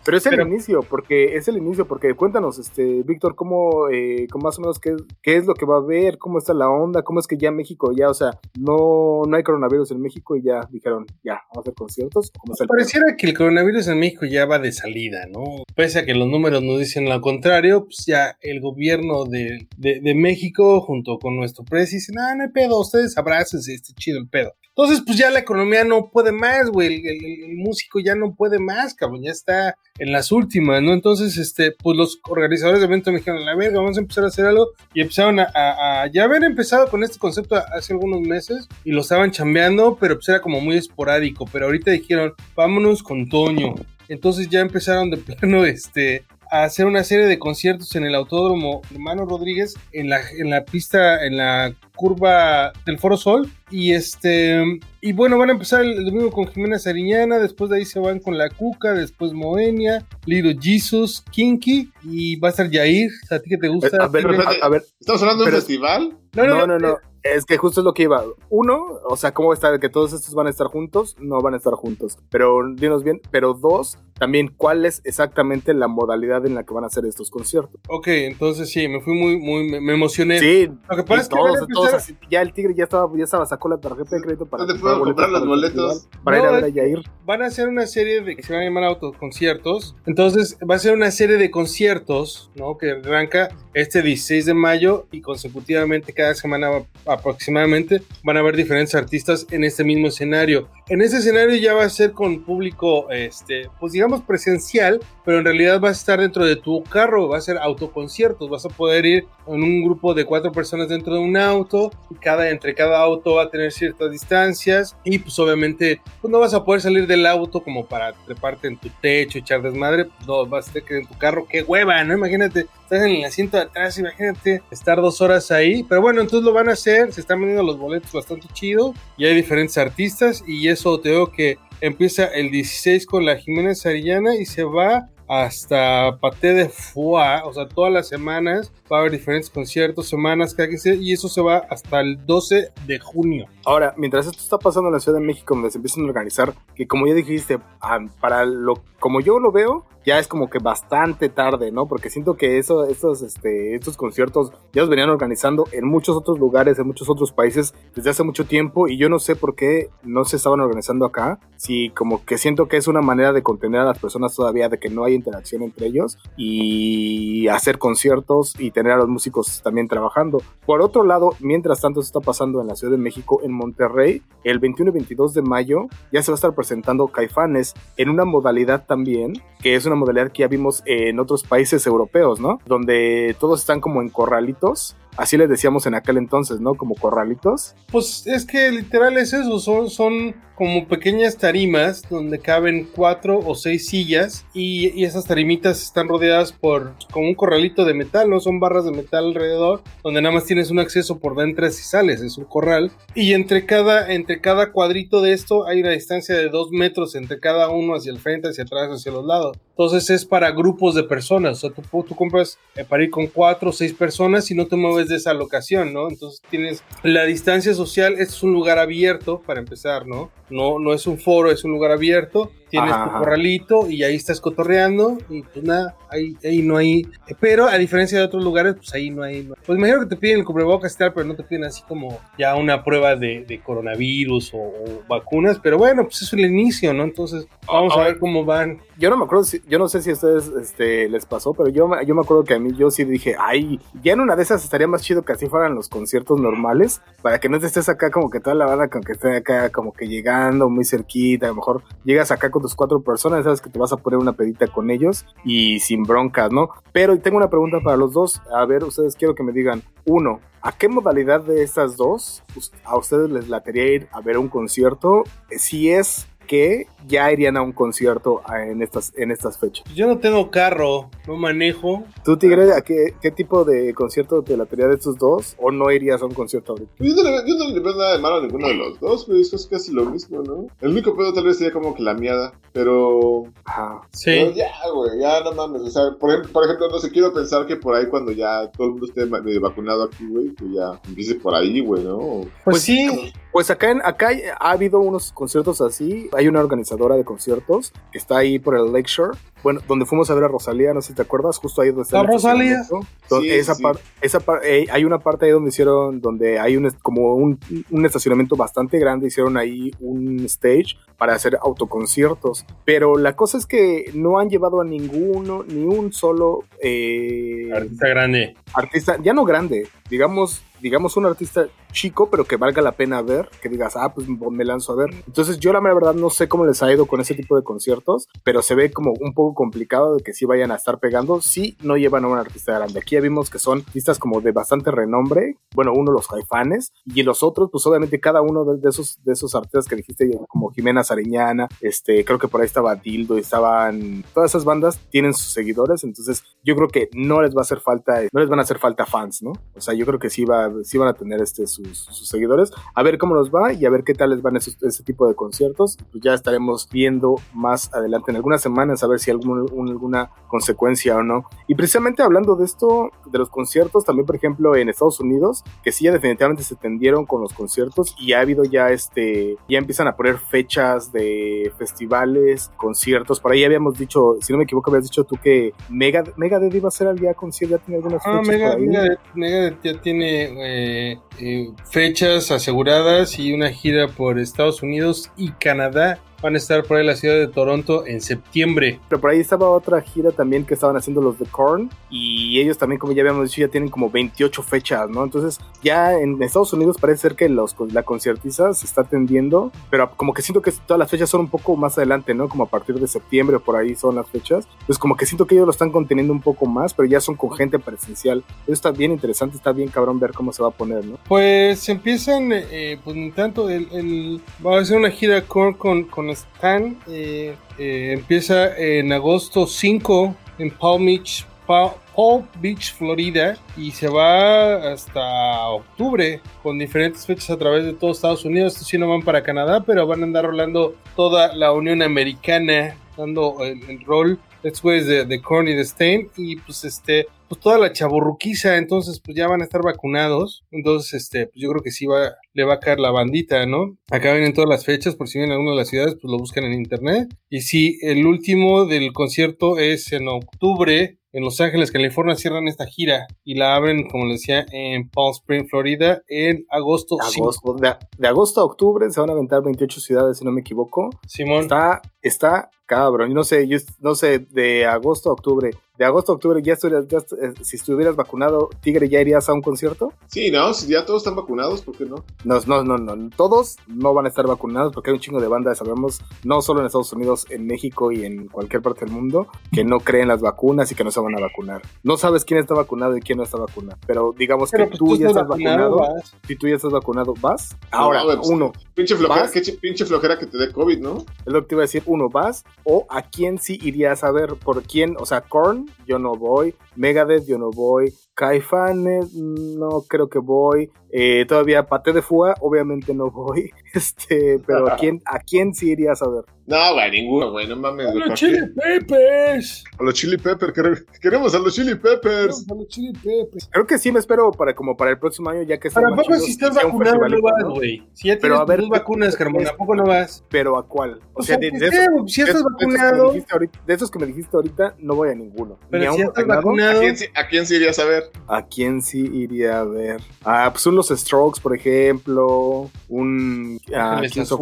pero 0.03 0.17
es 0.17 0.25
el 0.25 0.41
inicio, 0.41 0.81
porque 0.81 1.35
es 1.35 1.47
el 1.47 1.57
inicio, 1.57 1.85
porque 1.85 2.15
cuéntanos, 2.15 2.57
este, 2.57 3.03
Víctor, 3.03 3.35
cómo, 3.35 3.89
eh, 3.89 4.25
más 4.41 4.57
o 4.57 4.61
menos 4.61 4.79
qué, 4.79 4.95
qué 5.21 5.37
es 5.37 5.45
lo 5.45 5.53
que 5.53 5.67
va 5.67 5.75
a 5.75 5.77
haber, 5.77 6.17
cómo 6.17 6.39
está 6.39 6.55
la 6.55 6.67
onda, 6.67 7.03
cómo 7.03 7.19
es 7.19 7.27
que 7.27 7.37
ya 7.37 7.51
México, 7.51 7.91
ya, 7.95 8.09
o 8.09 8.13
sea, 8.15 8.39
no, 8.59 9.21
no 9.27 9.37
hay 9.37 9.43
coronavirus 9.43 9.91
en 9.91 10.01
México 10.01 10.35
y 10.35 10.41
ya 10.41 10.61
dijeron, 10.71 11.05
ya, 11.23 11.43
vamos 11.49 11.57
a 11.57 11.59
hacer 11.59 11.73
conciertos. 11.75 12.31
Pareciera 12.67 13.15
que 13.15 13.27
el 13.27 13.37
coronavirus 13.37 13.87
en 13.89 13.99
México 13.99 14.25
ya 14.25 14.47
va 14.47 14.57
de 14.57 14.71
salida, 14.71 15.27
¿no? 15.31 15.43
Pese 15.75 15.99
a 15.99 16.05
que 16.05 16.15
los 16.19 16.27
números 16.27 16.61
nos 16.61 16.79
dicen 16.79 17.09
lo 17.09 17.21
contrario, 17.21 17.85
pues 17.85 18.05
ya 18.05 18.37
el 18.41 18.59
gobierno 18.59 19.25
de, 19.25 19.67
México 20.15 20.81
junto 20.81 21.17
con 21.17 21.35
nuestro 21.35 21.63
presidente 21.63 21.95
dicen, 21.95 22.19
ah, 22.19 22.35
no 22.35 22.43
hay 22.43 22.49
pedo, 22.49 22.79
ustedes 22.79 23.17
abrácense, 23.17 23.73
este 23.73 23.93
chido 23.93 24.19
el 24.19 24.27
pedo. 24.27 24.53
Entonces, 24.69 25.03
pues 25.05 25.17
ya 25.17 25.29
la 25.29 25.39
economía 25.39 25.83
no 25.83 26.09
puede 26.09 26.31
más, 26.31 26.69
güey, 26.69 27.05
el, 27.05 27.55
músico 27.57 27.99
ya 27.99 28.15
no 28.15 28.33
puede 28.33 28.59
más, 28.59 28.93
cabrón, 28.93 29.23
ya 29.23 29.31
está 29.31 29.75
en 29.97 30.11
las 30.13 30.31
últimas, 30.31 30.81
¿no? 30.81 30.93
Entonces, 30.93 31.35
este, 31.37 31.73
pues 31.73 31.97
los 31.97 32.21
organizadores 32.29 32.79
de 32.79 32.85
eventos 32.85 33.11
me 33.11 33.19
dijeron, 33.19 33.45
la 33.45 33.55
verga, 33.55 33.81
vamos 33.81 33.97
a 33.97 34.01
empezar 34.01 34.23
a 34.23 34.27
hacer 34.27 34.45
algo, 34.45 34.69
y 34.93 35.01
empezaron 35.01 35.39
a, 35.41 36.07
ya 36.13 36.23
haber 36.23 36.45
empezado 36.45 36.87
con 36.87 37.03
este 37.03 37.19
concepto 37.19 37.55
hace 37.55 37.91
algunos 37.91 38.21
meses, 38.21 38.69
y 38.85 38.91
lo 38.91 39.01
estaban 39.01 39.31
chambeando, 39.31 39.97
pero 39.99 40.15
pues 40.15 40.29
era 40.29 40.41
como 40.41 40.61
muy 40.61 40.77
esporádico, 40.77 41.45
pero 41.51 41.65
ahorita 41.65 41.91
dijeron, 41.91 42.33
vámonos 42.55 43.03
con 43.03 43.27
Toño, 43.27 43.75
entonces 44.09 44.49
ya 44.49 44.59
empezaron 44.59 45.09
de 45.09 45.17
plano 45.17 45.63
este, 45.65 46.25
a 46.51 46.63
hacer 46.63 46.85
una 46.85 47.03
serie 47.03 47.27
de 47.27 47.39
conciertos 47.39 47.95
en 47.95 48.03
el 48.03 48.15
Autódromo 48.15 48.81
Hermano 48.91 49.25
Rodríguez 49.25 49.75
en 49.93 50.09
la, 50.09 50.19
en 50.37 50.49
la 50.49 50.65
pista, 50.65 51.25
en 51.25 51.37
la 51.37 51.73
curva 51.99 52.71
del 52.85 52.97
Foro 52.97 53.17
Sol. 53.17 53.49
Y 53.69 53.91
este 53.91 54.63
y 55.01 55.11
bueno, 55.11 55.37
van 55.37 55.49
a 55.49 55.51
empezar 55.51 55.83
el 55.83 56.05
domingo 56.05 56.31
con 56.31 56.47
Jimena 56.47 56.79
Sariñana, 56.79 57.37
después 57.37 57.69
de 57.69 57.77
ahí 57.77 57.85
se 57.85 57.99
van 57.99 58.19
con 58.19 58.37
La 58.37 58.49
Cuca, 58.49 58.93
después 58.93 59.33
Moenia, 59.33 60.05
Lido 60.25 60.57
Jesus, 60.59 61.23
Kinky 61.29 61.91
y 62.03 62.37
va 62.37 62.47
a 62.47 62.51
estar 62.51 62.71
Jair. 62.71 63.11
¿A 63.29 63.39
ti 63.39 63.49
que 63.49 63.57
te 63.57 63.67
gusta? 63.67 63.97
A 64.01 64.07
ver, 64.07 64.25
a, 64.25 64.65
a 64.65 64.69
ver, 64.69 64.83
¿Estamos 64.99 65.21
hablando 65.21 65.43
de 65.43 65.49
un 65.49 65.55
festival? 65.57 66.17
no, 66.33 66.45
no, 66.45 66.55
no, 66.55 66.67
no, 66.67 66.79
no, 66.79 66.87
no. 66.87 67.09
Es 67.23 67.45
que 67.45 67.57
justo 67.57 67.81
es 67.81 67.85
lo 67.85 67.93
que 67.93 68.03
iba. 68.03 68.23
Uno, 68.49 68.81
o 69.07 69.17
sea, 69.17 69.33
¿cómo 69.33 69.53
está? 69.53 69.77
Que 69.79 69.89
todos 69.89 70.13
estos 70.13 70.33
van 70.33 70.47
a 70.47 70.49
estar 70.49 70.67
juntos, 70.67 71.15
no 71.19 71.41
van 71.41 71.53
a 71.53 71.57
estar 71.57 71.73
juntos. 71.73 72.17
Pero 72.29 72.59
dinos 72.75 73.03
bien. 73.03 73.21
Pero 73.29 73.53
dos, 73.53 73.97
también, 74.17 74.53
¿cuál 74.55 74.85
es 74.85 75.01
exactamente 75.03 75.73
la 75.73 75.87
modalidad 75.87 76.45
en 76.45 76.55
la 76.55 76.63
que 76.63 76.73
van 76.73 76.85
a 76.85 76.87
hacer 76.87 77.05
estos 77.05 77.29
conciertos? 77.29 77.79
Ok, 77.89 78.07
entonces 78.07 78.69
sí, 78.69 78.87
me 78.87 79.01
fui 79.01 79.13
muy, 79.13 79.37
muy, 79.37 79.69
me, 79.69 79.81
me 79.81 79.93
emocioné. 79.93 80.39
Sí, 80.39 80.69
Lo 80.89 80.95
que 80.95 81.03
pasa 81.03 81.21
es 81.21 81.29
que 81.29 81.35
van 81.35 81.55
a 81.55 81.67
todos, 81.67 81.88
empezar- 81.91 82.15
así. 82.15 82.27
Ya 82.29 82.41
el 82.41 82.53
tigre 82.53 82.73
ya 82.75 82.83
estaba, 82.85 83.09
ya 83.17 83.23
estaba, 83.23 83.45
sacó 83.45 83.69
la 83.69 83.77
tarjeta 83.77 84.15
de 84.15 84.21
crédito 84.21 84.45
para 84.45 84.65
¿Dónde 84.65 84.79
puedo 84.81 84.99
comprar 85.03 85.29
los 85.29 85.45
boletos? 85.45 86.07
Para 86.23 86.37
ir 86.39 86.43
a 86.43 86.47
No, 86.47 86.53
ver 86.53 86.63
a 86.65 86.67
Yair. 86.69 86.99
van 87.25 87.41
a 87.43 87.45
hacer 87.47 87.67
una 87.67 87.85
serie 87.87 88.21
de 88.21 88.35
que 88.35 88.43
se 88.43 88.53
van 88.53 88.61
a 88.61 88.65
llamar 88.65 88.83
autoconciertos. 88.85 89.95
Entonces 90.05 90.57
va 90.69 90.75
a 90.75 90.79
ser 90.79 90.93
una 90.93 91.11
serie 91.11 91.37
de 91.37 91.51
conciertos, 91.51 92.51
¿no? 92.55 92.77
Que 92.77 92.91
arranca 92.91 93.49
este 93.73 94.01
16 94.01 94.45
de 94.45 94.53
mayo 94.53 95.05
y 95.11 95.21
consecutivamente 95.21 96.13
cada 96.13 96.33
semana 96.33 96.69
aproximadamente 97.05 98.01
van 98.23 98.37
a 98.37 98.39
haber 98.39 98.55
diferentes 98.55 98.95
artistas 98.95 99.45
en 99.51 99.63
este 99.63 99.83
mismo 99.83 100.07
escenario. 100.07 100.67
En 100.87 101.01
ese 101.01 101.17
escenario 101.17 101.55
ya 101.57 101.73
va 101.73 101.83
a 101.83 101.89
ser 101.89 102.11
con 102.13 102.43
público, 102.43 103.09
este, 103.11 103.69
pues 103.79 103.93
digamos 103.93 104.21
presencial, 104.23 104.99
pero 105.23 105.39
en 105.39 105.45
realidad 105.45 105.79
va 105.81 105.89
a 105.89 105.91
estar 105.91 106.19
dentro 106.19 106.45
de 106.45 106.55
tu 106.55 106.83
carro, 106.83 107.27
va 107.29 107.37
a 107.37 107.41
ser 107.41 107.57
autoconciertos, 107.57 108.49
vas 108.49 108.65
a 108.65 108.69
poder 108.69 109.05
ir 109.05 109.27
en 109.47 109.63
un 109.63 109.83
grupo 109.83 110.13
de 110.13 110.25
cuatro 110.25 110.51
personas 110.51 110.89
dentro 110.89 111.13
de 111.13 111.19
un 111.19 111.37
auto, 111.37 111.78
y 112.09 112.15
cada, 112.15 112.49
entre 112.49 112.73
cada 112.73 112.99
auto 113.01 113.35
va 113.35 113.43
a 113.43 113.49
tener 113.49 113.71
ciertas 113.71 114.11
distancias 114.11 114.95
y 115.03 115.19
pues 115.19 115.37
obviamente 115.39 116.01
pues 116.21 116.31
no 116.31 116.39
vas 116.39 116.53
a 116.53 116.63
poder 116.63 116.81
salir 116.81 117.07
del 117.07 117.25
auto 117.25 117.61
como 117.61 117.85
para 117.85 118.13
treparte 118.25 118.67
en 118.67 118.77
tu 118.77 118.89
techo, 119.01 119.39
echar 119.39 119.61
desmadre, 119.61 120.05
pues, 120.05 120.27
no, 120.27 120.45
vas 120.45 120.69
a 120.69 120.73
tener 120.73 120.87
que 120.87 120.93
ir 120.95 120.99
en 121.01 121.07
tu 121.07 121.17
carro, 121.17 121.47
qué 121.49 121.63
hueva, 121.63 122.03
¿no? 122.03 122.13
Imagínate, 122.13 122.67
estás 122.83 123.01
en 123.03 123.15
el 123.15 123.23
asiento 123.23 123.57
de 123.57 123.63
atrás, 123.63 123.97
imagínate 123.97 124.61
estar 124.71 125.01
dos 125.01 125.21
horas 125.21 125.51
ahí, 125.51 125.83
pero 125.83 126.01
bueno, 126.01 126.21
entonces 126.21 126.45
lo 126.45 126.53
van 126.53 126.69
a 126.69 126.73
hacer, 126.73 127.11
se 127.13 127.21
están 127.21 127.39
vendiendo 127.39 127.63
los 127.63 127.77
boletos 127.77 128.11
bastante 128.11 128.47
chido 128.53 128.93
y 129.17 129.25
hay 129.25 129.35
diferentes 129.35 129.77
artistas 129.77 130.43
y 130.47 130.67
eso 130.67 130.99
te 130.99 131.09
digo 131.09 131.31
que 131.31 131.57
empieza 131.81 132.25
el 132.25 132.51
16 132.51 133.05
con 133.05 133.25
la 133.25 133.37
Jiménez 133.37 133.85
Arillana 133.85 134.35
y 134.35 134.45
se 134.45 134.63
va 134.63 135.09
hasta 135.29 136.17
Paté 136.19 136.55
de 136.55 136.69
Foix, 136.69 137.43
o 137.45 137.53
sea, 137.53 137.67
todas 137.69 137.93
las 137.93 138.07
semanas 138.07 138.73
va 138.91 138.97
a 138.97 138.99
haber 139.01 139.11
diferentes 139.11 139.49
conciertos, 139.49 140.09
semanas, 140.09 140.55
cada 140.55 140.67
15 140.67 140.95
y 140.95 141.13
eso 141.13 141.29
se 141.29 141.39
va 141.39 141.57
hasta 141.69 142.01
el 142.01 142.25
12 142.25 142.71
de 142.87 142.99
junio. 142.99 143.45
Ahora, 143.63 143.93
mientras 143.95 144.25
esto 144.25 144.39
está 144.41 144.57
pasando 144.57 144.89
en 144.89 144.95
la 144.95 144.99
Ciudad 144.99 145.19
de 145.19 145.25
México, 145.25 145.53
donde 145.53 145.69
se 145.69 145.77
empiezan 145.77 146.03
a 146.03 146.07
organizar, 146.07 146.53
que 146.75 146.87
como 146.87 147.05
ya 147.05 147.13
dijiste, 147.13 147.59
ah, 147.79 147.99
para 148.19 148.43
lo, 148.43 148.81
como 148.99 149.21
yo 149.21 149.39
lo 149.39 149.51
veo, 149.51 149.85
ya 150.09 150.17
es 150.17 150.27
como 150.27 150.49
que 150.49 150.57
bastante 150.57 151.29
tarde, 151.29 151.71
¿no? 151.71 151.85
Porque 151.85 152.09
siento 152.09 152.33
que 152.33 152.57
eso, 152.57 152.85
estos, 152.85 153.21
este, 153.21 153.75
estos 153.75 153.95
conciertos 153.95 154.51
ya 154.73 154.81
los 154.81 154.89
venían 154.89 155.11
organizando 155.11 155.67
en 155.71 155.85
muchos 155.85 156.17
otros 156.17 156.39
lugares, 156.39 156.79
en 156.79 156.87
muchos 156.87 157.09
otros 157.09 157.31
países 157.31 157.75
desde 157.93 158.09
hace 158.09 158.23
mucho 158.23 158.45
tiempo 158.45 158.87
y 158.87 158.97
yo 158.97 159.07
no 159.07 159.19
sé 159.19 159.35
por 159.35 159.53
qué 159.53 159.91
no 160.01 160.25
se 160.25 160.37
estaban 160.37 160.61
organizando 160.61 161.05
acá. 161.05 161.39
Si 161.57 161.91
como 161.91 162.25
que 162.25 162.39
siento 162.39 162.67
que 162.67 162.77
es 162.77 162.87
una 162.87 163.01
manera 163.01 163.33
de 163.33 163.43
contener 163.43 163.81
a 163.81 163.85
las 163.85 163.99
personas 163.99 164.35
todavía, 164.35 164.67
de 164.67 164.79
que 164.79 164.89
no 164.89 165.03
hay 165.03 165.13
interacción 165.13 165.61
entre 165.61 165.85
ellos 165.85 166.17
y 166.35 167.47
hacer 167.49 167.77
conciertos 167.77 168.55
y 168.59 168.71
tener 168.71 168.93
a 168.93 168.97
los 168.97 169.09
músicos 169.09 169.61
también 169.61 169.87
trabajando. 169.87 170.41
Por 170.65 170.81
otro 170.81 171.03
lado, 171.03 171.35
mientras 171.39 171.81
tanto 171.81 171.99
esto 171.99 172.17
está 172.17 172.25
pasando 172.25 172.61
en 172.61 172.67
la 172.67 172.75
Ciudad 172.75 172.93
de 172.93 172.97
México, 172.97 173.41
en 173.43 173.51
Monterrey, 173.51 174.23
el 174.43 174.57
21 174.57 174.89
y 174.89 174.93
22 174.93 175.35
de 175.35 175.43
mayo 175.43 175.87
ya 176.11 176.23
se 176.23 176.31
va 176.31 176.33
a 176.33 176.39
estar 176.41 176.55
presentando 176.55 177.09
Caifanes 177.09 177.75
en 177.95 178.09
una 178.09 178.25
modalidad 178.25 178.87
también, 178.87 179.33
que 179.61 179.75
es 179.75 179.85
una 179.85 179.98
modalidad 179.99 180.31
que 180.31 180.41
ya 180.41 180.47
vimos 180.47 180.81
en 180.85 181.19
otros 181.19 181.43
países 181.43 181.85
europeos, 181.85 182.39
¿no? 182.39 182.59
Donde 182.65 183.35
todos 183.39 183.59
están 183.61 183.81
como 183.81 184.01
en 184.01 184.09
corralitos. 184.09 184.95
Así 185.19 185.35
les 185.35 185.49
decíamos 185.49 185.85
en 185.85 185.95
aquel 185.95 186.15
entonces, 186.15 186.61
¿no? 186.61 186.75
Como 186.75 186.95
corralitos. 186.95 187.75
Pues 187.91 188.25
es 188.25 188.45
que 188.45 188.71
literal 188.71 189.17
es 189.17 189.33
eso, 189.33 189.59
son, 189.59 189.89
son 189.89 190.33
como 190.55 190.87
pequeñas 190.87 191.37
tarimas 191.37 192.03
donde 192.09 192.39
caben 192.39 192.87
cuatro 192.93 193.39
o 193.39 193.55
seis 193.55 193.87
sillas 193.87 194.45
y, 194.53 194.89
y 194.89 195.05
esas 195.05 195.25
tarimitas 195.25 195.81
están 195.81 196.07
rodeadas 196.07 196.51
por 196.51 196.95
como 197.11 197.27
un 197.27 197.35
corralito 197.35 197.85
de 197.85 197.93
metal, 197.93 198.29
¿no? 198.29 198.39
Son 198.39 198.59
barras 198.59 198.85
de 198.85 198.91
metal 198.91 199.25
alrededor 199.25 199.81
donde 200.03 200.21
nada 200.21 200.35
más 200.35 200.45
tienes 200.45 200.71
un 200.71 200.79
acceso 200.79 201.19
por 201.19 201.35
dentro 201.35 201.67
y 201.67 201.71
sales, 201.71 202.21
es 202.21 202.37
un 202.37 202.45
corral. 202.45 202.91
Y 203.13 203.33
entre 203.33 203.65
cada, 203.65 204.13
entre 204.13 204.39
cada 204.39 204.71
cuadrito 204.71 205.21
de 205.21 205.33
esto 205.33 205.67
hay 205.67 205.81
una 205.81 205.91
distancia 205.91 206.35
de 206.35 206.49
dos 206.49 206.71
metros 206.71 207.15
entre 207.15 207.39
cada 207.39 207.69
uno 207.69 207.95
hacia 207.95 208.11
el 208.11 208.19
frente, 208.19 208.47
hacia 208.49 208.63
atrás, 208.63 208.89
hacia 208.89 209.11
los 209.11 209.25
lados. 209.25 209.57
Entonces 209.71 210.09
es 210.09 210.25
para 210.25 210.51
grupos 210.51 210.95
de 210.95 211.03
personas, 211.03 211.63
o 211.63 211.67
sea, 211.67 211.69
tú, 211.69 212.03
tú 212.03 212.15
compras 212.15 212.57
eh, 212.75 212.83
para 212.83 213.03
ir 213.03 213.09
con 213.09 213.27
cuatro 213.27 213.69
o 213.69 213.73
seis 213.73 213.93
personas 213.93 214.51
y 214.51 214.55
no 214.55 214.67
te 214.67 214.75
mueves 214.75 215.08
de 215.09 215.17
esa 215.17 215.33
locación, 215.33 215.93
¿no? 215.93 216.09
Entonces 216.09 216.41
tienes 216.49 216.83
la 217.03 217.25
distancia 217.25 217.73
social, 217.73 218.13
este 218.13 218.35
es 218.35 218.43
un 218.43 218.53
lugar 218.53 218.79
abierto 218.79 219.41
para 219.41 219.59
empezar, 219.59 220.07
¿no? 220.07 220.31
No, 220.49 220.79
no 220.79 220.93
es 220.93 221.05
un 221.07 221.19
foro, 221.19 221.51
es 221.51 221.63
un 221.63 221.71
lugar 221.71 221.91
abierto. 221.91 222.51
Tienes 222.69 222.91
Ajá, 222.91 223.03
tu 223.05 223.09
ajá. 223.09 223.19
corralito 223.19 223.89
y 223.89 224.03
ahí 224.03 224.15
estás 224.15 224.39
cotorreando 224.39 225.17
y 225.29 225.41
pues 225.41 225.63
nada, 225.65 225.95
ahí, 226.09 226.35
ahí 226.43 226.61
no 226.61 226.77
hay. 226.77 227.01
Pero 227.39 227.65
a 227.67 227.77
diferencia 227.77 228.19
de 228.19 228.25
otros 228.25 228.43
lugares, 228.43 228.75
pues 228.75 228.93
ahí 228.93 229.09
no 229.09 229.23
hay. 229.23 229.43
no- 229.43 229.55
Pues 229.65 229.77
imagino 229.77 229.99
que 230.01 230.05
te 230.07 230.15
piden 230.15 230.39
el 230.39 230.45
cubrebocas 230.45 230.93
y 230.93 230.97
tal, 230.97 231.13
pero 231.13 231.25
no 231.27 231.35
te 231.35 231.43
piden 231.43 231.63
así 231.65 231.81
como 231.87 232.19
ya 232.37 232.55
una 232.55 232.83
prueba 232.83 233.15
de, 233.15 233.43
de 233.47 233.59
coronavirus 233.61 234.53
o, 234.53 234.57
o 234.57 235.03
vacunas. 235.07 235.59
Pero 235.61 235.77
bueno, 235.77 236.03
pues 236.03 236.21
es 236.21 236.33
el 236.33 236.41
inicio, 236.41 236.93
¿no? 236.93 237.03
Entonces 237.03 237.47
vamos 237.67 237.95
a 237.97 238.03
ver 238.03 238.19
cómo 238.19 238.45
van. 238.45 238.79
Yo 238.97 239.09
no 239.09 239.17
me 239.17 239.23
acuerdo, 239.23 239.45
si, 239.45 239.61
yo 239.67 239.79
no 239.79 239.87
sé 239.87 240.01
si 240.01 240.09
a 240.09 240.13
ustedes 240.13 240.51
este, 240.61 241.07
les 241.09 241.25
pasó, 241.25 241.53
pero 241.53 241.69
yo, 241.69 241.89
yo 242.05 242.15
me 242.15 242.21
acuerdo 242.21 242.43
que 242.43 242.53
a 242.55 242.59
mí 242.59 242.73
yo 242.75 242.91
sí 242.91 243.05
dije, 243.05 243.35
ay, 243.39 243.79
ya 244.03 244.11
en 244.13 244.19
una 244.19 244.35
de 244.35 244.43
esas 244.43 244.61
estaría 244.63 244.87
más 244.87 245.01
chido 245.03 245.21
que 245.23 245.31
así 245.31 245.47
fueran 245.47 245.73
los 245.73 245.87
conciertos 245.87 246.39
normales, 246.41 247.01
para 247.21 247.39
que 247.39 247.47
no 247.47 247.59
te 247.61 247.67
estés 247.67 247.87
acá 247.87 248.11
como 248.11 248.29
que 248.29 248.41
toda 248.41 248.55
la 248.55 248.65
banda 248.65 248.89
con 248.89 249.01
que 249.01 249.13
esté 249.13 249.37
acá 249.37 249.69
como 249.69 249.93
que 249.93 250.05
llegando 250.07 250.69
muy 250.69 250.83
cerquita, 250.83 251.45
a 251.45 251.49
lo 251.49 251.55
mejor 251.55 251.81
llegas 252.03 252.29
acá 252.31 252.51
con 252.51 252.58
tus 252.61 252.75
cuatro 252.75 253.01
personas, 253.01 253.43
sabes 253.43 253.61
que 253.61 253.69
te 253.69 253.79
vas 253.79 253.93
a 253.93 253.97
poner 253.97 254.19
una 254.19 254.33
pedita 254.33 254.67
con 254.67 254.89
ellos 254.89 255.25
y 255.43 255.79
sin 255.79 256.03
broncas, 256.03 256.51
¿no? 256.51 256.69
Pero 256.91 257.17
tengo 257.19 257.37
una 257.37 257.49
pregunta 257.49 257.79
para 257.83 257.97
los 257.97 258.13
dos, 258.13 258.41
a 258.53 258.65
ver, 258.65 258.83
ustedes 258.83 259.15
quiero 259.15 259.35
que 259.35 259.43
me 259.43 259.51
digan, 259.51 259.83
uno, 260.05 260.39
¿a 260.61 260.71
qué 260.71 260.87
modalidad 260.87 261.41
de 261.41 261.63
estas 261.63 261.97
dos 261.97 262.43
a 262.83 262.97
ustedes 262.97 263.29
les 263.29 263.49
latería 263.49 263.93
ir 263.93 264.07
a 264.11 264.21
ver 264.21 264.37
un 264.37 264.49
concierto? 264.49 265.23
Si 265.49 265.89
es 265.89 266.27
que 266.49 266.87
ya 267.07 267.31
irían 267.31 267.57
a 267.57 267.61
un 267.61 267.73
concierto 267.73 268.41
ah, 268.45 268.63
en 268.65 268.81
estas, 268.81 269.13
en 269.15 269.29
estas 269.29 269.59
fechas. 269.59 269.85
Yo 269.93 270.07
no 270.07 270.17
tengo 270.17 270.49
carro, 270.49 271.11
no 271.29 271.37
manejo. 271.37 272.03
¿Tú, 272.25 272.37
Tigre, 272.37 272.73
a 272.73 272.81
qué, 272.81 273.13
qué 273.21 273.29
tipo 273.29 273.63
de 273.63 273.93
concierto 273.93 274.41
te 274.41 274.57
latería 274.57 274.87
de 274.87 274.95
estos 274.95 275.15
dos? 275.17 275.55
¿O 275.59 275.71
no 275.71 275.91
irías 275.91 276.21
a 276.21 276.25
un 276.25 276.33
concierto 276.33 276.71
ahorita? 276.73 276.91
Yo 276.97 277.13
no, 277.13 277.23
le, 277.23 277.47
yo 277.47 277.55
no 277.55 277.69
le 277.69 277.79
veo 277.79 277.95
nada 277.95 278.13
de 278.13 278.19
malo 278.19 278.37
a 278.37 278.41
ninguno 278.41 278.67
de 278.67 278.73
los 278.73 278.99
dos, 278.99 279.27
güey. 279.27 279.41
Eso 279.41 279.55
es 279.55 279.67
casi 279.67 279.91
lo 279.93 280.05
mismo, 280.05 280.41
¿no? 280.41 280.65
El 280.81 280.89
único 280.89 281.15
pedo 281.15 281.31
tal 281.31 281.43
vez 281.45 281.57
sería 281.57 281.71
como 281.71 281.93
que 281.93 282.01
la 282.01 282.15
miada, 282.15 282.53
pero. 282.73 283.43
Ajá. 283.63 284.01
pero 284.01 284.09
Sí. 284.11 284.53
ya, 284.55 284.71
güey, 284.93 285.19
ya 285.19 285.43
no 285.43 285.53
mames. 285.53 285.83
O 285.83 285.89
sea, 285.89 286.01
por 286.19 286.31
ejemplo, 286.31 286.51
por 286.51 286.63
ejemplo, 286.65 286.89
no 286.89 286.97
sé, 286.97 287.11
quiero 287.11 287.31
pensar 287.31 287.67
que 287.67 287.75
por 287.75 287.95
ahí 287.95 288.07
cuando 288.07 288.31
ya 288.31 288.67
todo 288.71 288.87
el 288.87 288.91
mundo 288.93 289.05
esté 289.05 289.25
medio 289.27 289.61
vacunado 289.61 290.05
aquí, 290.05 290.25
güey, 290.27 290.55
que 290.55 290.65
ya 290.73 290.99
empiece 291.07 291.35
por 291.35 291.53
ahí, 291.53 291.79
güey, 291.81 292.03
¿no? 292.03 292.17
Pues, 292.17 292.49
Pues, 292.65 292.81
sí. 292.81 293.31
Pues 293.51 293.69
acá, 293.71 293.91
en, 293.91 294.01
acá 294.03 294.29
ha 294.59 294.71
habido 294.71 294.99
unos 294.99 295.31
conciertos 295.31 295.81
así. 295.81 296.29
Hay 296.33 296.47
una 296.47 296.59
organizadora 296.59 297.15
de 297.15 297.23
conciertos 297.23 297.91
que 298.11 298.17
está 298.17 298.37
ahí 298.37 298.57
por 298.59 298.75
el 298.75 298.91
Lakeshore. 298.91 299.37
Bueno, 299.63 299.81
donde 299.87 300.05
fuimos 300.05 300.29
a 300.29 300.35
ver 300.35 300.45
a 300.45 300.47
Rosalía, 300.47 300.93
no 300.93 301.01
sé 301.01 301.09
si 301.09 301.13
te 301.15 301.21
acuerdas, 301.21 301.57
justo 301.57 301.81
ahí 301.81 301.89
donde 301.89 302.03
está 302.03 302.19
¿A 302.19 302.21
el 302.21 302.27
Rosalía? 302.27 302.81
Donde 303.29 303.47
Sí, 303.49 303.53
esa 303.53 303.75
sí. 303.75 303.83
par- 303.83 303.99
esa 304.21 304.39
par- 304.39 304.61
eh, 304.63 304.85
hay 304.91 305.03
una 305.05 305.19
parte 305.19 305.45
ahí 305.45 305.51
donde 305.51 305.69
hicieron, 305.69 306.21
donde 306.21 306.59
hay 306.59 306.77
un, 306.77 306.89
como 307.01 307.35
un, 307.35 307.59
un 307.91 308.05
estacionamiento 308.05 308.55
bastante 308.55 308.97
grande, 308.99 309.27
hicieron 309.27 309.57
ahí 309.57 309.91
un 309.99 310.39
stage 310.45 310.95
para 311.17 311.33
hacer 311.33 311.57
autoconciertos. 311.61 312.65
Pero 312.85 313.17
la 313.17 313.35
cosa 313.35 313.57
es 313.57 313.65
que 313.65 314.11
no 314.13 314.39
han 314.39 314.49
llevado 314.49 314.79
a 314.81 314.85
ninguno, 314.85 315.63
ni 315.67 315.83
un 315.83 316.13
solo 316.13 316.63
eh, 316.81 317.69
Artista 317.73 318.07
grande. 318.07 318.55
Artista, 318.73 319.17
ya 319.21 319.33
no 319.33 319.45
grande, 319.45 319.87
digamos, 320.09 320.63
digamos 320.81 321.17
un 321.17 321.25
artista 321.25 321.67
chico, 321.91 322.29
pero 322.29 322.45
que 322.45 322.55
valga 322.55 322.81
la 322.81 322.93
pena 322.93 323.21
ver, 323.21 323.49
que 323.61 323.69
digas, 323.69 323.95
ah, 323.95 324.13
pues 324.13 324.27
me 324.27 324.65
lanzo 324.65 324.93
a 324.93 324.95
ver. 324.95 325.09
Entonces 325.27 325.59
yo 325.59 325.73
la 325.73 325.79
verdad 325.79 326.13
no 326.13 326.29
sé 326.29 326.47
cómo 326.47 326.65
les 326.65 326.81
ha 326.83 326.91
ido 326.91 327.05
con 327.05 327.19
ese 327.19 327.35
tipo 327.35 327.55
de 327.55 327.63
conciertos, 327.63 328.27
pero 328.43 328.61
se 328.61 328.75
ve 328.75 328.91
como 328.91 329.13
un 329.19 329.33
poco 329.33 329.55
complicado 329.55 330.15
de 330.15 330.23
que 330.23 330.33
sí 330.33 330.45
vayan 330.45 330.71
a 330.71 330.75
estar 330.75 330.99
pegando 330.99 331.41
si 331.41 331.77
no 331.81 331.97
llevan 331.97 332.25
a 332.25 332.27
un 332.27 332.37
artista 332.37 332.73
grande. 332.73 332.99
Aquí 332.99 333.15
ya 333.15 333.21
vimos 333.21 333.49
que 333.49 333.59
son 333.59 333.79
artistas 333.79 334.19
como 334.19 334.41
de 334.41 334.51
bastante 334.51 334.91
renombre. 334.91 335.57
Bueno, 335.73 335.93
uno 335.95 336.11
los 336.11 336.27
Caifanes 336.27 336.93
y 337.05 337.23
los 337.23 337.43
otros, 337.43 337.69
pues 337.71 337.85
obviamente 337.87 338.19
cada 338.19 338.41
uno 338.41 338.65
de, 338.65 338.89
esos, 338.89 339.19
de 339.23 339.33
esos 339.33 339.55
artistas 339.55 339.85
que 339.85 339.95
dijiste, 339.95 340.29
como 340.47 340.71
Jimena 340.71 341.03
Sariñana, 341.03 341.67
este, 341.81 342.23
creo 342.23 342.39
que 342.39 342.47
por 342.47 342.61
ahí 342.61 342.67
estaba 342.67 342.95
Dildo, 342.95 343.37
estaban, 343.37 344.23
todas 344.33 344.51
esas 344.51 344.65
bandas 344.65 344.99
tienen 345.09 345.33
sus 345.33 345.51
seguidores, 345.53 346.03
entonces 346.03 346.43
yo 346.63 346.75
creo 346.75 346.87
que 346.87 347.09
no 347.13 347.41
les 347.41 347.55
va 347.55 347.59
a 347.59 347.61
hacer 347.61 347.79
falta, 347.79 348.21
no 348.31 348.39
les 348.39 348.49
van 348.49 348.58
a 348.59 348.63
hacer 348.63 348.79
falta 348.79 349.05
fans, 349.05 349.41
¿no? 349.41 349.53
O 349.75 349.81
sea, 349.81 349.93
yo 349.93 350.05
creo 350.05 350.19
que 350.19 350.29
sí, 350.29 350.45
va, 350.45 350.71
sí 350.83 350.97
van 350.97 351.09
a 351.09 351.13
tener 351.13 351.41
este, 351.41 351.67
sus, 351.67 351.97
sus 351.97 352.27
seguidores, 352.27 352.71
a 352.93 353.03
ver 353.03 353.17
cómo 353.17 353.35
nos 353.35 353.49
va 353.49 353.73
y 353.73 353.85
a 353.85 353.89
ver 353.89 354.03
qué 354.03 354.13
tal 354.13 354.31
les 354.31 354.41
van 354.41 354.55
esos, 354.57 354.81
ese 354.83 355.03
tipo 355.03 355.27
de 355.27 355.35
conciertos, 355.35 355.97
pues 356.11 356.23
ya 356.23 356.33
estaremos 356.33 356.87
viendo 356.91 357.35
más 357.53 357.93
adelante 357.93 358.31
en 358.31 358.37
algunas 358.37 358.61
semanas 358.61 359.03
a 359.03 359.07
ver 359.07 359.19
si 359.19 359.31
hay 359.31 359.37
alguna 359.37 360.31
consecuencia 360.47 361.15
o 361.15 361.23
no. 361.23 361.45
Y 361.67 361.75
precisamente 361.75 362.23
hablando 362.23 362.55
de 362.55 362.65
esto, 362.65 363.11
de 363.25 363.37
los 363.37 363.49
conciertos, 363.49 364.05
también 364.05 364.25
por 364.25 364.35
ejemplo 364.35 364.75
en 364.75 364.89
Estados 364.89 365.19
Unidos, 365.19 365.63
que 365.83 365.91
sí 365.91 366.05
ya 366.05 366.11
definitivamente 366.11 366.63
se 366.63 366.75
tendieron 366.75 367.25
con 367.25 367.41
los 367.41 367.53
conciertos 367.53 368.15
y 368.19 368.33
ha 368.33 368.41
habido 368.41 368.63
ya 368.63 368.89
este, 368.89 369.57
ya 369.67 369.77
empiezan 369.77 370.07
a 370.07 370.15
poner 370.15 370.37
fechas 370.37 371.11
de 371.11 371.71
festivales, 371.77 372.71
conciertos, 372.77 373.39
por 373.39 373.51
ahí 373.51 373.63
habíamos 373.63 373.97
dicho, 373.97 374.35
si 374.41 374.51
no 374.51 374.57
me 374.57 374.63
equivoco, 374.63 374.91
habías 374.91 375.05
dicho 375.05 375.23
tú 375.23 375.37
que 375.41 375.73
Mega, 375.89 376.23
Megadeth 376.37 376.73
iba 376.73 376.87
a 376.87 376.91
ser 376.91 377.07
al 377.07 377.19
día 377.19 377.33
concierto, 377.33 377.77
ya 377.77 377.83
tiene 377.83 377.97
algunas 377.97 378.21
ah, 378.25 378.41
Megadeth, 378.49 379.83
ya 379.83 379.93
tiene 380.01 380.43
eh, 380.43 381.19
eh, 381.39 381.71
fechas 381.89 382.51
aseguradas 382.51 383.39
y 383.39 383.53
una 383.53 383.69
gira 383.69 384.07
por 384.07 384.39
Estados 384.39 384.81
Unidos 384.83 385.31
y 385.37 385.51
Canadá 385.51 386.19
van 386.41 386.55
a 386.55 386.57
estar 386.57 386.83
por 386.83 386.97
ahí 386.97 387.01
en 387.01 387.07
la 387.07 387.15
ciudad 387.15 387.35
de 387.35 387.47
Toronto 387.47 388.05
en 388.05 388.21
septiembre. 388.21 388.99
Pero 389.07 389.21
por 389.21 389.31
ahí 389.31 389.39
estaba 389.39 389.69
otra 389.69 390.01
gira 390.01 390.31
también 390.31 390.65
que 390.65 390.73
estaban 390.73 390.95
haciendo 390.95 391.21
los 391.21 391.39
de 391.39 391.45
Korn 391.45 391.89
y 392.09 392.59
ellos 392.59 392.77
también, 392.77 392.99
como 392.99 393.13
ya 393.13 393.21
habíamos 393.21 393.49
dicho, 393.49 393.61
ya 393.61 393.67
tienen 393.67 393.89
como 393.89 394.09
28 394.09 394.63
fechas, 394.63 395.09
¿no? 395.09 395.23
Entonces 395.23 395.59
ya 395.83 396.13
en 396.13 396.41
Estados 396.41 396.73
Unidos 396.73 396.97
parece 396.99 397.21
ser 397.21 397.35
que 397.35 397.49
los, 397.49 397.75
la 397.91 398.03
conciertiza 398.03 398.73
se 398.73 398.85
está 398.85 399.01
atendiendo, 399.01 399.71
pero 399.89 400.11
como 400.15 400.33
que 400.33 400.41
siento 400.41 400.61
que 400.61 400.71
todas 400.71 400.99
las 400.99 401.09
fechas 401.09 401.29
son 401.29 401.41
un 401.41 401.49
poco 401.49 401.75
más 401.75 401.97
adelante, 401.97 402.33
¿no? 402.33 402.49
Como 402.49 402.63
a 402.63 402.69
partir 402.69 402.99
de 402.99 403.07
septiembre 403.07 403.57
o 403.57 403.59
por 403.59 403.75
ahí 403.75 403.95
son 403.95 404.15
las 404.15 404.27
fechas. 404.27 404.67
Entonces 404.81 404.97
como 404.97 405.15
que 405.15 405.25
siento 405.25 405.45
que 405.45 405.55
ellos 405.55 405.65
lo 405.65 405.71
están 405.71 405.91
conteniendo 405.91 406.33
un 406.33 406.41
poco 406.41 406.65
más, 406.65 406.93
pero 406.93 407.07
ya 407.07 407.19
son 407.19 407.35
con 407.35 407.51
gente 407.51 407.79
presencial. 407.79 408.43
Eso 408.63 408.73
está 408.73 408.91
bien 408.91 409.11
interesante, 409.11 409.57
está 409.57 409.71
bien 409.71 409.89
cabrón 409.89 410.19
ver 410.19 410.31
cómo 410.33 410.53
se 410.53 410.61
va 410.61 410.69
a 410.69 410.71
poner, 410.71 411.05
¿no? 411.05 411.17
Pues 411.27 411.87
empiezan, 411.89 412.51
eh, 412.51 412.99
pues 413.03 413.17
tanto 413.35 413.69
el, 413.69 413.87
el, 413.91 414.41
va 414.65 414.79
a 414.79 414.85
ser 414.85 414.97
una 414.97 415.09
gira 415.09 415.41
Korn 415.45 415.73
con, 415.73 416.03
con 416.05 416.28
están. 416.31 416.97
Eh, 417.07 417.55
eh, 417.77 418.13
empieza 418.13 418.75
en 418.77 419.11
agosto 419.11 419.67
5 419.67 420.35
en 420.57 420.71
Palm 420.71 421.05
Beach, 421.05 421.45
Palm 421.65 422.45
Beach, 422.59 422.93
Florida, 422.93 423.57
y 423.77 423.91
se 423.91 424.07
va 424.07 424.91
hasta 424.91 425.67
octubre 425.69 426.41
con 426.61 426.77
diferentes 426.77 427.25
fechas 427.25 427.51
a 427.51 427.57
través 427.57 427.85
de 427.85 427.93
todo 427.93 428.11
Estados 428.11 428.45
Unidos. 428.45 428.73
Estos 428.73 428.87
sí 428.87 428.97
no 428.97 429.09
van 429.09 429.21
para 429.21 429.43
Canadá, 429.43 429.81
pero 429.85 430.05
van 430.05 430.21
a 430.21 430.25
andar 430.25 430.45
rolando 430.45 430.95
toda 431.15 431.55
la 431.55 431.71
Unión 431.71 432.01
Americana, 432.01 432.95
dando 433.15 433.57
el, 433.63 434.03
rol. 434.05 434.39
Después 434.61 435.05
de, 435.05 435.23
de 435.23 435.41
Korn 435.41 435.69
y 435.69 435.75
de 435.75 435.83
Stain, 435.83 436.29
y 436.35 436.57
pues 436.57 436.83
este, 436.83 437.27
pues 437.49 437.59
toda 437.59 437.79
la 437.79 437.91
chaburruquiza, 437.91 438.77
entonces 438.77 439.19
pues 439.19 439.35
ya 439.35 439.47
van 439.47 439.61
a 439.61 439.63
estar 439.63 439.81
vacunados, 439.81 440.63
entonces 440.71 441.23
este, 441.23 441.47
pues 441.47 441.55
yo 441.57 441.69
creo 441.69 441.81
que 441.81 441.91
sí 441.91 442.05
va, 442.05 442.35
le 442.53 442.63
va 442.63 442.75
a 442.75 442.79
caer 442.79 442.99
la 442.99 443.11
bandita, 443.11 443.65
¿no? 443.65 443.97
Acá 444.11 444.33
vienen 444.33 444.53
todas 444.53 444.69
las 444.69 444.85
fechas, 444.85 445.15
por 445.15 445.27
si 445.27 445.39
vienen 445.39 445.51
a 445.51 445.55
alguna 445.55 445.71
de 445.71 445.77
las 445.77 445.89
ciudades, 445.89 446.15
pues 446.21 446.31
lo 446.31 446.37
buscan 446.37 446.63
en 446.63 446.73
internet. 446.73 447.27
Y 447.49 447.61
sí, 447.61 447.97
el 448.01 448.25
último 448.25 448.85
del 448.85 449.11
concierto 449.13 449.79
es 449.79 450.11
en 450.13 450.27
octubre, 450.27 451.17
en 451.31 451.43
Los 451.43 451.59
Ángeles, 451.61 451.91
California, 451.91 452.35
cierran 452.35 452.67
esta 452.67 452.85
gira 452.85 453.27
y 453.43 453.55
la 453.55 453.75
abren, 453.75 454.07
como 454.07 454.25
les 454.25 454.41
decía, 454.41 454.65
en 454.71 455.09
Palm 455.09 455.31
Springs, 455.31 455.69
Florida, 455.69 456.21
en 456.27 456.65
agosto. 456.69 457.17
agosto 457.21 457.73
de, 457.73 458.27
agosto 458.27 458.61
a 458.61 458.65
octubre 458.65 459.09
se 459.09 459.19
van 459.19 459.29
a 459.29 459.33
aventar 459.33 459.63
28 459.63 459.99
ciudades, 459.99 460.37
si 460.37 460.45
no 460.45 460.51
me 460.51 460.61
equivoco. 460.61 461.09
Simón. 461.27 461.61
Está, 461.61 462.01
está 462.21 462.69
cabrón. 462.85 463.33
No 463.33 463.43
sé, 463.43 463.67
yo 463.67 463.77
no 463.99 464.15
sé, 464.15 464.39
de 464.39 464.85
agosto 464.85 465.29
a 465.29 465.33
octubre 465.33 465.71
de 465.99 466.05
agosto 466.05 466.31
a 466.31 466.35
octubre 466.35 466.61
ya, 466.63 466.75
eh, 466.75 467.53
si 467.61 467.75
estuvieras 467.75 468.15
vacunado, 468.15 468.69
Tigre, 468.79 469.09
¿ya 469.09 469.19
irías 469.19 469.49
a 469.49 469.53
un 469.53 469.61
concierto? 469.61 470.13
Sí, 470.27 470.49
no, 470.49 470.73
si 470.73 470.87
ya 470.87 471.05
todos 471.05 471.23
están 471.23 471.35
vacunados, 471.35 471.81
¿por 471.81 471.97
qué 471.97 472.05
no? 472.05 472.23
No, 472.45 472.57
no, 472.65 472.83
no, 472.83 472.97
no, 472.97 473.29
todos 473.35 473.75
no 473.85 474.13
van 474.13 474.25
a 474.25 474.29
estar 474.29 474.47
vacunados 474.47 474.93
porque 474.93 475.09
hay 475.09 475.15
un 475.15 475.19
chingo 475.19 475.41
de 475.41 475.49
bandas, 475.49 475.77
sabemos, 475.77 476.21
no 476.45 476.61
solo 476.61 476.79
en 476.79 476.85
Estados 476.85 477.11
Unidos, 477.11 477.47
en 477.49 477.67
México 477.67 478.13
y 478.13 478.23
en 478.23 478.47
cualquier 478.47 478.81
parte 478.81 479.03
del 479.03 479.13
mundo, 479.13 479.47
que 479.73 479.83
no 479.83 479.99
creen 479.99 480.29
las 480.29 480.39
vacunas 480.39 480.89
y 480.89 480.95
que 480.95 481.03
no 481.03 481.11
se 481.11 481.19
van 481.19 481.37
a 481.37 481.41
vacunar. 481.41 481.81
No 482.01 482.15
sabes 482.15 482.45
quién 482.45 482.61
está 482.61 482.75
vacunado 482.75 483.17
y 483.17 483.19
quién 483.19 483.37
no 483.37 483.43
está 483.43 483.57
vacunado, 483.57 483.99
pero 484.07 484.33
digamos 484.37 484.71
que 484.71 484.85
pues 484.85 484.97
tú, 484.97 485.17
ya 485.17 485.27
estás 485.27 485.49
vacunado, 485.49 485.99
si 486.47 486.55
tú 486.55 486.69
ya 486.69 486.77
estás 486.77 486.93
vacunado, 486.93 487.33
¿vas? 487.41 487.75
Ahora, 487.91 488.23
pues, 488.23 488.47
uno. 488.47 488.71
Pinche 488.93 489.17
flojera, 489.17 489.49
pinche 489.81 490.05
flojera 490.05 490.39
que 490.39 490.45
te 490.45 490.57
dé 490.57 490.71
COVID, 490.71 490.99
¿no? 490.99 491.25
Es 491.45 491.51
lo 491.51 491.59
que 491.59 491.67
te 491.67 491.75
iba 491.75 491.81
a 491.81 491.87
decir, 491.87 492.03
uno, 492.05 492.29
¿vas? 492.29 492.63
O 492.85 493.05
a 493.09 493.21
quién 493.23 493.57
sí 493.57 493.77
irías 493.81 494.23
a 494.23 494.31
ver, 494.31 494.55
por 494.55 494.83
quién, 494.83 495.17
o 495.19 495.25
sea, 495.25 495.41
Korn, 495.41 495.88
yo 496.05 496.19
no 496.19 496.35
voy, 496.35 496.75
Megadeth, 496.95 497.45
yo 497.45 497.57
no 497.57 497.71
voy, 497.71 498.13
Caifanes, 498.39 499.33
no 499.33 500.05
creo 500.07 500.29
que 500.29 500.39
voy. 500.39 500.89
Eh, 501.11 501.43
todavía 501.45 501.87
Pate 501.87 502.13
de 502.13 502.21
Fuga, 502.21 502.55
obviamente 502.61 503.13
no 503.13 503.29
voy. 503.29 503.71
Este, 503.91 504.59
pero 504.67 504.87
¿a 504.87 504.97
quién, 504.97 505.19
¿a 505.25 505.39
quién 505.39 505.73
sí 505.73 505.89
irías 505.89 506.21
a 506.21 506.29
ver? 506.29 506.43
No, 506.67 506.93
güey, 506.93 507.09
ninguno, 507.09 507.49
güey, 507.49 507.67
no 507.67 507.75
mames. 507.75 508.05
A 508.05 508.13
los 508.13 508.33
Chili 508.35 508.59
Peppers. 508.67 509.83
A 509.97 510.03
los 510.03 510.13
Chili 510.13 510.37
Peppers, 510.37 511.03
queremos 511.19 511.55
a 511.55 511.57
los 511.57 511.73
Chili 511.73 511.95
Peppers. 511.95 512.67
A 512.69 512.75
los 512.75 512.87
Chili 512.87 513.11
Peppers. 513.11 513.67
Creo 513.71 513.87
que 513.87 513.97
sí 513.97 514.11
me 514.11 514.19
espero 514.19 514.51
para 514.51 514.75
como 514.75 514.95
para 514.95 515.09
el 515.09 515.17
próximo 515.17 515.49
año, 515.49 515.63
ya 515.63 515.79
que 515.79 515.89
Para 515.89 516.09
poco 516.15 516.35
si 516.35 516.51
estás 516.51 516.75
vacunado 516.75 517.27
no 517.27 517.41
vas, 517.41 517.63
güey. 517.63 518.07
Si 518.13 518.27
ya 518.27 518.37
pero 518.39 518.57
a 518.57 518.65
ver, 518.65 518.81
dos 518.81 518.89
vacunas, 518.89 519.35
Carmona, 519.35 519.71
¿a 519.71 519.75
poco 519.75 519.95
no 519.95 520.05
vas? 520.05 520.43
Pero 520.49 520.77
¿a 520.77 520.87
cuál? 520.87 521.19
O, 521.33 521.41
sea, 521.41 521.57
de, 521.57 521.69
esos, 521.69 522.31
si 522.31 522.41
estás 522.41 522.61
vacunado. 522.61 523.33
De 523.33 523.93
esos, 523.95 524.11
que 524.11 524.19
me 524.19 524.27
dijiste 524.27 524.55
ahorita, 524.55 524.93
no 524.99 525.15
voy 525.15 525.29
a 525.29 525.33
ninguno. 525.33 525.79
Pero 525.89 526.13
si 526.13 526.21
estás 526.21 526.45
vacunado. 526.45 527.01
¿A 527.33 527.47
quién, 527.47 527.65
sí 527.65 527.75
irías 527.77 527.97
a 527.97 528.05
ver? 528.05 528.28
¿A 528.47 528.65
quién 528.65 529.01
sí 529.01 529.19
iría 529.19 529.79
a 529.79 529.83
ver? 529.83 530.21
Ah, 530.43 530.69
pues 530.71 530.85
unos 530.87 531.09
Strokes, 531.09 531.61
por 531.61 531.75
ejemplo. 531.75 532.89
Un. 533.07 533.79
Uh, 533.87 534.27
Kings, 534.29 534.51
of, 534.51 534.61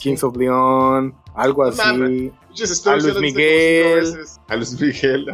Kings 0.00 0.24
of 0.24 0.36
Leon. 0.36 1.14
Algo 1.34 1.64
así. 1.64 1.80
a 1.80 2.96
Luis 2.96 3.20
Miguel. 3.20 4.18
A 4.48 4.56
Luis 4.56 4.80
Miguel. 4.80 5.26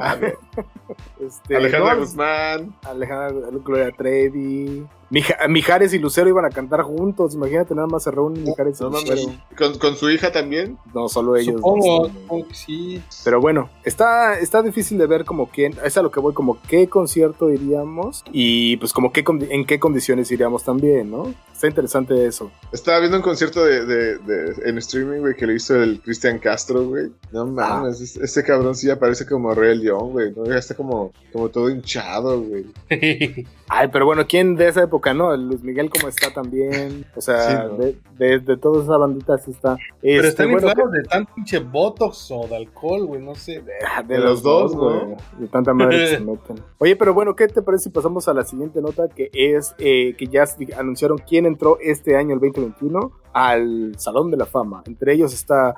este, 1.20 1.56
Alejandra 1.56 1.94
Guzmán. 1.94 2.74
Alejandra 2.82 3.50
Gloria 3.64 3.92
Trevi. 3.92 4.86
Mijares 5.10 5.94
y 5.94 5.98
Lucero 5.98 6.28
iban 6.28 6.44
a 6.44 6.50
cantar 6.50 6.82
juntos. 6.82 7.34
Imagínate, 7.34 7.74
nada 7.74 7.88
más 7.88 8.04
se 8.04 8.10
reúnen 8.10 8.44
Mijares 8.44 8.80
y 8.80 8.84
Lucero. 8.84 9.32
¿Con, 9.80 9.96
su 9.96 10.10
hija 10.10 10.30
también? 10.30 10.78
No, 10.94 11.08
solo 11.08 11.36
ellos. 11.36 11.56
Supongo, 11.56 12.10
sí. 12.52 13.02
Pero 13.24 13.40
bueno, 13.40 13.70
está, 13.84 14.38
está 14.38 14.62
difícil 14.62 14.98
de 14.98 15.06
ver 15.06 15.24
como 15.24 15.48
quién, 15.48 15.74
es 15.84 15.96
a 15.96 16.02
lo 16.02 16.10
que 16.10 16.20
voy, 16.20 16.34
como 16.34 16.60
qué 16.68 16.88
concierto 16.88 17.50
iríamos 17.50 18.24
y 18.32 18.76
pues 18.78 18.92
como 18.92 19.12
qué, 19.12 19.24
en 19.50 19.64
qué 19.64 19.78
condiciones 19.78 20.30
iríamos 20.30 20.64
también, 20.64 21.10
¿no? 21.10 21.34
Está 21.58 21.66
interesante 21.66 22.24
eso. 22.24 22.52
Estaba 22.70 23.00
viendo 23.00 23.16
un 23.16 23.22
concierto 23.24 23.64
de, 23.64 23.84
de, 23.84 24.54
en 24.64 24.78
streaming, 24.78 25.18
güey, 25.18 25.34
que 25.34 25.44
le 25.44 25.54
hizo 25.54 25.74
el 25.82 26.00
Cristian 26.00 26.38
Castro, 26.38 26.86
güey. 26.86 27.10
No 27.32 27.42
ah. 27.42 27.46
mames, 27.46 28.16
ese 28.16 28.44
cabrón 28.44 28.76
sí 28.76 28.88
aparece 28.88 29.26
como 29.26 29.52
Rey 29.52 29.76
León, 29.76 30.12
güey. 30.12 30.32
¿no? 30.36 30.46
Ya 30.46 30.54
está 30.54 30.76
como, 30.76 31.12
como 31.32 31.48
todo 31.48 31.68
hinchado, 31.68 32.40
güey. 32.40 32.66
Ay, 33.68 33.88
pero 33.92 34.06
bueno, 34.06 34.24
¿quién 34.28 34.54
de 34.54 34.68
esa 34.68 34.84
época, 34.84 34.97
no? 35.14 35.36
Luis 35.36 35.62
Miguel, 35.62 35.90
¿cómo 35.90 36.08
está 36.08 36.32
también? 36.32 37.04
O 37.16 37.20
sea, 37.20 37.68
de, 37.68 37.96
de, 38.38 38.56
toda 38.56 38.82
esa 38.82 38.96
bandita 38.96 39.38
sí 39.38 39.50
está. 39.50 39.76
Pero 40.00 40.16
este, 40.16 40.28
están 40.28 40.50
inflados 40.50 40.92
de 40.92 41.02
tan 41.04 41.26
pinche 41.26 41.58
botox 41.58 42.30
o 42.30 42.46
de 42.46 42.56
alcohol, 42.56 43.06
güey, 43.06 43.22
no 43.22 43.34
sé. 43.34 43.62
De, 44.06 44.18
los, 44.18 44.42
dos, 44.42 44.74
güey. 44.74 45.16
De 45.38 45.48
tanta 45.48 45.72
madre 45.72 45.98
que 45.98 46.06
se 46.08 46.20
meten. 46.24 46.56
Oye, 46.78 46.96
pero 46.96 47.14
bueno, 47.14 47.34
¿qué 47.34 47.48
te 47.48 47.62
parece 47.62 47.84
si 47.84 47.90
pasamos 47.90 48.28
a 48.28 48.34
la 48.34 48.44
siguiente 48.44 48.80
nota? 48.80 49.08
Que 49.08 49.30
es 49.32 49.74
eh, 49.78 50.14
que 50.16 50.26
ya 50.26 50.44
anunciaron 50.76 51.18
quién 51.18 51.46
entró 51.46 51.78
este 51.80 52.16
año, 52.16 52.34
el 52.34 52.40
2021 52.40 53.12
al 53.38 53.94
Salón 53.96 54.32
de 54.32 54.36
la 54.36 54.46
Fama. 54.46 54.82
Entre 54.84 55.12
ellos 55.12 55.32
está 55.32 55.72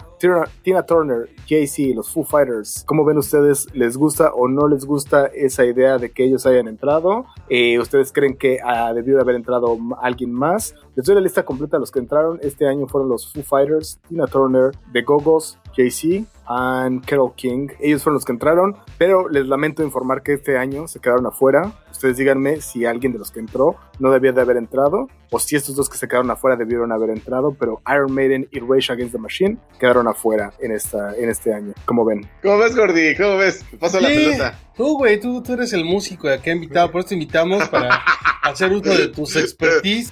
Tina, 0.63 0.83
Turner, 0.83 1.29
Jay-Z, 1.47 1.95
los 1.95 2.11
Foo 2.11 2.25
Fighters. 2.25 2.85
¿Cómo 2.87 3.05
ven 3.05 3.19
ustedes? 3.19 3.67
¿Les 3.75 3.99
gusta 3.99 4.33
o 4.33 4.49
no 4.49 4.67
les 4.67 4.87
gusta 4.87 5.27
esa 5.27 5.67
idea 5.67 5.99
de 5.99 6.11
que 6.11 6.25
ellos 6.25 6.47
hayan 6.47 6.69
entrado? 6.69 7.27
Eh, 7.51 7.79
¿Ustedes 7.79 8.13
creen 8.13 8.39
que 8.39 8.61
ha 8.65 8.95
debido 8.95 9.17
de 9.17 9.23
haber 9.25 9.35
entrado 9.35 9.77
alguien 10.01 10.33
más? 10.33 10.75
Les 10.97 11.05
doy 11.05 11.17
la 11.17 11.21
lista 11.21 11.45
completa 11.45 11.77
de 11.77 11.81
los 11.81 11.91
que 11.91 11.99
entraron. 11.99 12.39
Este 12.41 12.67
año 12.67 12.87
fueron 12.87 13.11
los 13.11 13.31
Foo 13.31 13.43
Fighters, 13.43 14.01
Tina 14.09 14.27
Turner, 14.27 14.71
The 14.95 15.03
Gogos, 15.03 15.59
Jay-Z, 15.77 16.27
and 16.47 17.05
Carol 17.05 17.35
King. 17.37 17.69
Ellos 17.79 18.03
fueron 18.03 18.15
los 18.15 18.25
que 18.25 18.33
entraron, 18.33 18.77
pero 18.97 19.29
les 19.29 19.47
lamento 19.47 19.83
informar 19.83 20.23
que 20.23 20.33
este 20.33 20.57
año 20.57 20.89
se 20.89 20.99
quedaron 20.99 21.27
afuera 21.27 21.73
Ustedes 22.01 22.17
díganme 22.17 22.63
si 22.63 22.87
alguien 22.87 23.13
de 23.13 23.19
los 23.19 23.31
que 23.31 23.41
entró 23.41 23.77
no 23.99 24.11
debía 24.11 24.33
de 24.33 24.41
haber 24.41 24.57
entrado, 24.57 25.07
o 25.31 25.39
si 25.39 25.55
estos 25.57 25.77
dos 25.77 25.91
que 25.91 25.99
se 25.99 26.09
quedaron 26.09 26.31
afuera 26.31 26.57
debieron 26.57 26.93
haber 26.93 27.11
entrado, 27.11 27.55
pero 27.61 27.83
Iron 27.93 28.15
Maiden 28.15 28.49
y 28.51 28.59
Rage 28.61 28.91
Against 28.91 29.13
the 29.13 29.19
Machine 29.19 29.59
quedaron 29.79 30.09
afuera 30.09 30.51
en, 30.61 30.73
esta, 30.73 31.15
en 31.15 31.29
este 31.29 31.53
año. 31.53 31.75
¿Cómo 31.85 32.07
ven? 32.07 32.27
¿Cómo 32.41 32.57
ves, 32.57 32.75
Gordy? 32.75 33.15
¿Cómo 33.17 33.37
ves? 33.37 33.67
Paso 33.79 34.01
la 34.01 34.09
pelota. 34.09 34.59
Tú, 34.81 34.97
güey, 34.97 35.21
tú, 35.21 35.43
tú 35.43 35.53
eres 35.53 35.75
el 35.75 35.85
músico 35.85 36.27
de 36.27 36.37
acá 36.37 36.53
invitado, 36.53 36.91
por 36.91 37.01
eso 37.01 37.09
te 37.11 37.15
invitamos 37.15 37.69
para 37.69 38.01
hacer 38.43 38.73
uso 38.73 38.89
de 38.89 39.09
tus 39.09 39.37
expertise. 39.37 40.11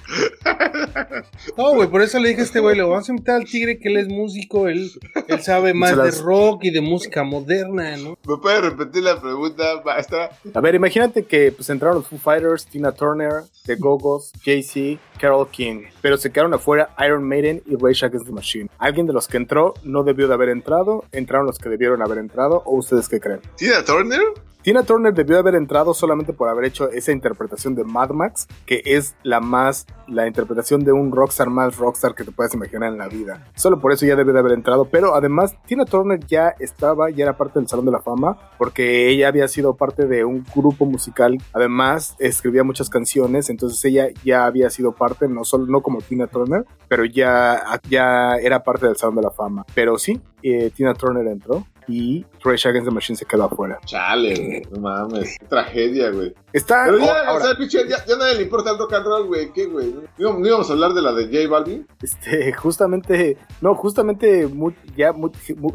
No, 1.57 1.73
güey, 1.73 1.89
por 1.89 2.03
eso 2.03 2.19
le 2.19 2.29
dije 2.29 2.41
a 2.41 2.43
este 2.43 2.59
güey, 2.59 2.75
le 2.75 2.83
vamos 2.83 3.09
a 3.09 3.11
invitar 3.11 3.37
al 3.37 3.45
tigre 3.45 3.79
que 3.79 3.89
él 3.89 3.97
es 3.97 4.07
músico, 4.07 4.67
él, 4.67 4.91
él 5.27 5.41
sabe 5.41 5.73
más 5.73 5.97
las- 5.97 6.17
de 6.17 6.23
rock 6.23 6.65
y 6.65 6.69
de 6.69 6.81
música 6.81 7.23
moderna, 7.23 7.97
¿no? 7.97 8.15
¿Me 8.27 8.37
puedes 8.37 8.61
repetir 8.61 9.01
la 9.01 9.19
pregunta, 9.19 9.81
maestra? 9.83 10.29
A 10.53 10.61
ver, 10.61 10.75
imagínate 10.75 11.23
que 11.23 11.51
pues 11.51 11.67
entraron 11.71 11.97
los 11.97 12.07
Foo 12.07 12.19
Fighters, 12.19 12.67
Tina 12.67 12.91
Turner, 12.91 13.45
The 13.65 13.75
Go-Go's, 13.75 14.31
Jay-Z, 14.45 15.01
Carol 15.19 15.49
King, 15.49 15.85
pero 15.99 16.17
se 16.17 16.31
quedaron 16.31 16.53
afuera 16.53 16.91
Iron 17.03 17.23
Maiden 17.27 17.63
y 17.65 17.75
Rage 17.75 18.05
Against 18.05 18.27
the 18.27 18.33
Machine. 18.33 18.69
¿Alguien 18.77 19.07
de 19.07 19.13
los 19.13 19.27
que 19.27 19.37
entró 19.37 19.73
no 19.83 20.03
debió 20.03 20.27
de 20.27 20.35
haber 20.35 20.49
entrado? 20.49 21.05
¿Entraron 21.11 21.47
los 21.47 21.57
que 21.57 21.69
debieron 21.69 22.03
haber 22.03 22.19
entrado? 22.19 22.61
¿O 22.67 22.75
ustedes 22.77 23.09
qué 23.09 23.19
creen? 23.19 23.39
¿Tina 23.57 23.83
Turner? 23.83 24.21
Tina 24.69 24.83
Turner 24.83 25.15
debió 25.15 25.37
de 25.37 25.39
haber 25.39 25.55
entrado 25.55 25.95
solamente 25.95 26.31
por 26.31 26.47
haber 26.47 26.65
hecho 26.65 26.91
esa 26.91 27.11
interpretación 27.11 27.73
de 27.73 27.83
Mad 27.83 28.11
Max, 28.11 28.47
que 28.67 28.83
es 28.85 29.15
la 29.23 29.39
más, 29.39 29.87
la 30.07 30.27
interpretación 30.27 30.83
de 30.83 30.91
un 30.91 31.11
rockstar 31.11 31.49
más 31.49 31.77
rockstar 31.77 32.13
que 32.13 32.23
te 32.23 32.31
puedas 32.31 32.53
imaginar 32.53 32.91
en 32.91 32.99
la 32.99 33.07
vida. 33.07 33.47
Solo 33.55 33.79
por 33.79 33.93
eso 33.93 34.05
ya 34.05 34.15
debió 34.15 34.31
de 34.31 34.41
haber 34.41 34.51
entrado, 34.51 34.85
pero 34.85 35.15
además 35.15 35.57
Tina 35.65 35.85
Turner 35.85 36.19
ya 36.27 36.53
estaba, 36.59 37.09
ya 37.09 37.23
era 37.23 37.35
parte 37.35 37.57
del 37.57 37.67
Salón 37.67 37.85
de 37.85 37.93
la 37.93 38.01
Fama, 38.01 38.37
porque 38.59 39.09
ella 39.09 39.29
había 39.29 39.47
sido 39.47 39.75
parte 39.75 40.05
de 40.05 40.23
un 40.23 40.45
grupo 40.55 40.85
musical, 40.85 41.39
además 41.51 42.15
escribía 42.19 42.63
muchas 42.63 42.91
canciones, 42.91 43.49
entonces 43.49 43.83
ella 43.85 44.09
ya 44.23 44.45
había 44.45 44.69
sido 44.69 44.91
parte, 44.91 45.27
no 45.27 45.45
solo, 45.45 45.65
no 45.65 45.81
como 45.81 45.97
Tina 46.03 46.27
Turner, 46.27 46.63
pero 46.87 47.05
ya, 47.05 47.81
ya 47.89 48.35
era 48.35 48.61
parte 48.61 48.85
del 48.85 48.97
Salón 48.97 49.15
de 49.15 49.23
la 49.23 49.31
Fama. 49.31 49.65
Pero 49.73 49.97
sí, 49.97 50.21
eh, 50.43 50.69
Tina 50.75 50.93
Turner 50.93 51.25
entró 51.25 51.65
y 51.89 52.25
Rage 52.43 52.69
Against 52.69 52.87
the 52.87 52.93
Machine 52.93 53.17
se 53.17 53.25
quedó 53.25 53.45
afuera. 53.45 53.79
Chale, 53.85 54.33
güey. 54.35 54.61
No 54.71 54.79
mames. 54.81 55.37
Qué 55.39 55.45
tragedia, 55.47 56.11
güey. 56.11 56.33
Está. 56.53 56.83
Pero 56.85 56.99
ya, 56.99 57.11
ahora, 57.27 57.33
o 57.33 57.39
sea, 57.41 57.55
pinche, 57.57 57.87
ya, 57.87 58.05
ya 58.05 58.15
nadie 58.15 58.35
le 58.35 58.43
importa 58.43 58.71
el 58.71 58.77
rock 58.77 58.93
and 58.93 59.05
roll, 59.05 59.27
güey. 59.27 59.51
¿Qué, 59.51 59.65
güey? 59.65 59.93
¿No, 59.93 60.01
íbamos- 60.17 60.39
no 60.41 60.47
íbamos 60.47 60.69
a 60.69 60.73
hablar 60.73 60.93
de 60.93 61.01
la 61.01 61.11
de 61.13 61.25
J 61.25 61.49
Balvin? 61.49 61.87
este, 62.01 62.53
justamente, 62.53 63.37
no, 63.61 63.75
justamente, 63.75 64.49
ya, 64.95 65.13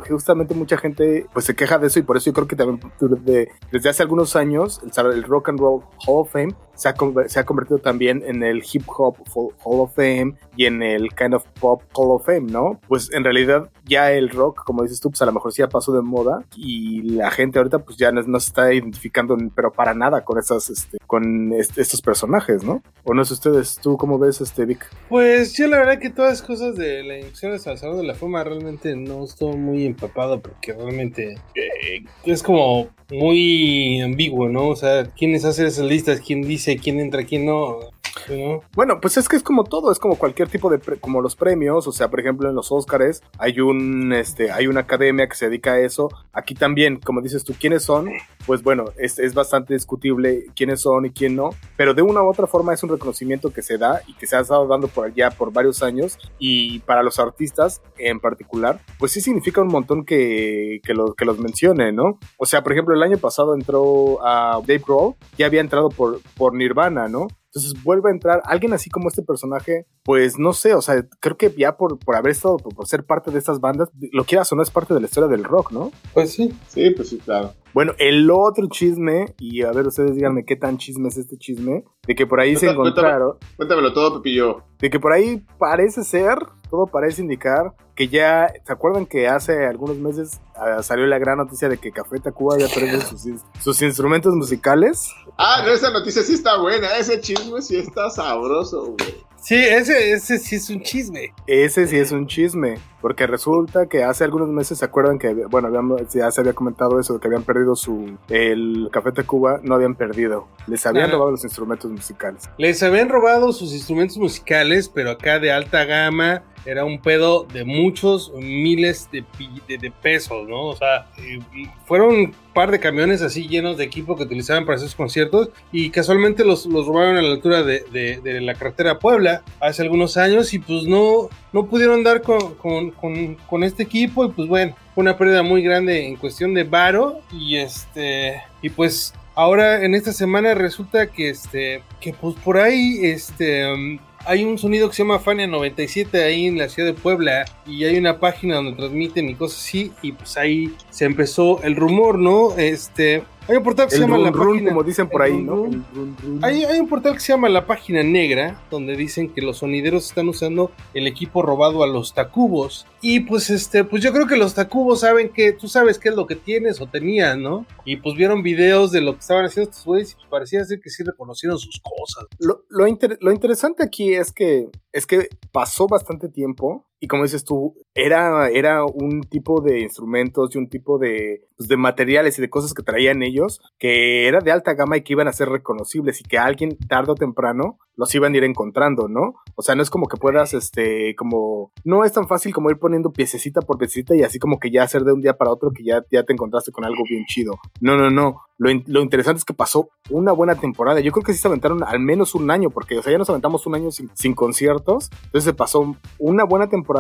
justamente 0.09 0.55
mucha 0.55 0.77
gente, 0.77 1.27
pues 1.33 1.45
se 1.47 1.55
queja 1.55 1.79
de 1.79 1.89
eso 1.89 1.99
y 1.99 2.03
por 2.03 2.17
eso 2.17 2.27
yo 2.31 2.33
creo 2.35 2.47
que 2.49 2.57
también 2.57 2.81
de- 3.25 3.49
desde 3.73 3.89
hace 3.89 4.03
algunos 4.03 4.37
años 4.37 4.81
el, 4.85 5.07
el 5.13 5.23
Rock 5.25 5.51
and 5.51 5.59
Roll 5.61 5.83
Hall 6.07 6.21
of 6.23 6.31
Fame 6.33 6.55
se 6.75 6.89
ha, 6.89 6.95
se 7.27 7.41
ha 7.41 7.45
convertido 7.45 7.79
también 7.79 8.23
en 8.27 8.43
el 8.43 8.63
Hip 8.73 8.83
Hop 8.97 9.17
Hall 9.35 9.81
of 9.81 9.95
Fame 9.95 10.35
y 10.57 10.67
en 10.67 10.83
el 10.83 11.15
Kind 11.15 11.35
of 11.35 11.45
Pop 11.61 11.83
Hall 11.95 12.11
of 12.13 12.25
Fame, 12.27 12.51
¿no? 12.53 12.81
Pues 12.89 13.13
en 13.13 13.25
realidad 13.25 13.71
ya 13.85 14.13
el 14.13 14.31
rock, 14.31 14.65
como 14.65 14.83
dices 14.83 15.01
tú, 15.01 15.11
pues 15.11 15.21
a 15.23 15.27
lo 15.27 15.33
mejor 15.33 15.53
sí 15.53 15.61
ya 15.61 15.69
pasó 15.69 15.93
de 15.93 16.03
moda 16.03 16.45
y 16.57 17.03
la 17.03 17.31
gente 17.31 17.59
ahorita 17.59 17.81
pues 17.81 17.97
ya 17.99 18.13
no, 18.13 18.23
no 18.23 18.41
se 18.41 18.49
está 18.49 18.73
identificando, 18.73 19.37
pero 19.55 19.73
para 19.73 19.95
nada 19.95 20.25
con 20.25 20.39
esas, 20.39 20.71
este, 20.71 20.99
con 21.07 21.53
est- 21.53 21.77
estos 21.79 22.01
personajes, 22.03 22.63
¿no? 22.65 22.83
O 23.05 23.15
no 23.15 23.25
sé 23.25 23.35
ustedes, 23.35 23.79
¿tú 23.83 23.97
cómo 23.97 24.19
ves 24.19 24.41
este 24.41 24.65
Vic? 24.65 24.89
Pues 25.09 25.55
yo 25.55 25.67
la 25.69 25.79
verdad 25.79 25.99
que 25.99 26.11
todas 26.11 26.33
las 26.33 26.43
cosas 26.43 26.77
de 26.77 27.03
la 27.03 27.19
inducción 27.19 27.53
al 27.53 27.61
Salón 27.79 27.99
de 27.99 28.05
la 28.05 28.15
Fama 28.15 28.43
realmente 28.45 28.95
no 28.97 29.25
estoy 29.25 29.57
muy 29.57 29.87
empapado 29.87 30.41
porque 30.41 30.73
realmente 30.73 31.35
eh, 31.55 32.05
es 32.25 32.43
como 32.43 32.89
muy 33.11 34.01
ambiguo, 34.01 34.49
¿no? 34.49 34.69
O 34.69 34.77
sea, 34.77 35.05
quiénes 35.05 35.45
hacen 35.45 35.67
esas 35.67 35.85
listas, 35.87 36.21
quién 36.21 36.43
dice, 36.43 36.64
quién 36.83 37.01
entra, 37.01 37.25
quién 37.25 37.47
no. 37.47 37.81
¿No? 38.29 38.61
Bueno, 38.75 39.01
pues 39.01 39.17
es 39.17 39.29
que 39.29 39.37
es 39.37 39.43
como 39.43 39.65
todo, 39.65 39.91
es 39.93 39.99
como 39.99 40.17
cualquier 40.17 40.49
tipo 40.49 40.71
de, 40.71 40.79
pre- 40.79 40.99
como 40.99 41.21
los 41.21 41.37
premios, 41.37 41.87
o 41.87 41.93
sea, 41.93 42.09
por 42.09 42.21
ejemplo, 42.21 42.49
en 42.49 42.55
los 42.55 42.71
Óscares 42.73 43.23
hay 43.39 43.61
un, 43.61 44.13
este, 44.13 44.51
hay 44.51 44.67
una 44.67 44.81
academia 44.81 45.27
que 45.29 45.35
se 45.37 45.47
dedica 45.47 45.73
a 45.73 45.81
eso. 45.81 46.09
Aquí 46.33 46.55
también, 46.55 46.99
como 47.01 47.21
dices 47.21 47.45
tú, 47.45 47.55
¿quiénes 47.59 47.83
son? 47.83 48.11
Pues 48.47 48.63
bueno, 48.63 48.85
es, 48.99 49.19
es 49.19 49.35
bastante 49.35 49.75
discutible 49.75 50.47
quiénes 50.55 50.83
son 50.83 51.07
y 51.07 51.11
quién 51.11 51.35
no, 51.37 51.51
pero 51.77 51.95
de 51.95 52.03
una 52.03 52.23
u 52.23 52.29
otra 52.29 52.47
forma 52.47 52.75
es 52.75 52.83
un 52.83 52.91
reconocimiento 52.91 53.53
que 53.53 53.63
se 53.63 53.79
da 53.79 54.03
y 54.07 54.15
que 54.15 54.27
se 54.27 54.37
ha 54.37 54.41
estado 54.41 54.67
dando 54.67 54.89
por 54.89 55.07
allá 55.07 55.31
por 55.31 55.53
varios 55.53 55.83
años 55.83 56.19
y 56.39 56.81
para 56.81 57.03
los 57.03 57.19
artistas 57.19 57.81
en 57.99 58.21
particular, 58.21 58.81
pues 58.99 59.13
sí 59.13 59.21
significa 59.21 59.63
un 59.63 59.69
montón 59.69 60.05
que, 60.05 60.81
que, 60.85 60.95
los, 60.95 61.15
que 61.15 61.25
los 61.25 61.39
mencione, 61.39 61.93
¿no? 61.93 62.19
O 62.39 62.47
sea, 62.47 62.63
por 62.63 62.73
ejemplo, 62.73 62.95
el 62.95 63.03
año 63.03 63.19
pasado 63.19 63.55
entró 63.55 64.25
a 64.25 64.61
Dave 64.61 64.83
Grohl, 64.87 65.15
ya 65.39 65.47
había 65.47 65.61
entrado 65.61 65.89
por, 65.89 66.21
por 66.37 66.55
Nirvana, 66.55 67.09
¿no? 67.09 67.29
Entonces 67.55 67.85
vuelve 67.85 68.11
a 68.11 68.13
entrar 68.13 68.43
alguien 68.47 68.73
así 68.73 68.91
como 68.91 69.09
este 69.09 69.23
personaje, 69.23 69.87
pues 70.03 70.39
no 70.39 70.53
sé, 70.53 70.75
o 70.75 70.83
sea, 70.83 71.07
creo 71.21 71.37
que 71.37 71.55
ya 71.57 71.77
por, 71.77 71.99
por 72.01 72.17
haber 72.17 72.33
estado, 72.33 72.57
por, 72.57 72.75
por 72.75 72.89
ser 72.89 73.05
parte 73.05 73.31
de 73.31 73.39
estas 73.39 73.61
bandas, 73.61 73.91
lo 74.13 74.25
quieras 74.25 74.51
o 74.53 74.57
no 74.57 74.63
es 74.63 74.71
parte 74.71 74.93
de 74.93 74.99
la 75.01 75.07
historia 75.07 75.29
del 75.29 75.45
rock, 75.45 75.71
¿no? 75.71 75.93
Pues 76.13 76.33
sí. 76.33 76.53
Sí, 76.67 76.91
pues 76.91 77.11
sí, 77.11 77.19
claro. 77.19 77.53
Bueno, 77.73 77.93
el 77.99 78.29
otro 78.31 78.67
chisme, 78.69 79.35
y 79.39 79.63
a 79.63 79.71
ver 79.73 79.87
ustedes 79.87 80.15
díganme 80.17 80.45
qué 80.45 80.57
tan 80.57 80.79
chisme 80.79 81.09
es 81.09 81.17
este 81.17 81.37
chisme, 81.37 81.85
de 82.07 82.15
que 82.15 82.27
por 82.27 82.41
ahí 82.41 82.55
se 82.57 82.67
cuéntame. 82.67 82.89
encontraron, 82.89 83.37
Cuéntamelo 83.57 83.93
todo, 83.93 84.15
Pepillo. 84.21 84.63
de 84.81 84.91
que 84.91 84.99
por 85.01 85.13
ahí 85.13 85.45
parece 85.59 86.03
ser, 86.05 86.39
todo 86.71 86.87
parece 86.87 87.23
indicar 87.23 87.73
que 87.95 88.09
ya, 88.09 88.53
¿se 88.67 88.73
acuerdan 88.73 89.07
que 89.07 89.29
hace 89.29 89.67
algunos 89.67 89.97
meses 89.97 90.41
ah, 90.57 90.83
salió 90.83 91.07
la 91.07 91.19
gran 91.19 91.39
noticia 91.39 91.69
de 91.69 91.79
que 91.79 91.93
Café 91.93 92.19
Tacuba 92.21 92.55
había 92.55 92.69
perdido 92.69 93.01
sus, 93.01 93.25
in- 93.27 93.41
sus 93.61 93.81
instrumentos 93.83 94.35
musicales? 94.35 95.11
Ah, 95.39 95.63
no, 95.65 95.73
esa 95.73 95.91
noticia 95.91 96.23
sí 96.23 96.35
está 96.35 96.59
buena. 96.59 96.97
Ese 96.99 97.21
chisme 97.21 97.63
sí 97.63 97.77
está 97.77 98.11
sabroso, 98.11 98.95
güey. 98.99 99.25
Sí, 99.41 99.57
ese, 99.57 100.13
ese 100.13 100.39
sí 100.39 100.57
es 100.57 100.71
un 100.71 100.81
chisme. 100.83 101.33
Ese 101.47 101.87
sí 101.87 101.99
es 101.99 102.11
un 102.13 102.27
chisme, 102.27 102.79
porque 103.05 103.27
resulta 103.27 103.87
que 103.87 104.03
hace 104.03 104.25
algunos 104.25 104.49
meses 104.49 104.79
se 104.79 104.85
acuerdan 104.87 105.19
que, 105.19 105.35
bueno, 105.51 105.69
habíamos- 105.69 106.01
ya 106.15 106.31
se 106.31 106.41
había 106.41 106.55
comentado 106.55 106.99
eso, 106.99 107.13
de 107.13 107.21
que 107.21 107.27
habían 107.27 107.43
perdido 107.43 107.77
su, 107.77 108.17
el 108.31 108.89
Café 108.91 109.13
Tacuba, 109.13 109.61
no 109.63 109.75
habían 109.75 109.95
perdido, 109.95 110.49
les 110.67 110.87
habían 110.87 111.05
Ajá. 111.05 111.13
robado 111.13 111.33
los 111.33 111.45
instrumentos 111.45 111.91
musicales. 111.91 112.49
Les 112.57 112.83
habían 112.83 113.11
robado 113.11 113.53
sus 113.53 113.75
instrumentos 113.75 114.17
musicales, 114.17 114.89
pero 114.89 115.11
acá 115.11 115.39
de 115.39 115.53
alta 115.53 115.85
gama 115.85 116.45
era 116.65 116.87
un 116.87 116.99
pedo 117.03 117.45
de 117.53 117.63
muchos 117.67 118.33
miles 118.39 119.11
de, 119.13 119.23
de- 119.69 119.77
de 119.77 119.91
pesos, 119.91 120.49
¿no? 120.49 120.69
O 120.69 120.75
sea, 120.77 121.07
eh, 121.19 121.39
fueron 121.85 122.15
un 122.15 122.35
par 122.55 122.71
de 122.71 122.81
camiones 122.81 123.21
así 123.21 123.47
llenos 123.49 123.77
de 123.77 123.85
equipo 123.85 124.17
que 124.17 124.23
utilizaban 124.23 124.65
para 124.65 124.79
esos 124.79 124.95
conciertos 124.95 125.51
y 125.73 125.91
casualmente 125.91 126.43
los, 126.43 126.65
los 126.65 126.87
robaron 126.87 127.19
a 127.19 127.23
la 127.23 127.33
altura 127.33 127.63
de, 127.65 127.85
de- 127.93 128.19
de 128.23 128.41
la 128.41 128.55
carretera 128.55 128.99
Puebla 128.99 129.43
hace 129.61 129.83
algunos 129.83 130.17
años 130.17 130.55
y 130.55 130.59
pues 130.59 130.85
no, 130.85 131.29
no 131.53 131.67
pudieron 131.67 132.03
dar 132.03 132.23
con, 132.23 132.55
con- 132.55 132.93
con- 132.95 133.35
con 133.49 133.63
este 133.65 133.83
equipo 133.83 134.25
y 134.25 134.29
pues 134.31 134.49
bueno, 134.49 134.75
una 134.97 135.17
pérdida 135.17 135.43
muy 135.43 135.63
grande 135.63 136.07
en 136.07 136.17
cuestión 136.17 136.55
de 136.55 136.65
varo 136.65 137.21
y 137.33 137.57
este, 137.57 138.41
y 138.63 138.71
pues 138.71 139.13
Ahora 139.37 139.85
en 139.85 139.97
esta 139.97 140.13
semana 140.13 140.55
resulta 140.55 141.09
que 141.09 141.29
este 141.31 141.83
que 142.01 142.13
pues 142.13 142.37
por 142.37 142.57
ahí 142.57 143.01
este 143.03 143.67
um, 143.69 143.99
hay 144.25 144.45
un 144.45 144.57
sonido 144.59 144.89
que 144.89 144.95
se 144.95 145.03
llama 145.03 145.19
Fania 145.19 145.49
97 145.49 146.23
ahí 146.23 146.47
en 146.47 146.57
la 146.57 146.69
ciudad 146.69 146.91
de 146.91 146.95
Puebla 146.95 147.45
y 147.67 147.83
hay 147.83 147.99
una 147.99 148.21
página 148.21 148.55
donde 148.55 148.77
transmiten 148.77 149.29
y 149.29 149.35
cosas 149.35 149.59
así 149.59 149.91
y 150.03 150.13
pues 150.13 150.37
ahí 150.37 150.73
se 150.89 151.05
empezó 151.07 151.61
el 151.65 151.75
rumor, 151.75 152.17
¿no? 152.17 152.57
Este 152.57 153.25
hay 153.49 153.57
un 153.57 153.63
portal 153.63 153.87
que 153.89 153.95
se 153.97 154.01
llama 154.01 154.19
la 154.19 154.31
run, 154.31 154.49
página 154.55 154.71
como 154.71 154.83
dicen 154.83 155.09
por 155.09 155.25
el 155.27 155.33
ahí, 155.33 155.39
run, 155.39 155.47
¿no? 155.47 155.55
run. 155.57 155.73
El 155.75 155.85
run, 155.95 156.17
run. 156.23 156.45
hay, 156.45 156.65
hay 156.65 156.79
un 156.81 156.89
portal 156.89 157.15
que 157.15 157.21
se 157.21 157.33
llama 157.33 157.49
La 157.49 157.67
Página 157.67 158.03
Negra, 158.03 158.61
donde 158.71 158.97
dicen 158.97 159.29
que 159.33 159.43
los 159.43 159.59
sonideros 159.59 160.07
están 160.07 160.29
usando 160.29 160.71
el 160.95 161.07
equipo 161.07 161.43
robado 161.43 161.83
a 161.83 161.87
los 161.87 162.15
Tacubos. 162.15 162.87
Y 163.01 163.21
pues 163.21 163.51
este, 163.51 163.85
pues 163.85 164.03
yo 164.03 164.13
creo 164.13 164.27
que 164.27 164.37
los 164.37 164.55
Tacubos 164.55 165.01
saben 165.01 165.29
que 165.29 165.53
tú 165.53 165.69
sabes 165.69 165.99
qué 165.99 166.09
es 166.09 166.15
lo 166.15 166.27
que 166.27 166.37
tienes 166.37 166.81
o 166.81 166.87
tenías, 166.87 167.37
¿no? 167.37 167.67
Y 167.85 167.97
pues 167.97 168.17
vieron 168.17 168.43
videos 168.43 168.93
de 168.93 169.03
lo 169.03 169.13
que 169.13 169.21
estaban 169.21 169.45
haciendo 169.45 169.71
estos 169.71 169.85
güeyes 169.85 170.13
y 170.13 170.15
pues 170.15 170.27
parecía 170.31 170.65
ser 170.65 170.81
que 170.81 170.89
sí 170.91 171.03
reconocieron 171.03 171.59
sus 171.59 171.81
cosas. 171.81 172.27
Lo, 172.39 172.65
lo 172.71 172.87
inter- 172.87 173.19
lo 173.21 173.31
interesante 173.31 173.83
aquí 173.85 174.15
es 174.15 174.33
que, 174.33 174.69
es 174.93 175.07
que 175.07 175.29
pasó 175.53 175.87
bastante 175.87 176.29
tiempo 176.29 176.87
y 177.05 177.07
como 177.07 177.25
dices 177.25 177.45
tú, 177.45 177.75
era, 177.95 178.49
era 178.49 178.83
un 178.83 179.25
tipo 179.25 179.61
de 179.61 179.81
instrumentos 179.81 180.55
y 180.55 180.59
un 180.59 180.71
tipo 180.71 180.97
de, 180.97 181.47
pues, 181.55 181.69
de 181.69 181.77
materiales 181.77 182.39
y 182.39 182.41
de 182.41 182.49
cosas 182.49 182.73
que 182.73 182.83
traían 182.83 183.23
ellos 183.23 183.61
que 183.79 184.27
era 184.27 184.41
de 184.41 184.51
alta 184.51 184.73
gama 184.73 184.97
y 184.97 185.03
que 185.03 185.13
iban 185.13 185.29
a 185.29 185.33
ser 185.35 185.51
reconocibles 185.51 186.23
y 186.23 186.25
que 186.25 186.39
alguien 186.39 186.79
tarde 186.89 187.13
o 187.13 187.15
temprano 187.15 187.79
los 187.97 188.13
iban 188.15 188.33
a 188.35 188.37
ir 188.39 188.45
encontrando, 188.45 189.07
¿no? 189.07 189.35
O 189.55 189.63
sea, 189.63 189.75
no 189.75 189.83
es 189.83 189.91
como 189.91 190.09
que 190.09 190.17
puedas, 190.17 190.55
este, 190.55 191.15
como, 191.15 191.71
no 191.85 192.05
es 192.05 192.13
tan 192.13 192.27
fácil 192.27 192.53
como 192.53 192.71
ir 192.71 192.79
poniendo 192.79 193.13
piececita 193.13 193.61
por 193.61 193.79
piececita 193.79 194.17
y 194.17 194.23
así 194.23 194.39
como 194.39 194.59
que 194.59 194.71
ya 194.71 194.83
hacer 194.83 195.05
de 195.05 195.13
un 195.13 195.21
día 195.21 195.37
para 195.37 195.53
otro 195.53 195.71
que 195.71 195.85
ya, 195.85 196.03
ya 196.11 196.25
te 196.25 196.33
encontraste 196.33 196.73
con 196.73 196.85
algo 196.85 197.05
bien 197.09 197.25
chido. 197.27 197.55
No, 197.81 197.97
no, 197.97 198.11
no. 198.11 198.41
Lo, 198.57 198.71
lo 198.87 199.03
interesante 199.03 199.39
es 199.39 199.45
que 199.45 199.55
pasó 199.55 199.91
una 200.11 200.33
buena 200.33 200.55
temporada. 200.55 201.01
Yo 201.01 201.13
creo 201.13 201.25
que 201.25 201.33
sí 201.33 201.39
se 201.39 201.49
aventaron 201.49 201.83
al 201.85 202.01
menos 202.01 202.35
un 202.35 202.51
año, 202.51 202.71
porque, 202.71 202.99
o 202.99 203.03
sea, 203.03 203.13
ya 203.13 203.19
nos 203.19 203.31
aventamos 203.31 203.67
un 203.67 203.75
año 203.75 203.91
sin, 203.91 204.11
sin 204.15 204.35
conciertos. 204.35 205.11
Entonces 205.27 205.45
se 205.45 205.55
pasó 205.55 205.97
una 206.19 206.45
buena 206.45 206.69
temporada 206.69 206.94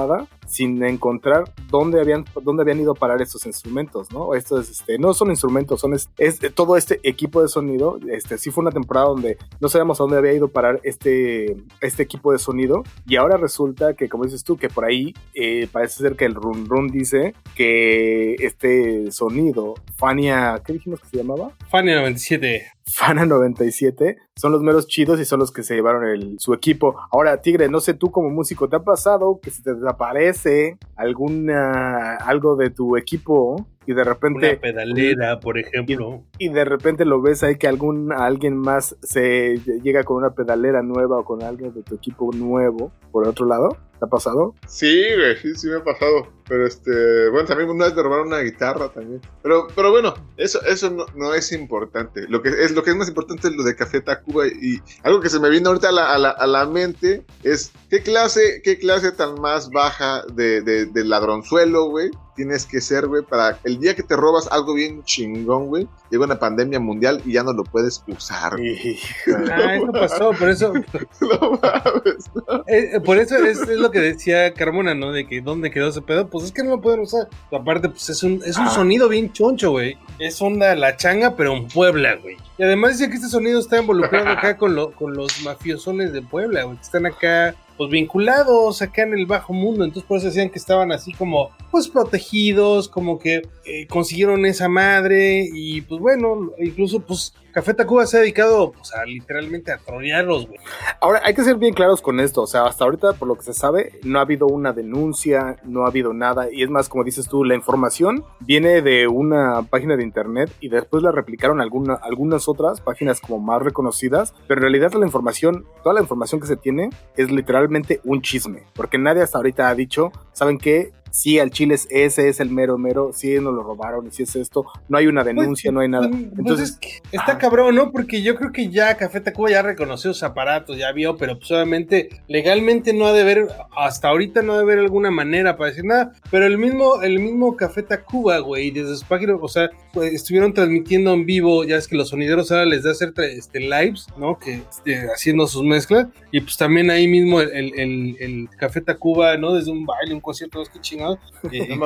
sin 0.47 0.83
encontrar 0.85 1.45
dónde 1.71 2.01
habían, 2.01 2.25
dónde 2.43 2.63
habían 2.63 2.81
ido 2.81 2.93
a 2.93 2.95
parar 2.95 3.23
estos 3.23 3.47
instrumentos, 3.47 4.13
¿no? 4.13 4.35
Estos, 4.35 4.71
este, 4.71 4.99
no 4.99 5.15
son 5.15 5.31
instrumentos, 5.31 5.81
son 5.81 5.95
es, 5.95 6.11
todo 6.55 6.77
este 6.77 7.01
equipo 7.03 7.43
de 7.43 7.49
sonido. 7.49 7.99
Este, 8.11 8.39
sí 8.39 8.51
fue 8.51 8.63
una 8.63 8.71
temporada 8.71 9.07
donde 9.07 9.39
no 9.61 9.69
sabíamos 9.69 10.01
a 10.01 10.05
dónde 10.05 10.19
había 10.19 10.33
ido 10.33 10.47
a 10.47 10.51
parar 10.51 10.81
este, 10.85 11.57
este 11.81 12.03
equipo 12.03 12.33
de 12.33 12.39
sonido. 12.39 12.83
Y 13.07 13.17
ahora 13.17 13.37
resulta 13.37 13.95
que, 13.95 14.09
como 14.09 14.25
dices 14.25 14.45
tú, 14.45 14.57
que 14.57 14.69
por 14.69 14.85
ahí 14.85 15.15
eh, 15.35 15.69
parece 15.71 16.03
ser 16.03 16.17
que 16.17 16.25
el 16.25 16.35
Run 16.35 16.67
Run 16.67 16.89
dice 16.89 17.35
que 17.55 18.35
este 18.35 19.11
sonido, 19.11 19.75
Fania, 19.97 20.61
¿qué 20.65 20.75
dijimos 20.75 21.01
que 21.01 21.09
se 21.09 21.17
llamaba? 21.19 21.53
Fania 21.71 21.97
97. 21.97 22.75
Fana 22.97 23.27
97 23.27 24.19
son 24.37 24.53
los 24.53 24.63
meros 24.63 24.87
chidos 24.87 25.19
y 25.19 25.25
son 25.25 25.41
los 25.41 25.51
que 25.51 25.65
se 25.65 25.75
llevaron 25.75 26.05
el, 26.05 26.37
su 26.39 26.55
equipo. 26.55 26.95
Ahora, 27.11 27.43
Tigre, 27.43 27.69
no 27.69 27.81
sé 27.81 27.95
tú 27.95 28.13
como 28.13 28.31
músico, 28.31 28.69
¿te 28.69 28.77
ha 28.77 28.85
pasado 28.85 29.41
que 29.43 29.51
se 29.51 29.65
te 29.65 29.75
desaparece 29.75 30.79
alguna 30.95 32.15
algo 32.19 32.55
de 32.55 32.71
tu 32.71 32.97
equipo 32.97 33.67
y 33.87 33.95
de 33.95 34.05
repente 34.05 34.51
una 34.51 34.61
pedalera, 34.61 35.41
por 35.41 35.59
ejemplo, 35.59 36.25
y, 36.39 36.49
de 36.49 36.65
repente 36.65 37.05
lo 37.05 37.21
ves 37.21 37.43
ahí 37.43 37.57
que 37.57 37.69
algún 37.69 38.13
alguien 38.13 38.57
más 38.57 38.97
se 39.03 39.59
llega 39.83 40.05
con 40.05 40.19
una 40.19 40.35
pedalera 40.35 40.83
nueva 40.83 41.19
o 41.19 41.25
con 41.25 41.43
alguien 41.43 41.75
de 41.75 41.83
tu 41.83 41.95
equipo 41.95 42.31
nuevo 42.33 42.93
por 43.13 43.25
el 43.25 43.31
otro 43.31 43.47
lado? 43.47 43.77
¿Te 43.99 44.07
ha 44.07 44.09
pasado? 44.09 44.55
Sí, 44.67 45.05
güey, 45.17 45.37
sí, 45.37 45.55
sí 45.55 45.69
me 45.69 45.77
ha 45.77 45.85
pasado. 45.85 46.29
Pero 46.47 46.67
este, 46.67 47.31
bueno, 47.31 47.47
también 47.47 47.71
una 47.71 47.87
vez 47.87 47.95
me 47.95 48.03
robaron 48.03 48.27
una 48.27 48.41
guitarra 48.41 48.93
también. 48.93 49.21
Pero, 49.43 49.69
pero 49.75 49.91
bueno, 49.91 50.15
eso, 50.37 50.61
eso 50.67 50.91
no, 50.91 51.07
no, 51.15 51.33
es 51.33 51.53
importante. 51.53 52.27
Lo 52.29 52.43
que 52.43 52.49
es, 52.49 52.73
lo 52.73 52.83
que 52.83 52.91
es 52.91 52.97
más 52.97 53.09
importante 53.09 53.49
es 53.49 53.55
lo 53.55 53.63
de 53.63 53.77
Café 53.77 54.01
Tacuba. 54.01 54.47
Y 54.49 54.81
algo 55.05 55.21
que 55.21 55.31
se 55.31 55.41
me 55.41 55.49
vino 55.49 55.69
ahorita 55.69 55.89
a 55.89 55.93
la, 55.93 56.13
a 56.13 56.19
la, 56.19 56.31
a 56.31 56.47
la 56.47 56.67
mente 56.67 57.25
es 57.45 57.73
qué 57.89 58.03
clase, 58.03 58.61
qué 58.63 58.79
clase 58.79 59.13
tan 59.13 59.41
más 59.41 59.71
baja 59.71 60.25
de, 60.35 60.61
de, 60.61 60.87
de 60.87 61.05
ladronzuelo, 61.05 61.89
güey, 61.89 62.11
tienes 62.35 62.67
que 62.67 62.81
ser, 62.81 63.07
güey, 63.07 63.23
para 63.23 63.59
el 63.65 63.79
día 63.79 63.95
que 63.95 64.03
te 64.03 64.17
robas 64.17 64.49
algo 64.51 64.75
bien 64.75 65.03
chingón, 65.05 65.67
güey, 65.67 65.89
llega 66.11 66.25
una 66.25 66.39
pandemia 66.39 66.81
mundial 66.81 67.23
y 67.25 67.33
ya 67.33 67.43
no 67.43 67.53
lo 67.53 67.65
puedes 67.65 68.03
usar. 68.07 68.55
ah, 68.55 69.75
eso 69.75 69.93
pasó, 69.93 70.31
por 70.33 70.49
eso. 70.49 70.73
no 71.21 71.61
mames, 71.63 72.31
eh, 72.67 73.01
por 73.05 73.19
eso 73.19 73.37
es, 73.37 73.67
lo 73.69 73.91
que 73.91 74.01
decía 74.01 74.53
Carmona, 74.55 74.95
¿no? 74.95 75.13
De 75.13 75.27
que 75.27 75.41
dónde 75.41 75.71
quedó 75.71 75.89
ese 75.89 76.03
pedo, 76.03 76.29
pues 76.29 76.45
es 76.45 76.53
que 76.53 76.63
no 76.63 76.71
lo 76.71 76.81
pueden 76.81 77.01
usar. 77.01 77.29
Aparte, 77.53 77.89
pues 77.89 78.09
es 78.11 78.23
un, 78.23 78.43
es 78.45 78.57
un 78.57 78.67
ah. 78.67 78.71
sonido 78.71 79.09
bien 79.09 79.33
choncho, 79.33 79.71
güey. 79.71 79.97
Es 80.19 80.41
onda 80.41 80.75
la 80.75 80.97
changa, 80.97 81.37
pero 81.37 81.55
en 81.55 81.69
Puebla, 81.69 82.17
güey. 82.17 82.37
Y 82.57 82.63
además 82.63 82.99
dice 82.99 83.11
que 83.11 83.17
este 83.17 83.29
sonido 83.29 83.59
está 83.59 83.81
involucrado 83.81 84.29
acá 84.29 84.57
con, 84.57 84.75
lo, 84.75 84.93
con 84.93 85.15
los 85.15 85.43
mafiosones 85.43 86.13
de 86.13 86.23
Puebla, 86.23 86.65
güey, 86.65 86.77
que 86.77 86.83
están 86.83 87.07
acá 87.07 87.55
pues 87.77 87.91
vinculados 87.91 88.83
acá 88.83 89.03
en 89.03 89.15
el 89.15 89.27
bajo 89.27 89.53
mundo, 89.53 89.85
entonces 89.85 90.07
por 90.07 90.19
eso 90.19 90.27
decían 90.27 90.49
que 90.49 90.61
estaban 90.61 90.93
así 90.93 91.13
como 91.13 91.51
pues 91.73 91.89
protegidos, 91.89 92.89
como 92.89 93.19
que 93.19 93.43
eh, 93.65 93.87
consiguieron 93.89 94.47
esa 94.47 94.69
madre 94.69 95.49
y 95.53 95.81
pues 95.81 96.01
bueno, 96.01 96.53
incluso 96.59 97.01
pues 97.01 97.35
Café 97.55 97.73
Tacuba 97.73 98.05
se 98.05 98.17
ha 98.17 98.21
dedicado 98.21 98.73
pues, 98.73 98.93
a 98.95 99.05
literalmente 99.05 99.71
a 99.71 99.79
trolearlos, 99.79 100.49
güey. 100.49 100.59
Ahora, 101.01 101.23
hay 101.25 101.35
que 101.35 101.45
ser 101.45 101.57
bien 101.57 101.73
claros 101.73 102.03
con 102.03 102.19
esto. 102.19 102.43
O 102.43 102.47
sea, 102.49 102.67
hasta 102.67 102.83
ahorita, 102.83 103.13
por 103.13 103.29
lo 103.29 103.37
que 103.37 103.45
se 103.45 103.55
sabe, 103.55 103.93
no 104.03 104.19
ha 104.19 104.23
habido 104.23 104.49
una 104.49 104.73
denuncia, 104.73 105.61
no 105.63 105.85
ha 105.85 105.89
habido 105.89 106.13
nada. 106.13 106.53
Y 106.53 106.65
es 106.65 106.69
más, 106.69 106.89
como 106.89 107.05
dices 107.05 107.29
tú, 107.29 107.45
la 107.45 107.55
información 107.55 108.25
viene 108.41 108.83
de 108.83 109.07
una 109.07 109.63
página 109.71 109.97
de 109.97 110.03
internet 110.03 110.51
y 110.59 110.69
después 110.69 111.05
la 111.05 111.13
replicaron 111.13 111.61
alguna, 111.61 111.95
algunas 111.95 112.44
otras 112.49 112.81
páginas 112.81 113.21
como 113.21 113.39
más 113.39 113.63
reconocidas. 113.63 114.35
Pero 114.47 114.59
en 114.59 114.63
realidad 114.63 114.93
la 114.93 115.07
información, 115.07 115.67
toda 115.83 115.95
la 115.95 116.01
información 116.01 116.41
que 116.41 116.47
se 116.47 116.57
tiene 116.57 116.91
es 117.17 117.31
literalmente 117.31 118.01
un 118.05 118.23
chisme. 118.23 118.65
Porque 118.75 118.99
nadie 118.99 119.23
hasta 119.23 119.39
ahorita 119.39 119.69
ha 119.69 119.75
dicho, 119.75 120.13
¿saben 120.33 120.59
qué? 120.59 120.93
Sí, 121.15 121.39
al 121.39 121.51
Chile 121.51 121.77
ese 121.91 122.29
es 122.29 122.41
el 122.41 122.51
mero 122.51 122.77
mero, 122.77 123.13
sí 123.13 123.35
nos 123.37 123.55
lo 123.55 123.63
robaron 123.63 124.09
y 124.09 124.11
si 124.11 124.25
es 124.25 124.35
esto, 124.35 124.67
no 124.89 124.99
hay 124.99 125.07
una 125.07 125.23
pues, 125.23 125.37
denuncia, 125.37 125.71
no 125.71 125.81
hay 125.81 125.89
nada. 125.89 126.09
Pues, 126.09 126.23
pues, 126.23 126.39
Entonces, 126.39 126.79
está 127.13 127.39
cabrón, 127.39 127.77
¿no? 127.77 127.93
Porque 127.93 128.21
yo 128.23 128.35
creo 128.35 128.53
que 128.53 128.69
ya 128.69 128.97
Café 128.97 129.21
Tacuba 129.21 129.51
ya 129.51 129.63
reconoció 129.63 130.13
sus 130.13 130.25
aparatos, 130.25 130.77
ya 130.77 130.91
vio, 130.91 131.17
pero 131.17 131.39
pues 131.39 131.51
obviamente 131.53 132.09
legalmente 132.27 132.93
no 132.93 133.07
ha 133.07 133.13
de 133.13 133.23
haber, 133.23 133.49
hasta 133.77 134.09
ahorita 134.09 134.43
no 134.43 134.55
ha 134.55 134.57
de 134.57 134.63
haber 134.63 134.81
alguna 134.81 135.13
manera 135.13 135.57
para 135.57 135.71
decir 135.71 135.85
nada, 135.85 136.13
pero 136.31 136.47
el 136.47 136.59
mismo, 136.59 137.01
el 137.03 137.21
mismo 137.21 137.57
Café 137.57 137.85
Tacuba, 137.85 138.39
güey, 138.39 138.73
desde 138.73 138.97
su 138.97 139.07
página, 139.07 139.37
o 139.37 139.49
sea, 139.49 139.71
estuvieron 140.03 140.53
transmitiendo 140.53 141.13
en 141.13 141.27
vivo, 141.27 141.65
ya 141.65 141.77
es 141.77 141.87
que 141.87 141.97
los 141.97 142.09
sonideros 142.09 142.51
ahora 142.51 142.65
les 142.65 142.83
da 142.83 142.91
hacer 142.91 143.13
este, 143.19 143.61
lives, 143.61 144.09
¿no? 144.19 144.39
Que 144.39 144.55
este, 144.69 145.07
haciendo 145.13 145.47
sus 145.47 145.63
mezclas, 145.63 146.09
y 146.33 146.41
pues 146.41 146.57
también 146.57 146.91
ahí 146.91 147.07
mismo 147.07 147.41
el, 147.41 147.79
el, 147.79 148.17
el, 148.19 148.49
Café 148.59 148.81
Tacuba, 148.81 149.37
¿no? 149.37 149.55
Desde 149.55 149.71
un 149.71 149.87
baile, 149.87 150.15
un 150.15 150.21
concierto, 150.21 150.61
es 150.63 150.69
que 150.69 150.81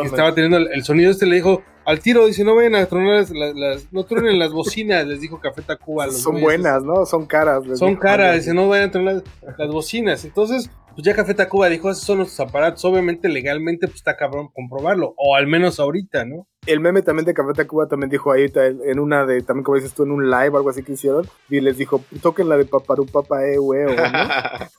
estaba 0.05 0.35
teniendo 0.35 0.59
el, 0.59 0.85
sonido 0.85 1.11
este, 1.11 1.27
le 1.27 1.37
dijo 1.37 1.63
al 1.85 2.01
tiro, 2.01 2.27
dice, 2.27 2.45
no 2.45 2.55
vayan 2.55 2.75
a 2.75 2.87
tronar 2.87 3.25
las, 3.31 3.93
no 3.93 4.05
tronen 4.05 4.39
las 4.39 4.53
bocinas, 4.53 5.07
les 5.07 5.23
dijo 5.23 5.41
Café 5.41 5.63
Tacuba. 5.63 6.11
Son 6.11 6.39
buenas, 6.39 6.83
¿no? 6.83 7.07
Son 7.07 7.25
caras. 7.25 7.65
Son 7.79 7.97
caras, 7.97 8.37
dice, 8.37 8.53
no 8.53 8.69
vayan 8.69 8.91
a 8.91 8.93
tronar 8.93 9.23
las, 9.57 9.69
bocinas. 9.71 10.25
Entonces, 10.27 10.71
pues 10.95 11.07
ya 11.07 11.15
Café 11.15 11.33
Tacuba 11.33 11.69
dijo, 11.69 11.91
esos 11.91 12.05
son 12.05 12.19
nuestros 12.19 12.47
aparatos, 12.47 12.85
obviamente 12.85 13.29
legalmente 13.29 13.87
pues 13.87 13.97
está 13.97 14.17
cabrón 14.17 14.49
comprobarlo, 14.53 15.15
o 15.17 15.35
al 15.35 15.47
menos 15.47 15.81
ahorita, 15.81 16.25
¿no? 16.27 16.47
el 16.69 16.81
meme 16.81 17.01
también 17.01 17.25
de 17.25 17.33
Café 17.33 17.55
Tacuba 17.55 17.89
también 17.89 18.11
dijo 18.11 18.31
ahí 18.31 18.53
en 18.55 18.99
una 18.99 19.25
de, 19.25 19.43
también 19.43 19.65
como 19.65 19.77
dices 19.77 19.95
tú, 19.95 20.03
en 20.03 20.11
un 20.11 20.31
live 20.31 20.51
o 20.51 20.57
algo 20.59 20.69
así 20.69 20.83
que 20.83 20.93
hicieron, 20.93 21.27
y 21.49 21.61
les 21.61 21.79
dijo, 21.79 22.03
toquen 22.21 22.49
la 22.49 22.59
de 22.59 22.67
Paparu 22.67 23.07
Papa 23.07 23.47
eh, 23.47 23.57
güey, 23.57 23.87
¿no? 23.87 23.93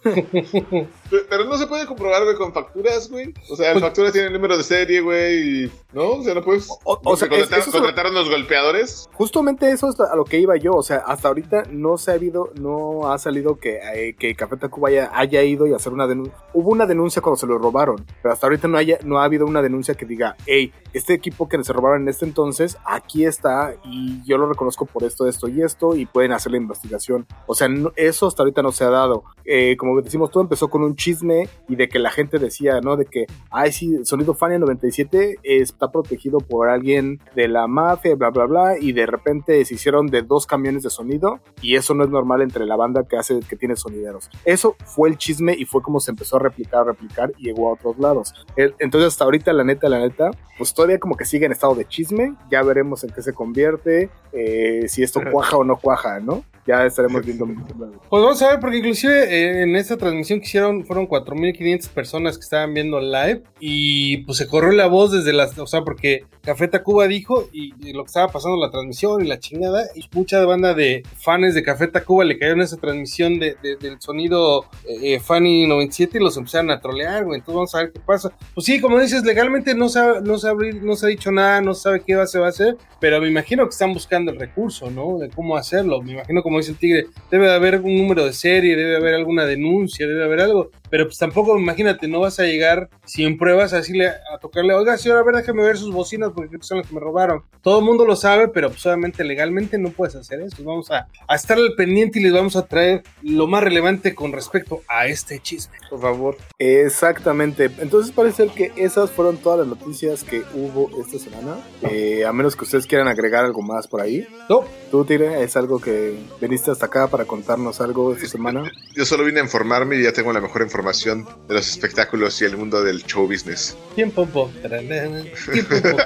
Pero 1.30 1.46
no 1.46 1.58
se 1.58 1.68
puede 1.68 1.86
comprobar, 1.86 2.24
güey, 2.24 2.36
con 2.36 2.54
facturas, 2.54 3.10
güey. 3.10 3.34
O 3.50 3.56
sea, 3.56 3.74
las 3.74 3.82
facturas 3.82 4.12
tienen 4.12 4.30
el 4.30 4.34
número 4.34 4.58
de 4.58 4.64
serie, 4.64 5.02
güey, 5.02 5.72
¿no? 5.94 6.12
O 6.14 6.24
sea, 6.24 6.34
no 6.34 6.44
puedes... 6.44 6.68
O, 6.84 7.16
sea, 7.16 7.30
contrataron, 7.30 8.14
los 8.14 8.30
golpeadores. 8.30 9.08
Justamente 9.14 9.70
eso 9.72 9.90
es 9.90 10.00
a 10.00 10.16
lo 10.16 10.26
que 10.26 10.40
iba 10.40 10.56
yo, 10.58 10.74
o 10.74 10.84
sea, 10.84 10.98
hasta 10.98 11.28
ahorita 11.28 11.64
no 11.70 11.98
se 11.98 12.12
ha 12.12 12.14
habido, 12.16 12.52
no 12.60 13.12
ha 13.12 13.18
salido 13.18 13.60
que, 13.60 13.80
eh, 13.94 14.16
que 14.18 14.36
Café 14.36 14.58
Tacuba 14.58 14.90
haya, 14.90 15.12
haya 15.14 15.44
ido 15.44 15.68
y 15.68 15.74
hacer 15.74 15.94
una 15.94 16.08
denuncia. 16.08 16.34
Hubo 16.54 16.72
una 16.72 16.86
denuncia 16.86 17.22
cuando 17.22 17.38
se 17.38 17.48
lo 17.48 17.58
robaron, 17.58 18.06
pero 18.22 18.34
hasta 18.34 18.48
ahorita 18.48 18.68
no, 18.68 18.78
haya, 18.78 18.98
no 19.04 19.20
ha 19.20 19.26
habido 19.26 19.46
una 19.46 19.62
denuncia 19.62 19.94
que 19.94 20.06
diga, 20.06 20.36
hey, 20.46 20.74
este 20.94 21.14
equipo 21.14 21.48
que 21.48 21.64
se 21.64 21.74
robaron 21.74 22.04
en 22.04 22.10
este 22.10 22.26
entonces, 22.26 22.78
aquí 22.86 23.26
está 23.26 23.76
y 23.84 24.24
yo 24.26 24.38
lo 24.38 24.48
reconozco 24.48 24.86
por 24.86 25.04
esto, 25.04 25.28
esto 25.28 25.48
y 25.48 25.62
esto 25.62 25.96
y 25.96 26.06
pueden 26.06 26.32
hacer 26.32 26.52
la 26.52 26.58
investigación. 26.58 27.26
O 27.48 27.56
sea, 27.56 27.68
eso 27.96 28.28
hasta 28.28 28.44
ahorita 28.44 28.62
no 28.62 28.72
se 28.72 28.84
ha 28.84 28.90
dado. 28.90 29.24
Eh, 29.46 29.76
como 29.78 30.00
decimos, 30.02 30.32
todo 30.32 30.44
empezó 30.44 30.70
con 30.70 30.84
un 30.84 30.96
chisme 30.96 31.19
y 31.68 31.76
de 31.76 31.90
que 31.90 32.00
la 32.00 32.12
gente 32.12 32.40
decía, 32.40 32.82
¿no? 32.82 32.96
De 32.96 33.06
que, 33.06 33.26
ay, 33.52 33.72
sí, 33.72 34.06
Sonido 34.06 34.34
Fania 34.34 34.60
97 34.60 35.38
está 35.44 35.92
protegido 35.92 36.40
por 36.40 36.70
alguien 36.70 37.20
de 37.36 37.48
la 37.48 37.68
mafia, 37.68 38.16
bla, 38.16 38.30
bla, 38.30 38.46
bla, 38.46 38.78
y 38.80 38.92
de 38.94 39.06
repente 39.06 39.64
se 39.66 39.74
hicieron 39.74 40.08
de 40.08 40.22
dos 40.22 40.46
camiones 40.46 40.84
de 40.84 40.90
sonido 40.90 41.40
y 41.62 41.76
eso 41.76 41.94
no 41.94 42.04
es 42.04 42.10
normal 42.10 42.42
entre 42.42 42.66
la 42.66 42.76
banda 42.76 43.04
que 43.08 43.18
hace, 43.18 43.40
que 43.42 43.56
tiene 43.56 43.76
sonideros. 43.76 44.30
Eso 44.46 44.76
fue 44.86 45.10
el 45.10 45.18
chisme 45.18 45.54
y 45.58 45.66
fue 45.66 45.82
como 45.82 46.00
se 46.00 46.12
empezó 46.12 46.38
a 46.38 46.40
replicar, 46.40 46.82
a 46.82 46.84
replicar 46.86 47.32
y 47.38 47.46
llegó 47.46 47.70
a 47.70 47.74
otros 47.74 47.98
lados. 48.00 48.34
Entonces 48.56 49.10
hasta 49.10 49.26
ahorita, 49.26 49.54
la 49.54 49.64
neta, 49.64 49.90
la 49.90 50.00
neta, 50.00 50.32
pues 50.58 50.74
todavía 50.74 51.00
como 51.00 51.16
que 51.16 51.26
sigue 51.26 51.46
en 51.46 51.52
estado 51.52 51.76
de 51.76 51.88
chisme, 51.88 52.36
ya 52.52 52.64
veremos 52.64 53.04
en 53.04 53.12
qué 53.12 53.22
se 53.22 53.34
convierte, 53.34 54.10
eh, 54.32 54.86
si 54.88 55.04
esto 55.04 55.22
cuaja 55.32 55.58
o 55.58 55.64
no 55.64 55.78
cuaja, 55.78 56.20
¿no? 56.20 56.44
Ya 56.70 56.86
estaremos 56.86 57.26
viendo. 57.26 57.48
Pues 57.48 58.24
vamos 58.24 58.40
a 58.44 58.50
ver, 58.50 58.60
porque 58.60 58.78
inclusive 58.78 59.24
eh, 59.24 59.64
en 59.64 59.76
esta 59.76 59.98
transmisión 59.98 60.40
que 60.40 60.46
hicieron 60.46 60.86
fueron 60.86 61.08
4.500 61.08 61.90
personas 61.90 62.38
que 62.38 62.44
estaban 62.44 62.76
viendo 62.76 63.00
live 63.00 63.42
y 63.60 64.18
pues 64.18 64.38
se 64.38 64.46
corrió 64.46 64.72
la 64.74 64.86
voz 64.86 65.12
desde 65.12 65.34
las, 65.34 65.58
o 65.58 65.66
sea, 65.66 65.82
porque 65.82 66.26
Café 66.44 66.68
Tacuba 66.68 67.08
dijo 67.08 67.50
y, 67.52 67.74
lo 67.92 68.04
que 68.04 68.10
estaba 68.10 68.28
pasando 68.28 68.58
la 68.58 68.70
transmisión 68.70 69.26
y 69.26 69.28
la 69.28 69.40
chingada, 69.40 69.86
y 69.96 70.08
mucha 70.14 70.46
banda 70.46 70.76
de 70.76 71.02
fans 71.18 71.56
de 71.56 71.64
Café 71.64 71.88
Tacuba 71.88 72.24
le 72.24 72.38
cayeron 72.38 72.62
esa 72.62 72.78
transmisión 72.78 73.40
de, 73.40 73.58
del 73.82 74.00
sonido 74.00 74.66
eh, 74.88 75.20
Fanny 75.20 75.66
97 75.66 76.20
y 76.20 76.22
los 76.22 76.38
empezaron 76.38 76.70
a 76.70 76.80
trolear, 76.80 77.26
güey, 77.26 77.40
entonces 77.40 77.56
vamos 77.56 77.74
a 77.74 77.80
ver 77.80 77.94
qué 77.94 78.00
pasa. 78.00 78.32
Pues 78.54 78.66
sí, 78.66 78.80
como 78.80 79.00
dices, 79.00 79.24
legalmente 79.24 79.74
no 79.74 79.90
se 79.90 80.00
no 80.22 80.38
se 80.38 80.54
no 80.54 80.96
se 80.96 81.06
ha 81.08 81.10
dicho 81.10 81.32
nada, 81.32 81.62
no 81.62 81.74
se 81.74 81.82
sabe 81.82 82.02
qué 82.02 82.16
se 82.28 82.38
va 82.38 82.46
a 82.46 82.50
hacer, 82.50 82.78
pero 83.00 83.20
me 83.20 83.28
imagino 83.28 83.64
que 83.64 83.70
están 83.70 83.92
buscando 83.92 84.32
el 84.32 84.40
recurso, 84.40 84.92
¿no? 84.92 85.18
De 85.18 85.30
cómo 85.30 85.58
hacerlo, 85.58 86.04
me 86.04 86.14
imagino 86.14 86.44
como 86.44 86.59
dice 86.60 86.72
el 86.72 86.78
tigre, 86.78 87.08
debe 87.32 87.48
de 87.48 87.54
haber 87.54 87.82
un 87.82 87.98
número 87.98 88.26
de 88.26 88.34
serie, 88.34 88.76
debe 88.76 88.98
haber 88.98 89.16
alguna 89.16 89.46
denuncia, 89.46 90.08
debe 90.08 90.24
haber 90.24 90.42
algo, 90.42 90.72
pero 90.90 91.06
pues 91.06 91.18
tampoco, 91.18 91.58
imagínate, 91.58 92.08
no 92.08 92.20
vas 92.20 92.40
a 92.40 92.44
llegar 92.44 92.90
sin 93.06 93.38
pruebas 93.38 93.74
a 93.74 93.78
decirle, 93.78 94.08
a 94.08 94.38
tocarle, 94.42 94.74
oiga, 94.74 94.98
señora, 94.98 95.22
a 95.22 95.24
ver, 95.24 95.36
déjame 95.36 95.64
ver 95.64 95.78
sus 95.78 95.94
bocinas 95.94 96.32
porque 96.34 96.58
son 96.62 96.80
las 96.80 96.88
que 96.88 96.94
me 96.94 97.00
robaron. 97.00 97.44
Todo 97.62 97.80
el 97.80 97.86
mundo 97.86 98.06
lo 98.06 98.16
sabe, 98.16 98.48
pero 98.48 98.70
pues 98.70 98.86
obviamente 98.86 99.24
legalmente 99.24 99.78
no 99.78 99.90
puedes 99.90 100.16
hacer 100.16 100.42
eso. 100.42 100.64
Vamos 100.64 100.90
a, 100.92 101.08
a 101.28 101.36
estar 101.36 101.58
al 101.58 101.74
pendiente 101.76 102.20
y 102.20 102.24
les 102.24 102.34
vamos 102.34 102.56
a 102.56 102.66
traer 102.66 103.04
lo 103.22 103.48
más 103.48 103.64
relevante 103.64 104.16
con 104.16 104.32
respecto 104.32 104.82
a 104.88 105.08
este 105.08 105.40
chisme, 105.40 105.78
por 105.90 106.02
favor. 106.02 106.38
Exactamente. 106.58 107.70
Entonces 107.80 108.12
parece 108.12 108.48
que 108.48 108.72
esas 108.76 109.12
fueron 109.12 109.38
todas 109.38 109.60
las 109.60 109.68
noticias 109.68 110.24
que 110.24 110.44
hubo 110.54 110.90
esta 111.02 111.20
semana. 111.20 111.58
Eh, 111.84 112.26
a 112.26 112.34
menos 112.34 112.56
que 112.56 112.64
ustedes 112.64 112.88
quieran 112.88 113.08
agregar 113.08 113.46
algo 113.46 113.62
más 113.62 113.88
por 113.88 114.02
ahí. 114.02 114.28
No. 114.50 114.64
¿Tú, 114.90 115.06
Tire, 115.06 115.44
es 115.44 115.56
algo 115.56 115.80
que 115.80 116.18
viniste 116.42 116.72
hasta 116.72 116.88
acá 116.88 117.08
para 117.08 117.26
contarnos 117.26 117.80
algo 117.82 118.14
esta 118.14 118.28
semana? 118.28 118.64
Yo 118.96 119.06
solo 119.06 119.24
vine 119.24 119.40
a 119.40 119.44
informarme 119.44 119.98
y 119.98 120.04
ya 120.04 120.14
tengo 120.14 120.34
la 120.34 120.42
mejor 120.42 120.62
información 120.64 120.79
información 120.80 121.28
de 121.48 121.56
los 121.56 121.70
espectáculos 121.70 122.42
y 122.42 122.46
el 122.46 122.56
mundo 122.56 122.82
del 122.82 123.04
show 123.04 123.28
business. 123.28 123.76
Tiempo, 123.96 124.26
po, 124.26 124.50
tararán, 124.62 125.26
tiempo, 125.52 125.76
po. 125.92 125.98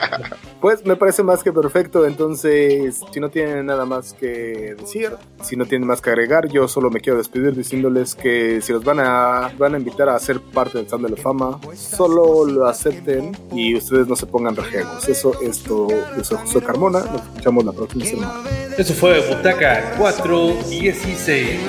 Pues 0.61 0.83
me 0.85 0.95
parece 0.95 1.21
más 1.21 1.43
que 1.43 1.51
perfecto, 1.51 2.05
entonces 2.05 3.01
si 3.11 3.19
no 3.19 3.29
tienen 3.29 3.67
nada 3.67 3.85
más 3.85 4.13
que 4.13 4.75
decir, 4.79 5.11
si 5.43 5.55
no 5.55 5.65
tienen 5.65 5.87
más 5.87 6.01
que 6.01 6.09
agregar, 6.09 6.47
yo 6.47 6.67
solo 6.67 6.89
me 6.89 7.01
quiero 7.01 7.17
despedir 7.17 7.55
diciéndoles 7.55 8.15
que 8.15 8.61
si 8.61 8.73
los 8.73 8.83
van 8.83 8.99
a, 8.99 9.53
van 9.57 9.75
a 9.75 9.77
invitar 9.77 10.09
a 10.09 10.17
ser 10.17 10.39
parte 10.39 10.79
del 10.79 10.89
Salón 10.89 11.11
de 11.11 11.17
la 11.17 11.21
Fama, 11.21 11.59
solo 11.75 12.45
lo 12.45 12.65
acepten 12.65 13.37
y 13.51 13.75
ustedes 13.75 14.07
no 14.07 14.15
se 14.15 14.25
pongan 14.25 14.55
rejegos. 14.55 15.07
Eso 15.07 15.39
es 15.41 15.61
todo. 15.61 15.89
Yo 16.17 16.23
soy 16.23 16.37
José 16.39 16.61
Carmona, 16.61 16.99
nos 16.99 17.21
escuchamos 17.21 17.65
la 17.65 17.73
próxima 17.73 18.05
semana. 18.05 18.33
Eso 18.77 18.93
fue 18.95 19.19
Butaca 19.29 19.95
416. 19.97 21.59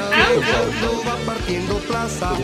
va 1.29 1.74
casa 2.05 2.35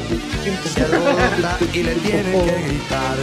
se 0.74 0.86
rota 0.86 1.58
y 1.74 1.82
le 1.82 1.94
tiene 1.96 2.32
que 2.32 2.62
gritar. 2.66 3.16